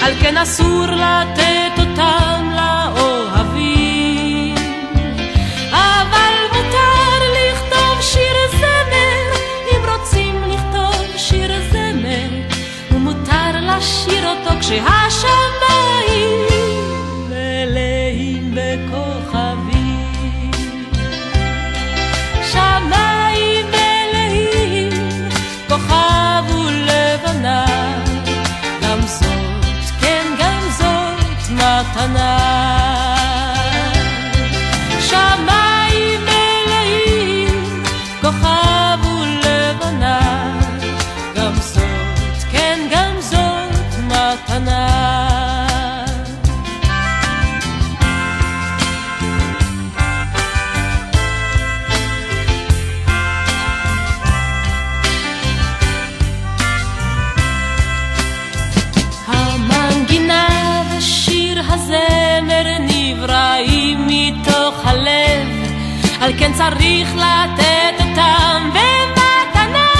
על 0.00 0.12
כן 0.20 0.36
אסור 0.36 0.86
לתת 0.86 1.78
אותם 1.78 2.50
לאוהבים. 2.56 3.94
אבל 5.70 6.34
מותר 6.52 7.18
לכתוב 7.34 8.00
שיר 8.00 8.36
זמר, 8.58 9.26
אם 9.72 9.80
רוצים 9.92 10.42
לכתוב 10.48 11.16
שיר 11.16 11.52
זמר, 11.70 12.28
ומותר 12.90 13.50
לשיר 13.60 14.28
אותו 14.28 14.50
כשהשמיים 14.60 16.38
מלאים 17.28 18.54
בכוכבים. 18.54 19.63
זאת 31.94 32.83
על 66.24 66.32
כן 66.38 66.52
צריך 66.52 67.14
לתת 67.16 67.94
אותם 68.00 68.70
במתנה. 68.70 69.90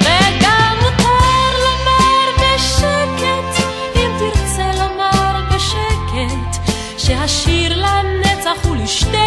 וגם 0.00 0.76
מותר 0.82 1.50
לומר 1.64 2.26
בשקט, 2.36 3.64
אם 3.96 4.10
תרצה 4.18 4.70
לומר 4.72 5.40
בשקט, 5.54 6.72
שהשיר 6.98 7.76
לנצח 7.76 8.64
הוא 8.64 8.76
לשתי 8.76 9.23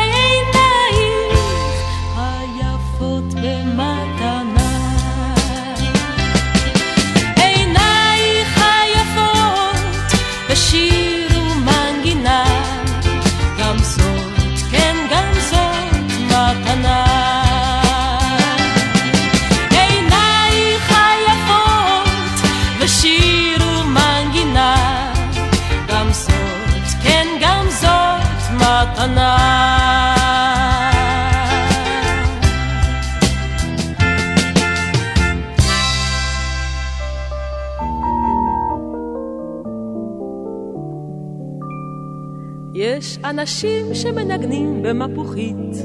אנשים 43.39 43.93
שמנגנים 43.93 44.81
במפוחית 44.83 45.75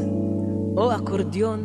או 0.76 0.94
אקורדיון, 0.94 1.60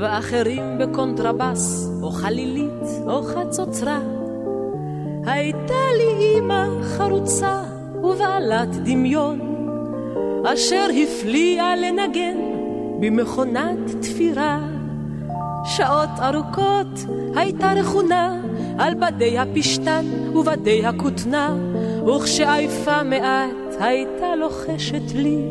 ואחרים 0.00 0.62
בקונטרבס 0.78 1.90
או 2.02 2.10
חלילית 2.10 2.84
או 3.06 3.22
חצוצרה. 3.22 4.00
הייתה 5.26 5.82
לי 5.98 6.38
אמא 6.38 6.64
חרוצה 6.82 7.62
ובעלת 8.02 8.68
דמיון, 8.68 9.40
אשר 10.54 10.86
הפליאה 11.02 11.76
לנגן 11.76 12.36
במכונת 13.00 13.90
תפירה. 14.00 14.60
שעות 15.64 16.10
ארוכות 16.18 17.06
הייתה 17.36 17.72
רכונה 17.72 18.40
על 18.78 18.94
בדי 18.94 19.38
הפשתן 19.38 20.04
ובדי 20.34 20.86
הכותנה, 20.86 21.56
וכשעייפה 22.06 23.02
מעט 23.02 23.67
הייתה 23.80 24.36
לוחשת 24.36 25.14
לי, 25.14 25.50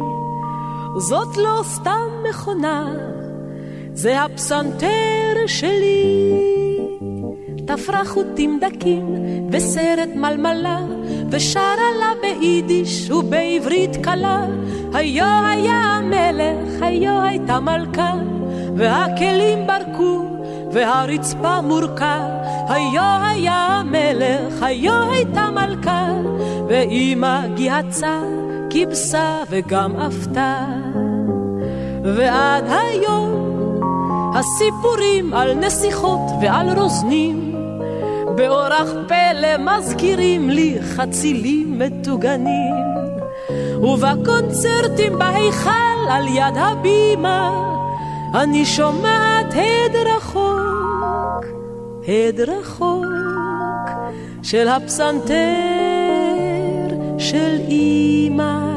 זאת 0.97 1.37
לא 1.37 1.61
סתם 1.63 2.07
מכונה, 2.29 2.93
זה 3.93 4.21
הפסנתר 4.21 5.47
שלי. 5.47 6.33
תפרה 7.67 8.05
חוטים 8.05 8.59
דקים 8.61 9.15
וסרט 9.51 10.09
מלמלה, 10.15 10.79
ושרה 11.31 11.91
לה 11.99 12.11
ביידיש 12.21 13.11
ובעברית 13.11 13.95
קלה. 14.03 14.45
היו 14.93 15.25
היה 15.25 15.75
המלך, 15.75 16.81
היו 16.81 17.21
הייתה 17.21 17.59
מלכה, 17.59 18.13
והכלים 18.75 19.67
ברקו, 19.67 20.25
והרצפה 20.71 21.61
מורקה. 21.61 22.36
היו 22.67 23.03
היה 23.21 23.53
המלך, 23.53 24.61
היו 24.63 25.11
הייתה 25.11 25.49
מלכה, 25.51 26.07
ואמא 26.67 27.47
גיהצה, 27.55 28.19
כיבסה 28.69 29.37
וגם 29.49 29.95
עפתה. 29.95 30.65
ועד 32.03 32.65
היום 32.69 33.47
הסיפורים 34.35 35.33
על 35.33 35.53
נסיכות 35.53 36.31
ועל 36.41 36.79
רוזנים 36.79 37.55
באורח 38.35 38.89
פלא 39.07 39.57
מזכירים 39.57 40.49
לי 40.49 40.77
חצילים 40.81 41.79
מטוגנים 41.79 42.75
ובקונצרטים 43.81 45.19
בהיכל 45.19 46.09
על 46.09 46.27
יד 46.27 46.57
הבימה 46.57 47.63
אני 48.33 48.65
שומעת 48.65 49.53
הד 49.53 49.95
רחוק, 49.95 50.76
הד 52.07 52.39
רחוק 52.39 53.05
של 54.43 54.67
הפסנתר 54.67 55.33
של 57.17 57.57
אמא 57.69 58.67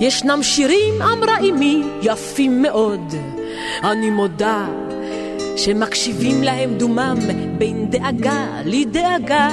ישנם 0.00 0.42
שירים, 0.42 1.02
אמרה 1.02 1.38
אמי, 1.38 1.82
יפים 2.02 2.62
מאוד. 2.62 3.14
אני 3.84 4.10
מודה 4.10 4.66
שמקשיבים 5.56 6.42
להם 6.42 6.74
דומם 6.74 7.18
בין 7.58 7.90
דאגה 7.90 8.46
לדאגה. 8.64 9.48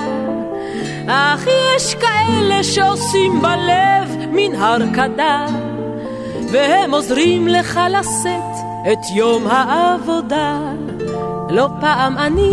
אך 1.08 1.48
יש 1.48 1.96
כאלה 1.96 2.64
שעושים 2.64 3.42
בלב 3.42 4.26
מן 4.32 4.56
הרקדה, 4.56 5.46
והם 6.54 6.94
עוזרים 6.94 7.48
לך 7.48 7.80
לשאת 7.90 8.66
את 8.92 9.00
יום 9.16 9.48
העבודה. 9.48 10.60
לא 11.50 11.68
פעם 11.82 12.18
אני 12.18 12.52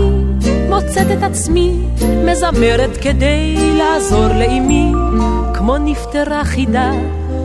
מוצאת 0.69 1.07
את 1.19 1.23
עצמי 1.23 1.73
מזמרת 2.27 2.91
כדי 3.03 3.57
לעזור 3.79 4.27
לאמי, 4.29 4.93
כמו 5.55 5.79
נפטרה 5.79 6.45
חידה, 6.45 6.93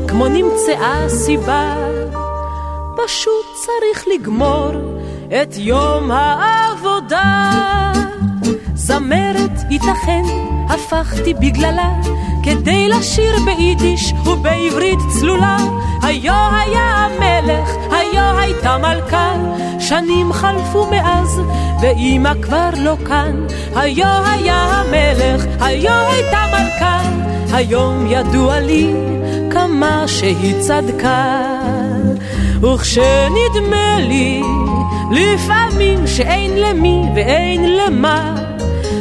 כמו 0.08 0.28
נמצאה 0.28 1.10
סיבה. 1.10 1.76
פשוט 3.06 3.46
צריך 3.66 4.06
לגמור 4.14 4.72
את 5.28 5.58
יום 5.58 6.12
העבודה. 6.12 7.52
זמרת 8.88 9.52
ייתכן, 9.70 10.24
הפכתי 10.70 11.34
בגללה, 11.34 11.94
כדי 12.44 12.88
לשיר 12.88 13.36
ביידיש 13.46 14.14
ובעברית 14.26 15.00
צלולה. 15.20 15.58
היו 16.02 16.34
היה 16.34 16.82
המלך, 16.82 17.70
היו 17.92 18.40
הייתה 18.40 18.78
מלכה, 18.78 19.34
שנים 19.80 20.34
חלפו 20.34 20.88
מאז, 20.92 21.42
ואימא 21.82 22.32
כבר 22.42 22.70
לא 22.78 22.96
כאן. 23.06 23.46
היו 23.76 24.08
היה 24.26 24.56
המלך, 24.56 25.46
היו 25.60 25.94
הייתה 25.94 26.46
מלכה, 26.52 27.00
היום 27.54 28.06
ידוע 28.08 28.60
לי 28.60 28.94
כמה 29.52 30.08
שהיא 30.08 30.62
צדקה. 30.62 31.42
וכשנדמה 32.62 33.98
לי 34.00 34.42
לפעמים 35.12 36.08
שאין 36.08 36.52
למי 36.58 37.02
ואין 37.16 37.78
למה 37.78 38.45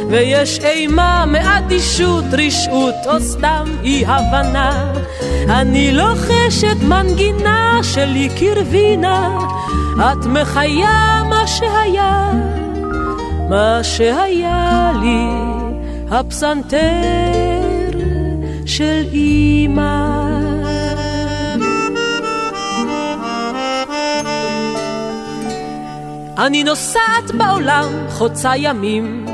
ויש 0.09 0.59
אימה 0.59 1.25
מאדישות, 1.27 2.23
רשעות 2.31 2.95
או 3.05 3.19
סתם 3.19 3.65
אי 3.83 4.05
הבנה 4.05 4.93
אני 5.49 5.91
לוחשת 5.91 6.77
מנגינה 6.87 7.79
שלי 7.83 8.29
קרבינה 8.39 9.37
את 9.97 10.25
מחיה 10.25 11.23
מה 11.29 11.47
שהיה, 11.47 12.31
מה 13.49 13.79
שהיה 13.83 14.91
לי. 15.01 15.55
הפסנתר 16.11 16.77
של 18.65 19.03
אימא 19.11 20.15
אני 26.37 26.63
נוסעת 26.63 27.31
בעולם 27.37 27.89
חוצה 28.09 28.51
ימים 28.57 29.25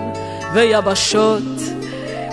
ויבשות 0.54 1.62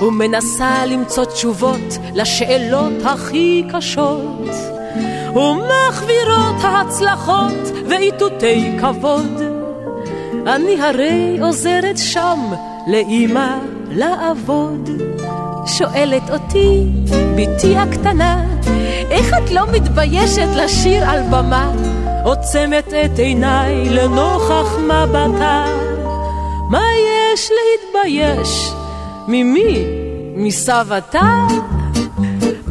ומנסה 0.01 0.87
למצוא 0.87 1.25
תשובות 1.25 1.99
לשאלות 2.15 2.93
הכי 3.05 3.65
קשות 3.73 4.49
ומחבירות 5.35 6.57
ההצלחות 6.63 7.73
ואיתותי 7.89 8.79
כבוד 8.81 9.43
אני 10.47 10.83
הרי 10.83 11.39
עוזרת 11.41 11.99
שם 11.99 12.39
לאמא 12.87 13.57
לעבוד 13.91 14.91
שואלת 15.69 16.31
אותי, 16.31 16.87
בתי 17.37 17.77
הקטנה, 17.77 18.45
איך 19.11 19.33
את 19.33 19.51
לא 19.51 19.63
מתביישת 19.73 20.49
לשיר 20.57 21.11
על 21.11 21.23
במה? 21.31 21.73
עוצמת 22.25 22.93
את 23.05 23.19
עיניי 23.19 23.89
לנוכח 23.91 24.77
מבטה. 24.79 25.88
מה 26.69 26.85
יש 27.33 27.51
להתבייש? 27.51 28.73
ממי? 29.29 29.85
מסבתה? 30.37 31.47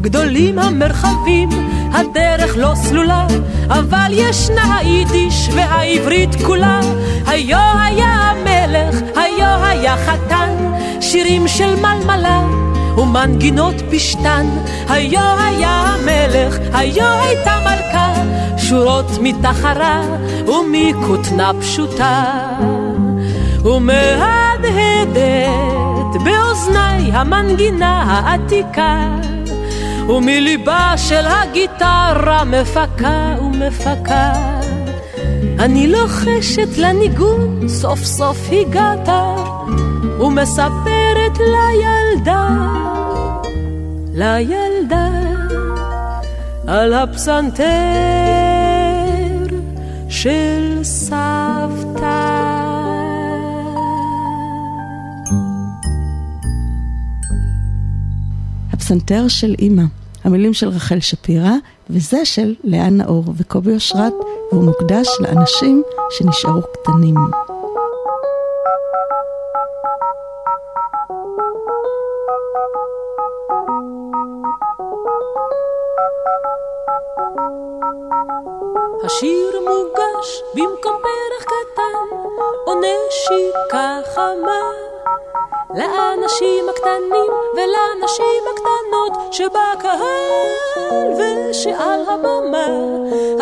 גדולים 0.01 0.59
המרחבים, 0.59 1.50
הדרך 1.93 2.58
לא 2.58 2.72
סלולה, 2.76 3.27
אבל 3.67 4.11
ישנה 4.11 4.77
היידיש 4.77 5.50
והעברית 5.56 6.30
כולה. 6.45 6.80
היו 7.27 7.58
היה 7.58 8.08
המלך, 8.08 8.95
היו 9.16 9.64
היה 9.64 9.98
חתן, 9.98 10.56
שירים 11.01 11.48
של 11.48 11.76
מלמלה. 11.76 12.42
ומנגינות 12.98 13.76
פשתן, 13.92 14.45
היו 14.90 15.22
היה 15.40 15.69
המלך, 15.69 16.58
היו 16.74 17.06
הייתה 17.06 17.59
מלכה, 17.59 18.14
שורות 18.58 19.11
מתחרה 19.22 20.01
ומכותנה 20.48 21.51
פשוטה. 21.61 22.34
ומהדהדת 23.67 25.17
באוזניי 26.23 27.11
המנגינה 27.11 28.03
העתיקה, 28.07 29.17
ומליבה 30.09 30.93
של 30.97 31.25
הגיטרה 31.25 32.43
מפקה 32.45 33.35
ומפקה. 33.41 34.33
אני 35.59 35.87
לוחשת 35.87 36.77
לניגון, 36.77 37.67
סוף 37.67 38.03
סוף 38.03 38.49
הגעת, 38.51 39.09
ומספרת 40.19 41.37
לילדה, 41.37 42.47
לילדה, 44.13 45.09
על 46.67 46.93
הפסנתר 46.93 47.63
של 50.09 50.79
סבתא. 50.83 52.56
הפסנתר 58.77 59.27
של 59.27 59.56
אימא, 59.59 59.83
המילים 60.23 60.53
של 60.53 60.67
רחל 60.67 60.99
שפירא, 60.99 61.51
וזה 61.89 62.25
של 62.25 62.56
לאה 62.64 62.89
נאור 62.89 63.23
וקובי 63.38 63.73
אושרת, 63.73 64.14
והוא 64.51 64.64
מוקדש 64.64 65.07
לאנשים 65.19 65.83
שנשארו 66.09 66.61
קטנים. 66.61 67.15
השיר 79.06 79.59
מוגש 79.59 80.41
במקום 80.53 80.93
פרח 81.01 81.43
קטן, 81.43 82.15
או 82.67 82.73
נשיקה 82.75 83.99
חמה. 84.15 84.86
לאנשים 85.75 86.65
הקטנים 86.69 87.31
ולנשים 87.53 88.43
הקטנות 88.53 89.33
שבקהל 89.33 91.07
ושעל 91.17 92.01
הבמה. 92.07 92.67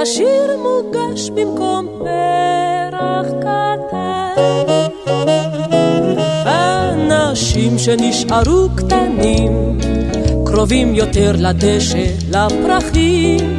השיר 0.01 0.57
מוגש 0.57 1.29
במקום 1.29 1.87
פרח 1.99 3.27
קטן. 3.39 4.35
אנשים 6.45 7.77
שנשארו 7.77 8.67
קטנים, 8.77 9.77
קרובים 10.45 10.95
יותר 10.95 11.31
לדשא, 11.37 12.05
לפרחים. 12.31 13.54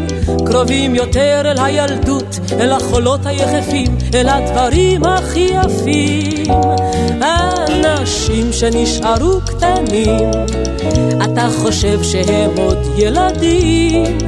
קרובים 0.47 0.94
יותר 0.94 1.42
אל 1.44 1.65
הילדות, 1.65 2.39
אל 2.60 2.73
החולות 2.73 3.26
היחפים, 3.26 3.99
אל 4.15 4.28
הדברים 4.28 5.05
הכי 5.05 5.50
יפים. 5.52 6.52
אנשים 7.23 8.52
שנשארו 8.52 9.41
קטנים, 9.47 10.31
אתה 11.25 11.49
חושב 11.62 12.02
שהם 12.02 12.50
עוד 12.57 12.78
ילדים, 12.97 14.18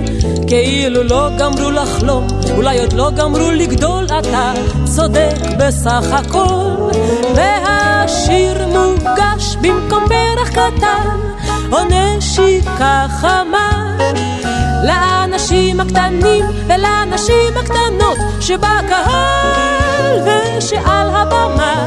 כאילו 0.47 1.03
לא 1.03 1.29
גמרו 1.39 1.71
לחלום, 1.71 2.27
אולי 2.57 2.81
עוד 2.81 2.93
לא 2.93 3.11
גמרו 3.11 3.51
לגדול, 3.51 4.07
אתה 4.19 4.53
צודק 4.85 5.37
בסך 5.59 6.05
הכל. 6.13 6.91
והשיר 7.35 8.67
מוגש 8.67 9.57
במקום 9.61 10.05
פרח 10.09 10.49
קטן, 10.51 11.19
או 11.73 11.79
נשיקה 11.91 13.07
חמה. 13.21 13.97
לאנשים 14.84 15.81
הקטנים 15.81 16.44
ולאנשים 16.66 17.57
הקטנות 17.57 18.18
שבקהל 18.40 20.23
ושעל 20.24 21.08
הבמה. 21.10 21.86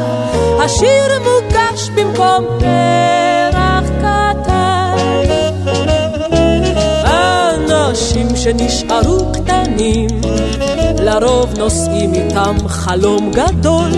השיר 0.64 1.20
מוגש 1.20 1.90
במקום 1.96 2.46
פרח 2.60 3.90
קטן. 4.00 4.96
אנשים 7.06 8.36
שנשארו 8.36 9.32
קטנים 9.34 10.10
לרוב 11.00 11.58
נושאים 11.58 12.14
איתם 12.14 12.56
חלום 12.68 13.32
גדול 13.32 13.92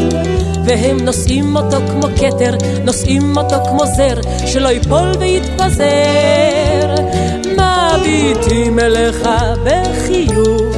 והם 0.66 0.98
נושאים 1.00 1.56
אותו 1.56 1.78
כמו 1.88 2.08
כתר, 2.16 2.56
נושאים 2.84 3.38
אותו 3.38 3.56
כמו 3.66 3.86
זר 3.86 4.22
שלא 4.46 4.70
ייפול 4.70 5.12
ויתפזר 5.20 5.84
מביטים 8.04 8.80
אליך 8.80 9.30
בחיוך, 9.64 10.76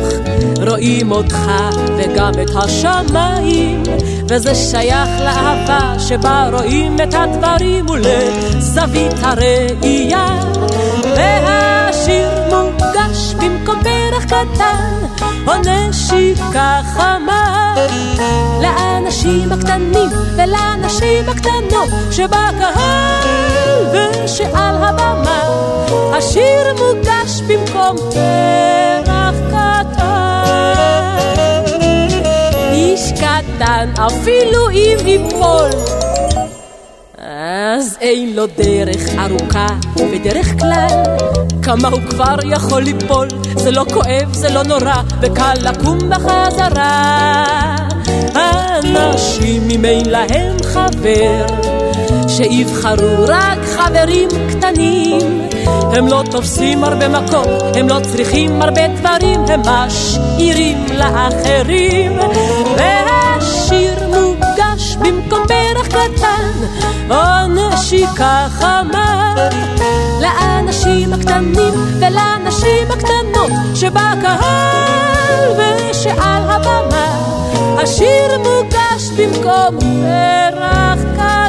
רואים 0.67 1.11
אותך 1.11 1.51
וגם 1.97 2.31
את 2.41 2.49
השמיים, 2.55 3.83
וזה 4.27 4.55
שייך 4.55 5.09
לאהבה 5.19 5.93
שבה 5.99 6.49
רואים 6.53 6.95
את 7.03 7.13
הדברים 7.13 7.89
ולזווית 7.89 9.13
הראייה, 9.21 10.39
והשיר 11.03 12.29
מוגש 12.49 13.33
במקום 13.33 13.83
פרח 13.83 14.25
קטן, 14.25 15.25
או 15.47 15.53
נשיקה 15.57 16.81
חמה. 16.95 17.75
לאנשים 18.61 19.51
הקטנים 19.51 20.09
ולנשים 20.37 21.29
הקטנות 21.29 21.89
שבקהל 22.11 23.45
ושעל 24.25 24.75
הבמה, 24.83 25.41
השיר 26.17 26.73
מוגש 26.73 27.41
במקום 27.47 27.95
פרח 28.11 29.35
קטן. 29.47 30.05
איש 32.71 33.11
קטן 33.11 33.89
אפילו 33.97 34.69
אם 34.69 34.97
ייפול 35.05 35.69
אז 37.77 37.97
אין 38.01 38.35
לו 38.35 38.45
דרך 38.47 39.01
ארוכה, 39.19 39.67
בדרך 39.95 40.59
כלל 40.59 41.03
כמה 41.61 41.87
הוא 41.87 42.01
כבר 42.09 42.35
יכול 42.43 42.81
ליפול, 42.81 43.27
זה 43.55 43.71
לא 43.71 43.85
כואב, 43.93 44.33
זה 44.33 44.49
לא 44.49 44.63
נורא, 44.63 45.01
וקל 45.21 45.53
לקום 45.61 45.97
בחזרה. 46.09 47.75
אנשים 48.35 49.69
אם 49.69 49.85
אין 49.85 50.09
להם 50.09 50.57
חבר, 50.63 51.45
שיבחרו 52.27 53.25
רק 53.27 53.59
חברים 53.75 54.29
קטנים. 54.49 55.47
הם 55.67 56.07
לא 56.07 56.23
תופסים 56.31 56.83
הרבה 56.83 57.07
מקום, 57.07 57.45
הם 57.75 57.89
לא 57.89 57.99
צריכים 58.03 58.61
הרבה 58.61 58.87
דברים, 58.87 59.45
הם 59.47 59.61
משאירים 59.61 60.85
לאחרים. 60.97 62.19
והשיר 62.77 64.07
מוגש 64.07 64.95
במקום 64.95 65.47
פרח 65.47 65.87
קטן, 65.87 66.51
או 67.09 67.47
נשיקה 67.47 68.47
חמה. 68.51 69.35
לאנשים 70.21 71.13
הקטנים 71.13 71.73
ולנשים 71.99 72.87
הקטנות 72.89 73.51
שבקהל 73.75 75.51
ושעל 75.57 76.43
הבמה, 76.49 77.17
השיר 77.77 78.37
מוגש 78.37 79.09
במקום 79.17 79.79
פרח 79.79 80.99
קטן. 81.15 81.44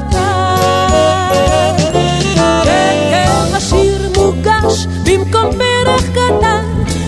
במקום 5.26 5.50
פרח 5.52 6.02
קטן, 6.08 6.64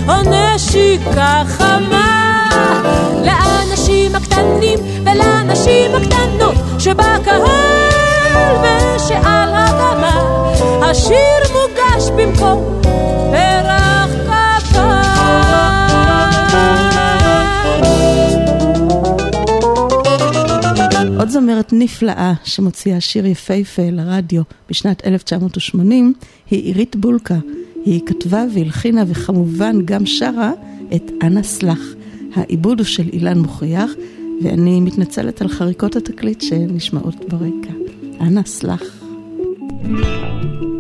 או 0.09 0.15
נשיקה 0.31 1.43
חמה. 1.47 2.49
לאנשים 3.25 4.15
הקטנים 4.15 4.79
ולנשים 5.05 5.95
הקטנות 5.95 6.55
שבקהל 6.79 7.43
ושעל 8.63 9.55
הבמה, 9.55 10.51
השיר 10.83 11.43
מוגש 11.53 12.11
במקום 12.17 12.81
פרח 13.31 14.09
עוד 21.19 21.29
זמרת 21.29 21.73
נפלאה 21.73 22.33
שמוציאה 22.45 23.01
שיר 23.01 23.27
יפהפה 23.27 23.83
לרדיו 23.93 24.43
בשנת 24.71 25.07
1980 25.07 26.15
היא 26.51 26.65
עירית 26.65 26.97
בולקה. 26.97 27.35
היא 27.85 28.01
כתבה 28.07 28.45
והלחינה 28.55 29.05
וכמובן 29.09 29.77
גם 29.85 30.07
שרה 30.07 30.53
את 30.95 31.11
אנה 31.23 31.43
סלח. 31.43 31.81
העיבוד 32.35 32.79
הוא 32.79 32.87
של 32.87 33.09
אילן 33.13 33.39
מוכיח, 33.39 33.91
ואני 34.43 34.81
מתנצלת 34.81 35.43
על 35.43 35.49
חריקות 35.49 35.97
התקליט 35.97 36.41
שנשמעות 36.41 37.17
ברקע. 37.29 37.73
אנה 38.21 38.43
סלח. 38.47 38.83
גורל 39.83 40.78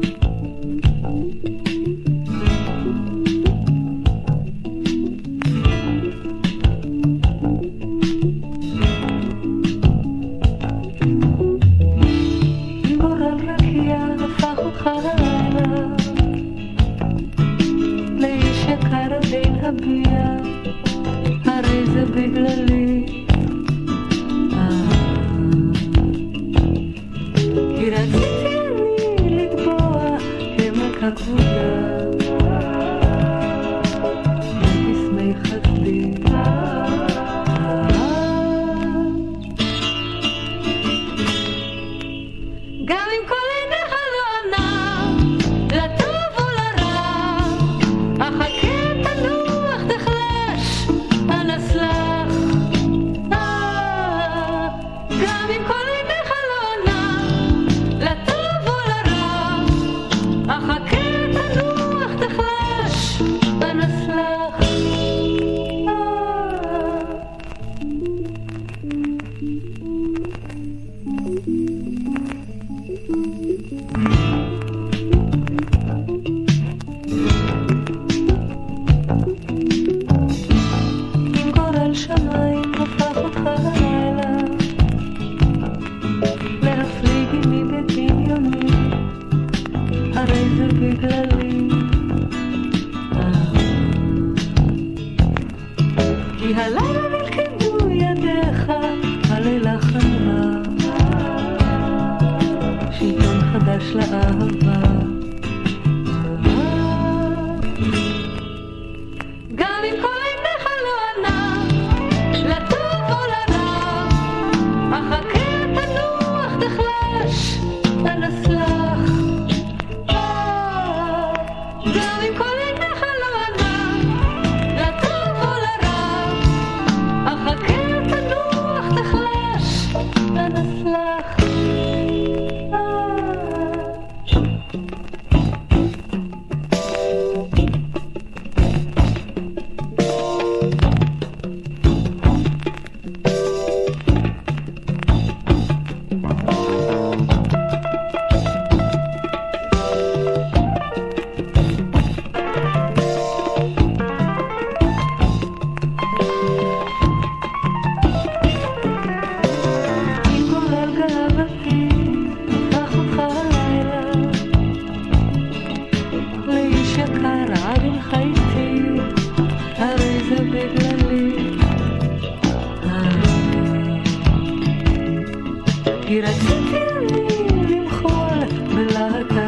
Malaka. 178.98 179.47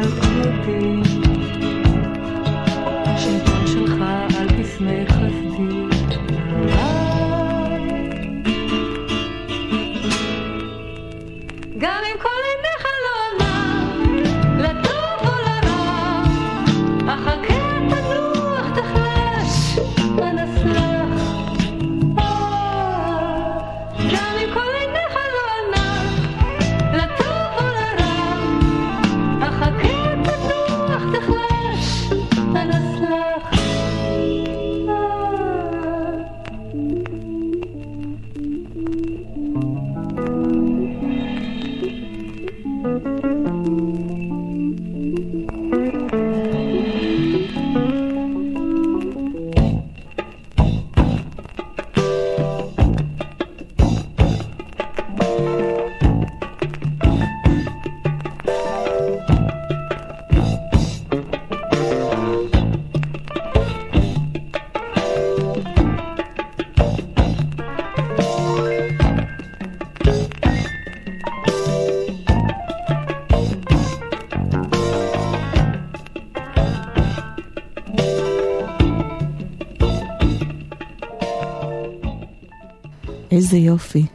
איזה 83.53 83.65
יופי. 83.65 84.05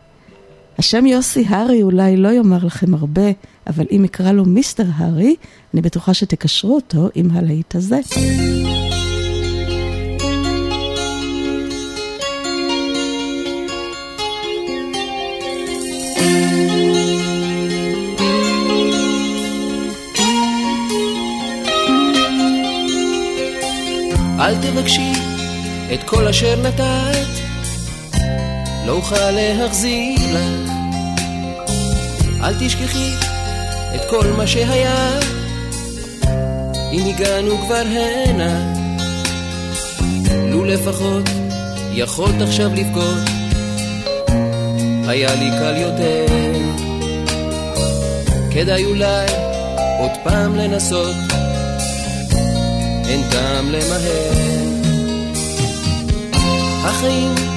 השם 0.78 1.06
יוסי 1.06 1.44
הארי 1.48 1.82
אולי 1.82 2.16
לא 2.16 2.28
יאמר 2.28 2.64
לכם 2.64 2.94
הרבה, 2.94 3.22
אבל 3.66 3.86
אם 3.90 4.04
אקרא 4.04 4.32
לו 4.32 4.44
מיסטר 4.44 4.84
הארי, 4.96 5.34
אני 5.74 5.82
בטוחה 5.82 6.14
שתקשרו 6.14 6.74
אותו 6.74 7.08
עם 7.14 7.30
הלהיט 7.32 7.74
הזה. 7.74 8.00
אל 24.40 24.56
תבקשי 24.56 25.12
את 25.94 26.02
כל 26.02 26.28
אשר 26.28 26.62
נתת, 26.62 27.25
לא 28.86 28.92
אוכל 28.92 29.30
להחזיר 29.30 30.18
לך. 30.34 30.70
אל 32.42 32.54
תשכחי 32.60 33.10
את 33.94 34.00
כל 34.10 34.26
מה 34.36 34.46
שהיה, 34.46 35.18
אם 36.92 37.04
הגענו 37.06 37.58
כבר 37.58 37.82
הנה. 37.86 38.72
לו 40.48 40.64
לפחות 40.64 41.22
יכולת 41.92 42.40
עכשיו 42.40 42.70
לבכות, 42.74 43.28
היה 45.08 45.34
לי 45.34 45.50
קל 45.50 45.76
יותר. 45.76 46.26
כדאי 48.50 48.84
אולי 48.84 49.26
עוד 49.98 50.10
פעם 50.24 50.56
לנסות. 50.56 51.16
אין 53.08 53.22
טעם 53.30 53.72
למהר. 53.72 54.32
החיים 56.84 57.55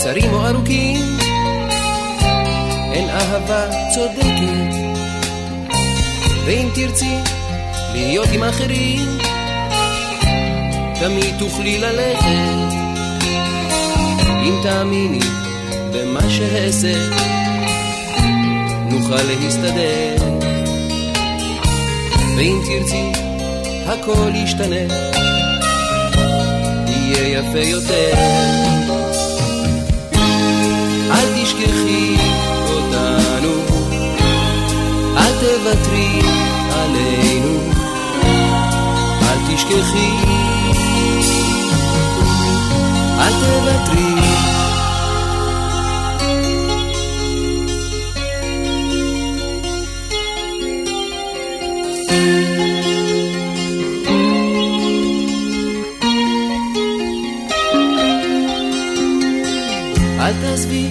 קצרים 0.00 0.32
או 0.32 0.46
ארוכים, 0.46 1.18
אין 2.92 3.08
אהבה 3.08 3.66
צודקת. 3.94 4.74
ואם 6.44 6.68
תרצי 6.74 7.16
להיות 7.92 8.28
עם 8.32 8.42
אחרים, 8.42 9.18
תמיד 11.00 11.34
תוכלי 11.38 11.78
ללכת. 11.78 12.72
אם 14.42 14.54
תאמיני 14.62 15.20
במה 15.92 16.30
שאעשה, 16.30 16.94
נוכל 18.90 19.22
להסתדר. 19.22 20.16
ואם 22.36 22.58
תרצי 22.66 23.12
הכל 23.86 24.30
ישתנה, 24.34 24.94
יהיה 26.86 27.38
יפה 27.38 27.58
יותר. 27.58 28.89
אל 31.10 31.42
תשכחי 31.42 32.16
אותנו, 32.68 33.54
אל 35.16 35.32
תוותרי 35.40 36.20
עלינו, 36.72 37.58
אל 39.22 39.54
תשכחי, 39.54 40.10
אל 43.18 43.32
תוותרי. 43.40 44.49
אל 60.30 60.34
תעזבי 60.40 60.88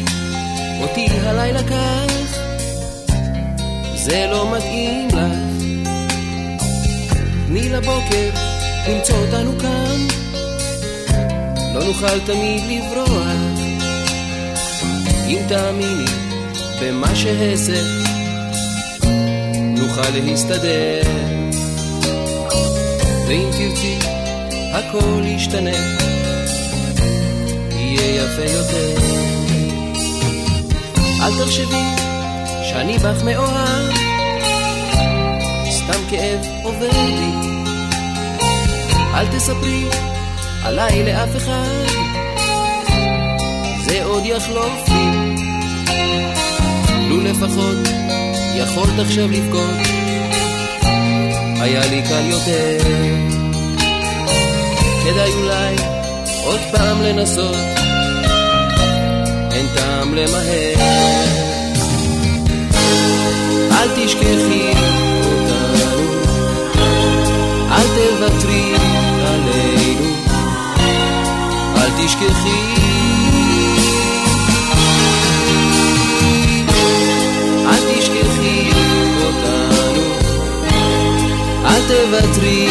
אותי 0.82 1.08
הלילה 1.10 1.64
כך, 1.64 2.40
זה 3.96 4.28
לא 4.32 4.58
מתאים 4.58 5.08
לך. 5.08 5.90
תני 7.48 7.70
לבוקר 7.70 8.30
למצוא 8.90 9.16
אותנו 9.16 9.60
כאן, 9.60 10.08
לא 11.74 11.84
נוכל 11.84 12.20
תמיד 12.20 12.64
לברוח. 12.70 13.60
אם 15.28 15.42
תאמיני 15.48 16.06
במה 16.82 17.16
שאעשה, 17.16 17.82
נוכל 19.78 20.10
להסתדר. 20.10 21.02
ואם 23.28 23.50
תרצי, 23.52 23.98
הכל 24.74 25.22
ישתנה. 25.26 25.99
יהיה 28.00 28.24
יפה 28.24 28.52
יותר. 28.52 29.02
אל 31.22 31.46
תחשבי 31.46 31.96
שאני 32.70 32.98
בך 32.98 33.24
מאוהב, 33.24 33.94
סתם 35.70 36.00
כאב 36.10 36.40
עובר 36.64 36.90
לי. 36.92 37.32
אל 39.14 39.28
תספרי 39.28 39.84
עליי 40.64 41.04
לאף 41.04 41.36
אחד, 41.38 41.86
זה 43.86 44.04
עוד 44.04 44.26
יחלוף 44.26 44.90
לי. 44.90 45.36
לו 47.10 47.22
לפחות 47.24 47.78
יכולת 48.56 49.00
עכשיו 49.00 49.32
לבכות, 49.32 49.88
היה 51.62 51.82
לי 51.90 52.02
קל 52.10 52.26
יותר. 52.26 52.78
כדאי 55.04 55.32
אולי 55.32 55.76
עוד 56.44 56.60
פעם 56.72 57.02
לנסות, 57.02 57.79
טעם 59.76 60.14
למהר. 60.14 60.74
אל 63.72 63.88
תשכחי 63.96 64.72
אותנו, 65.24 66.04
אל 67.72 67.88
תוותרי 67.96 68.74
עלינו, 69.26 70.12
אל 71.78 71.90
תשכחי. 71.98 72.62
אל 77.66 77.96
תשכחי 77.96 78.70
אותנו, 79.26 80.04
אל 81.66 81.82
תוותרי 81.88 82.68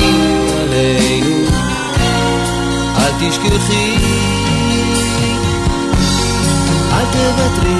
עלינו, 0.60 1.36
אל 2.96 3.12
תשכחי. 3.20 4.47
תוותרי. 7.12 7.78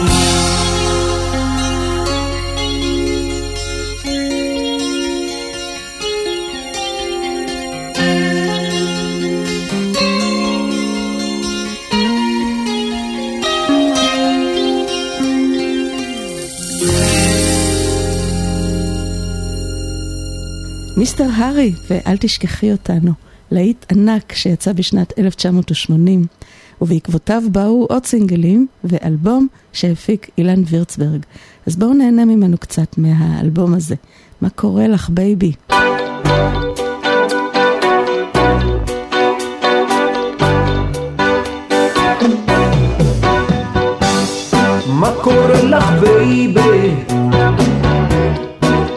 Mister 20.97 21.29
Harry, 21.35 21.73
ואל 21.91 22.17
תשכחי 22.17 22.73
אותנו, 22.73 23.13
להיט 23.51 23.87
ענק 23.93 24.33
שיצא 24.33 24.73
בשנת 24.73 25.19
1980, 25.19 26.27
ובעקבותיו 26.81 27.43
באו 27.53 27.87
עוד 27.91 28.07
סינגלים 28.07 28.67
ואלבום 28.85 29.47
שהפיק 29.73 30.31
אילן 30.39 30.63
וירצברג. 30.67 31.23
אז 31.67 31.77
בואו 31.77 31.95
נהנה 31.95 32.25
ממנו 32.25 32.59
קצת 32.59 32.99
מהאלבום 32.99 33.75
הזה. 33.75 33.95
מה 34.41 34.51
קורה 34.51 34.89
לך, 34.89 35.11
baby? 35.11 35.53
מה 44.87 45.11
קורה 45.23 45.63
לך 45.63 45.91
baby? 46.01 46.95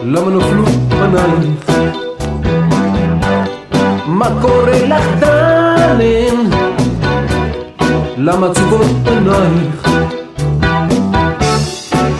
למה 0.04 0.30
נפלו 0.30 0.64
פנייך? 0.88 1.70
מה 4.06 4.40
קורה 4.42 4.86
לך 4.86 5.06
דלן? 5.20 6.51
למה 8.24 8.46
עצובות 8.46 8.86
עינייך? 9.06 9.88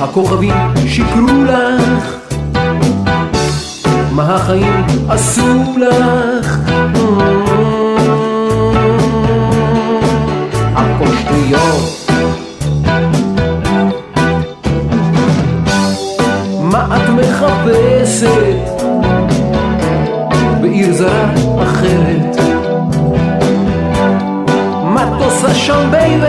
הכוכבים 0.01 0.55
שיקרו 0.87 1.45
לך? 1.47 2.17
מה 4.13 4.35
החיים 4.35 4.87
עשו 5.09 5.65
לך? 5.77 6.59
הכל 10.75 11.07
שטויות 11.21 12.11
מה 16.61 16.97
את 16.97 17.09
מחפשת 17.09 18.83
בעיר 20.61 20.93
זרה 20.93 21.33
אחרת? 21.63 22.32
אז 25.45 25.91
baby 25.91 26.27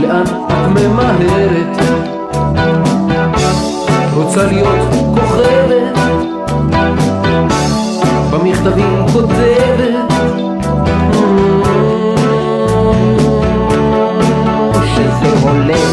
לאן 0.00 0.22
את 0.22 0.68
ממהרת? 0.68 1.76
רוצה 4.14 4.46
להיות 4.46 4.94
כוכבת. 5.14 5.98
במכתבים 8.30 9.06
כותבת. 9.12 10.12
שזה 14.94 15.48
עולה 15.48 15.85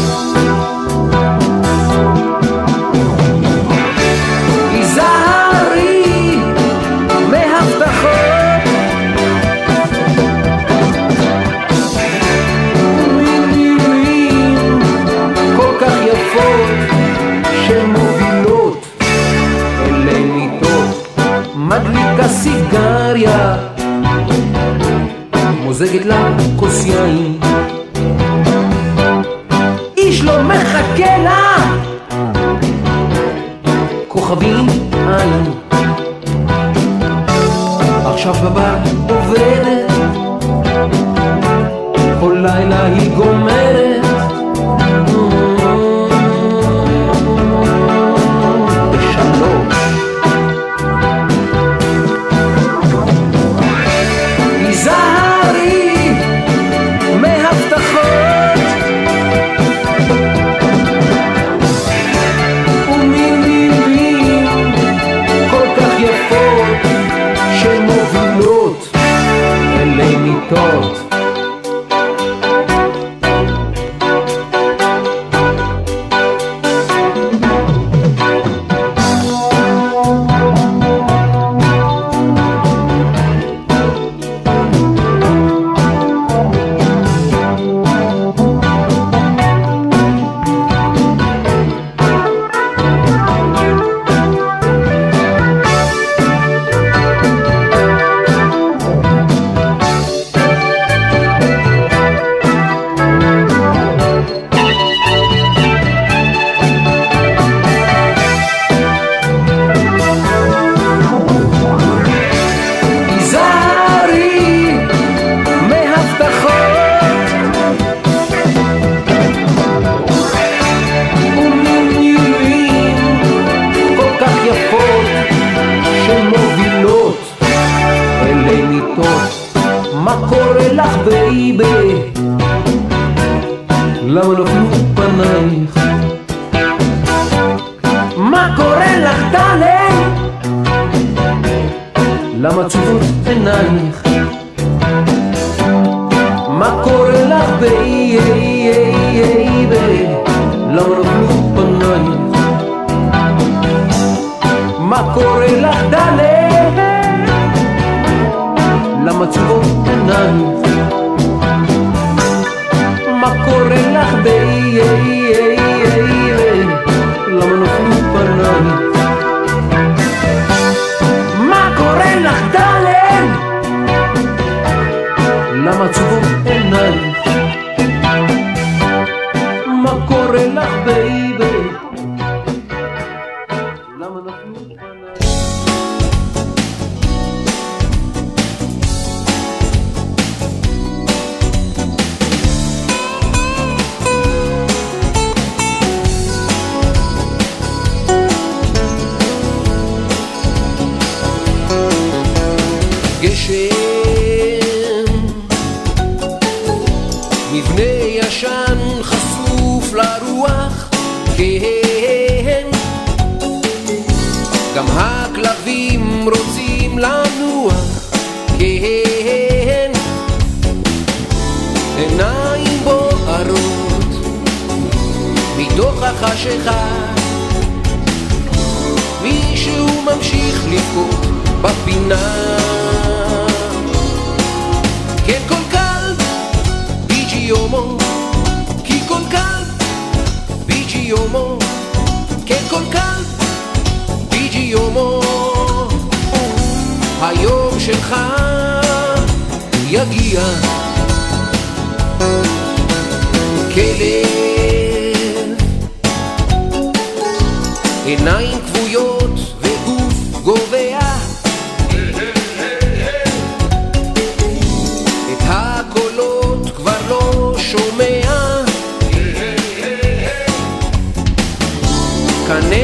Segit 25.84 26.06
la 26.06 26.16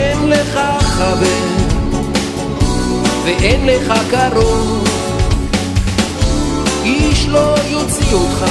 אין 0.00 0.28
לך 0.28 0.60
חבר 0.80 1.46
ואין 3.24 3.66
לך 3.66 3.92
קרוב. 4.10 4.84
איש 6.84 7.26
לא 7.28 7.54
יוציא 7.68 8.14
אותך 8.14 8.44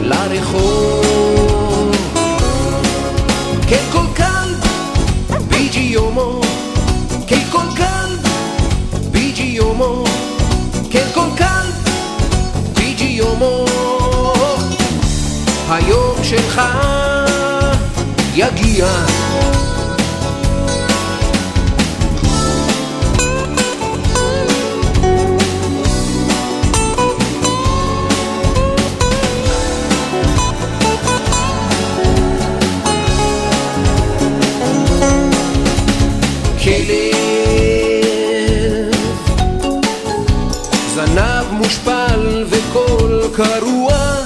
לרחוב. 0.00 1.46
כן 3.68 3.84
כל 3.92 4.06
כלב 4.16 4.60
בא 5.48 5.79
יומו 5.79 6.40
כן 7.26 7.42
כל 7.50 7.66
כלב 7.76 8.28
בא 9.10 9.41
יומו 9.41 10.04
כן 10.90 11.06
כל 11.14 11.28
כלב 11.38 11.88
בא 12.74 13.04
יומו 13.04 13.64
היום 15.68 16.16
שלך 16.22 16.62
יגיע. 18.34 18.86
קרוע 43.36 44.16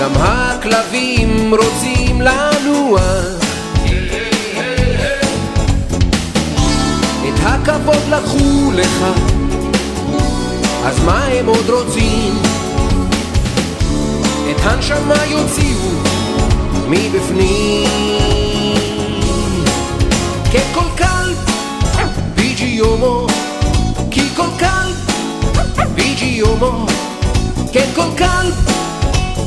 גם 0.00 0.10
הכלבים 0.14 1.54
רוצים 1.54 2.20
לנוע. 2.20 3.00
את 7.28 7.40
הכבוד 7.42 8.02
לקחו 8.10 8.72
לך, 8.74 9.04
אז 10.84 11.04
מה 11.04 11.24
הם 11.24 11.46
עוד 11.46 11.70
רוצים? 11.70 12.34
את 14.50 14.56
הנשמה 14.62 15.24
יוציאו 15.26 15.90
מבפנים. 16.88 17.88
ככל 20.54 20.88
קל, 20.96 21.34
ביג'י 22.34 22.64
יומו 22.64 23.31
Giomo, 26.32 26.86
כן 27.72 27.88
כל 27.94 28.08
כאן 28.16 28.50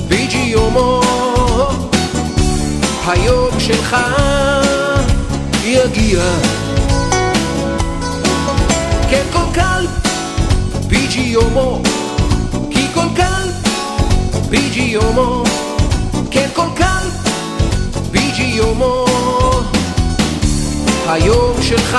בג'יומו. 0.08 1.02
היום 3.08 3.60
שלך 3.60 3.96
יגיע. 5.64 6.24
כן 9.10 9.24
כל 9.34 9.54
כאן 9.54 9.86
בג'יומו, 10.88 11.82
כי 12.72 12.88
כל 12.94 13.08
כאן 13.16 13.48
בג'יומו. 14.50 15.44
כן 16.32 16.48
כל 16.54 16.68
כאן 16.76 17.08
בג'יומו. 18.12 19.06
היום 21.08 21.62
שלך 21.62 21.98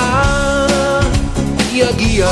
יגיע. 1.73 2.29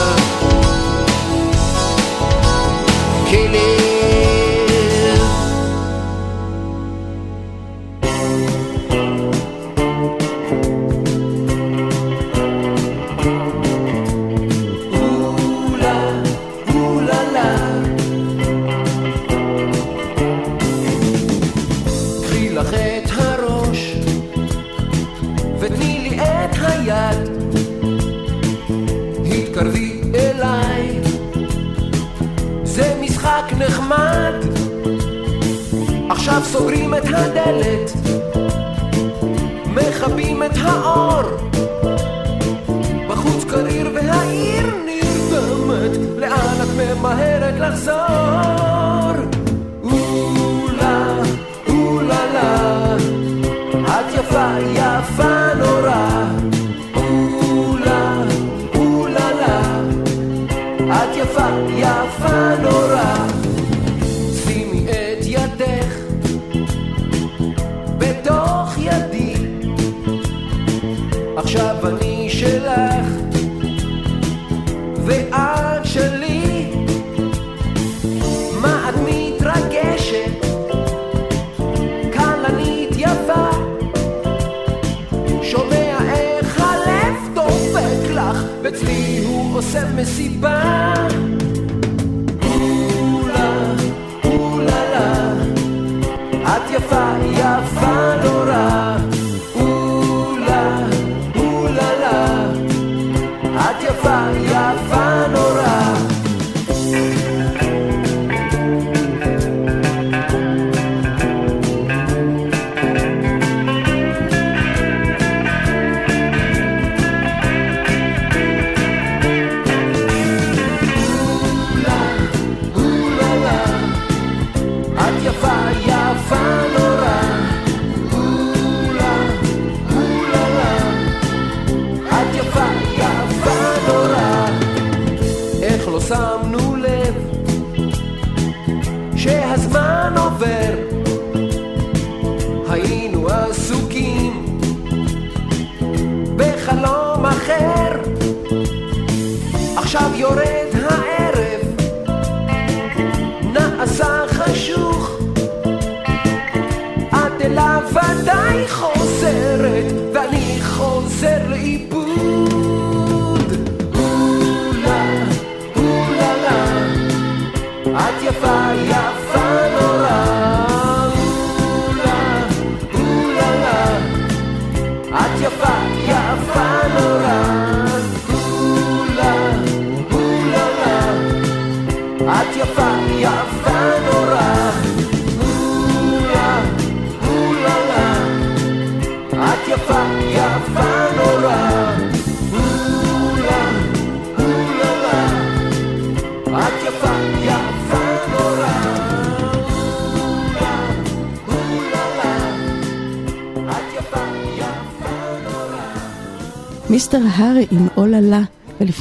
Kenny. 3.34 3.93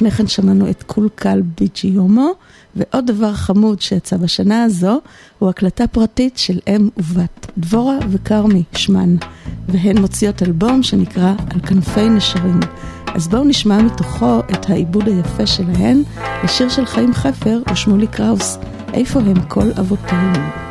לפני 0.04 0.18
כן 0.18 0.28
שמענו 0.28 0.70
את 0.70 0.84
קולקל 0.84 1.42
ביג'יומו, 1.60 2.32
ועוד 2.76 3.08
דבר 3.08 3.34
חמוד 3.34 3.82
שיצא 3.82 4.18
בשנה 4.18 4.64
הזו, 4.64 5.02
הוא 5.40 5.50
הקלטה 5.50 5.88
פרטית 5.88 6.38
של 6.38 6.60
אם 6.68 6.90
ובת, 6.98 7.52
דבורה 7.58 7.98
וכרמי 8.10 8.64
שמן, 8.76 9.16
והן 9.68 9.98
מוציאות 9.98 10.44
אלבום 10.44 10.84
שנקרא 10.84 11.34
"על 11.50 11.60
כנפי 11.60 12.10
נשרים". 12.10 12.60
אז 13.16 13.28
בואו 13.28 13.44
נשמע 13.44 13.82
מתוכו 13.82 14.40
את 14.40 14.70
העיבוד 14.70 15.08
היפה 15.08 15.48
שלהן 15.48 16.04
לשיר 16.44 16.70
של 16.70 16.86
חיים 16.86 17.14
חפר 17.14 17.62
ושמולי 17.74 18.08
קראוס, 18.08 18.58
"איפה 18.94 19.20
הם 19.20 19.42
כל 19.48 19.72
אבותינו". 19.80 20.63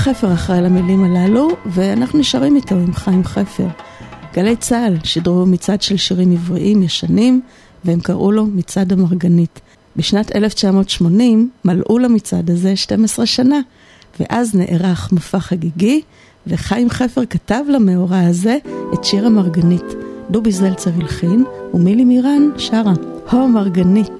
חפר 0.00 0.34
אחראי 0.34 0.60
למילים 0.62 1.04
הללו, 1.04 1.48
ואנחנו 1.66 2.18
נשארים 2.18 2.56
איתו 2.56 2.74
עם 2.74 2.94
חיים 2.94 3.24
חפר. 3.24 3.66
גלי 4.34 4.56
צה"ל 4.56 4.96
שידרו 5.04 5.46
מצעד 5.46 5.82
של 5.82 5.96
שירים 5.96 6.32
עבריים 6.32 6.82
ישנים, 6.82 7.40
והם 7.84 8.00
קראו 8.00 8.32
לו 8.32 8.46
מצעד 8.46 8.92
המרגנית. 8.92 9.60
בשנת 9.96 10.36
1980 10.36 11.50
מלאו 11.64 11.98
למצעד 11.98 12.50
הזה 12.50 12.76
12 12.76 13.26
שנה, 13.26 13.60
ואז 14.20 14.54
נערך 14.54 15.12
מופע 15.12 15.40
חגיגי, 15.40 16.02
וחיים 16.46 16.90
חפר 16.90 17.26
כתב 17.30 17.62
למאורע 17.68 18.20
הזה 18.20 18.58
את 18.94 19.04
שיר 19.04 19.26
המרגנית. 19.26 19.86
דובי 20.30 20.52
זלצר 20.52 20.90
הלחין, 20.94 21.44
ומילי 21.74 22.04
מירן 22.04 22.48
שרה, 22.56 22.94
הו 23.30 23.48
מרגנית. 23.48 24.19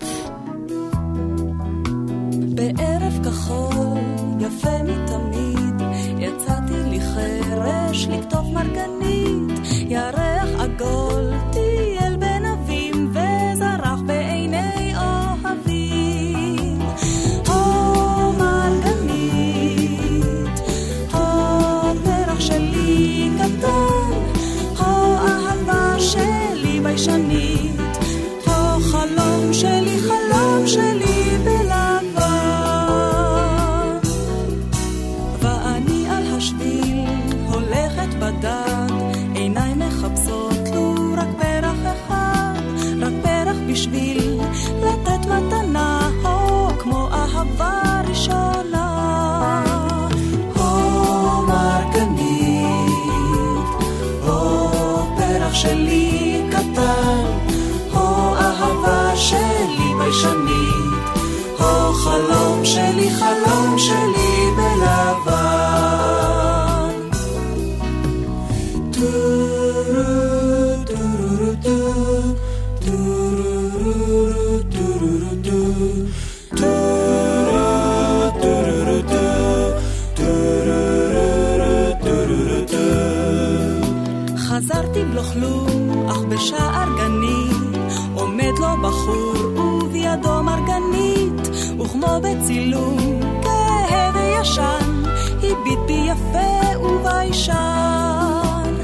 וכמו 92.10 92.20
בצילום 92.20 93.20
כהה 93.42 94.10
וישן, 94.14 95.02
הביט 95.36 95.78
בי 95.86 95.92
יפה 96.06 96.78
וביישן. 96.78 98.74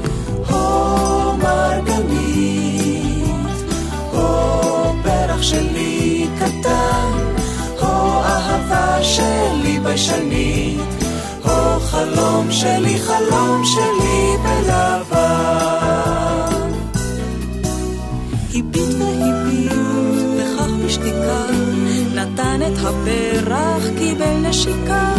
הו 0.49 1.37
מרגנית, 1.37 2.85
הו 4.11 4.93
פרח 5.03 5.41
שלי 5.41 6.27
קטן, 6.39 7.11
הו 7.79 7.87
אהבה 8.23 9.03
שלי 9.03 9.79
ביישנית, 9.79 11.03
הו 11.43 11.79
חלום 11.79 12.51
שלי, 12.51 12.99
חלום 12.99 13.65
שלי 13.65 14.37
בלבן. 14.43 14.96
את 22.67 22.77
הפרח, 22.77 23.83
קיבל 23.97 24.33
נשיקה. 24.41 25.13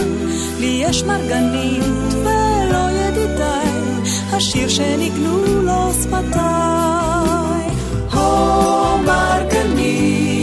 לי 0.59 0.83
יש 0.85 1.03
מרגנית 1.03 1.85
ולא 2.13 2.91
ידידיי, 2.91 3.73
השיר 4.33 4.69
שניגנו 4.69 5.63
לו 5.63 5.93
שפתיי. 6.03 7.69
הו 8.11 8.99
מרגנית, 8.99 10.39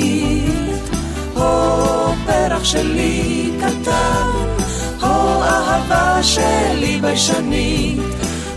הו 1.34 2.14
פרח 2.26 2.64
שלי 2.64 3.52
קטן, 3.60 4.30
הו 5.00 5.42
אהבה 5.42 6.24
שלי 6.24 7.00
ביישנית, 7.02 8.00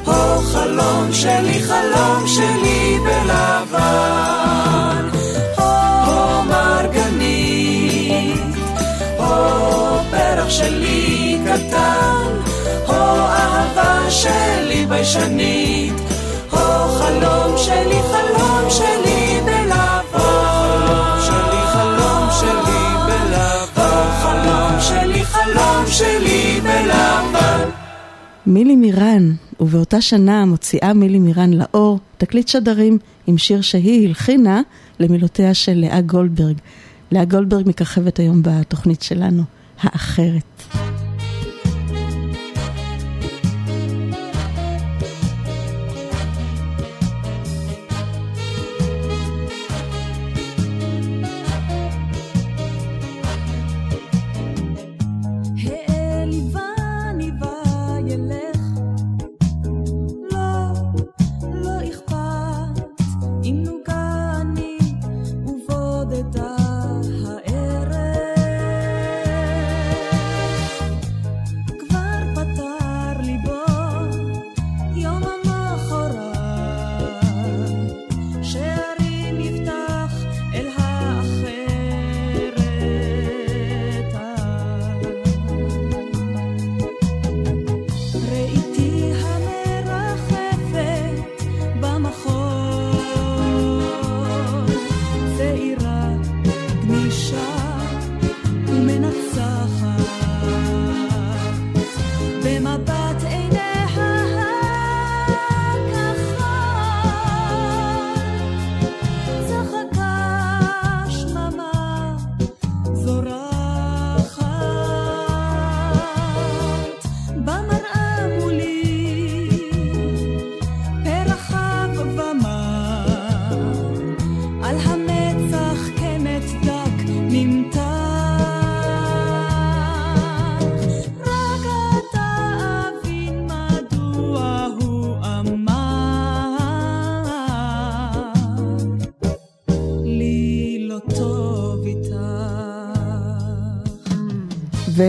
הו 0.05 0.39
חלום 0.53 1.13
שלי, 1.13 1.63
חלום 1.63 2.27
שלי 2.27 2.99
בלבן. 3.05 4.68
פרח 10.49 10.57
שלי 10.57 11.39
קטן, 11.45 12.33
הו 12.87 12.95
אהבה 12.95 14.11
שלי 14.11 14.87
ביישנית, 14.89 15.93
הו 16.51 16.59
חלום 16.89 17.57
שלי, 17.57 18.01
חלום 18.13 18.71
שלי. 18.71 19.41
שלי, 21.27 21.61
חלום 21.73 22.29
שלי. 22.41 22.79
חלום 24.21 24.81
שלי, 24.81 25.25
חלום 25.25 25.87
שלי. 25.87 26.61
מילי 28.47 28.77
מירן, 28.77 29.33
ובאותה 29.61 30.01
שנה 30.01 30.45
מוציאה 30.45 30.93
מילי 30.93 31.19
מירן 31.19 31.51
לאור 31.53 31.99
תקליט 32.19 32.49
שדרים 32.49 32.99
עם 33.27 33.39
שיר 33.39 33.61
שהיא 33.61 34.09
הלחינה 34.09 34.61
למילותיה 35.01 35.55
של 35.55 35.75
לאה 35.75 36.01
גולדברג. 36.01 36.57
לאה 37.13 37.25
גולדברג 37.25 37.69
מככבת 37.69 38.19
היום 38.19 38.43
בתוכנית 38.43 39.03
שלנו, 39.03 39.43
האחרת. 39.81 40.58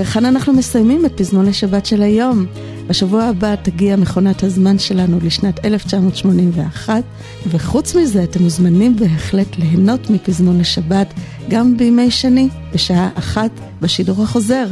וכאן 0.02 0.26
אנחנו 0.26 0.54
מסיימים 0.54 1.06
את 1.06 1.18
פזמון 1.18 1.46
לשבת 1.46 1.86
של 1.86 2.02
היום. 2.02 2.46
בשבוע 2.88 3.24
הבא 3.24 3.56
תגיע 3.56 3.96
מכונת 3.96 4.44
הזמן 4.44 4.80
שלנו 4.80 5.20
לשנת 5.24 5.66
1981, 5.66 7.04
וחוץ 7.48 7.96
מזה 7.96 8.24
אתם 8.24 8.44
מוזמנים 8.44 8.96
בהחלט 8.96 9.58
ליהנות 9.58 10.10
מפזמון 10.10 10.60
לשבת 10.60 11.14
גם 11.50 11.78
בימי 11.78 12.12
שני, 12.12 12.50
בשעה 12.74 13.10
אחת 13.16 13.52
בשידור 13.82 14.24
החוזר. 14.24 14.68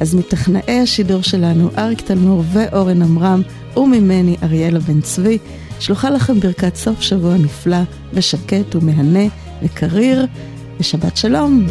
אז 0.00 0.14
מטכנאי 0.14 0.80
השידור 0.80 1.22
שלנו, 1.22 1.70
אריק 1.78 2.00
תלמור 2.00 2.44
ואורן 2.52 3.02
עמרם, 3.02 3.42
וממני 3.76 4.36
אריאלה 4.42 4.78
בן 4.78 5.00
צבי, 5.00 5.38
שלוחה 5.80 6.10
לכם 6.10 6.40
ברכת 6.40 6.76
סוף 6.76 7.00
שבוע 7.00 7.36
נפלא 7.36 7.80
ושקט 8.12 8.74
ומהנה 8.74 9.24
וקריר, 9.62 10.26
ושבת 10.80 11.16
שלום. 11.16 11.66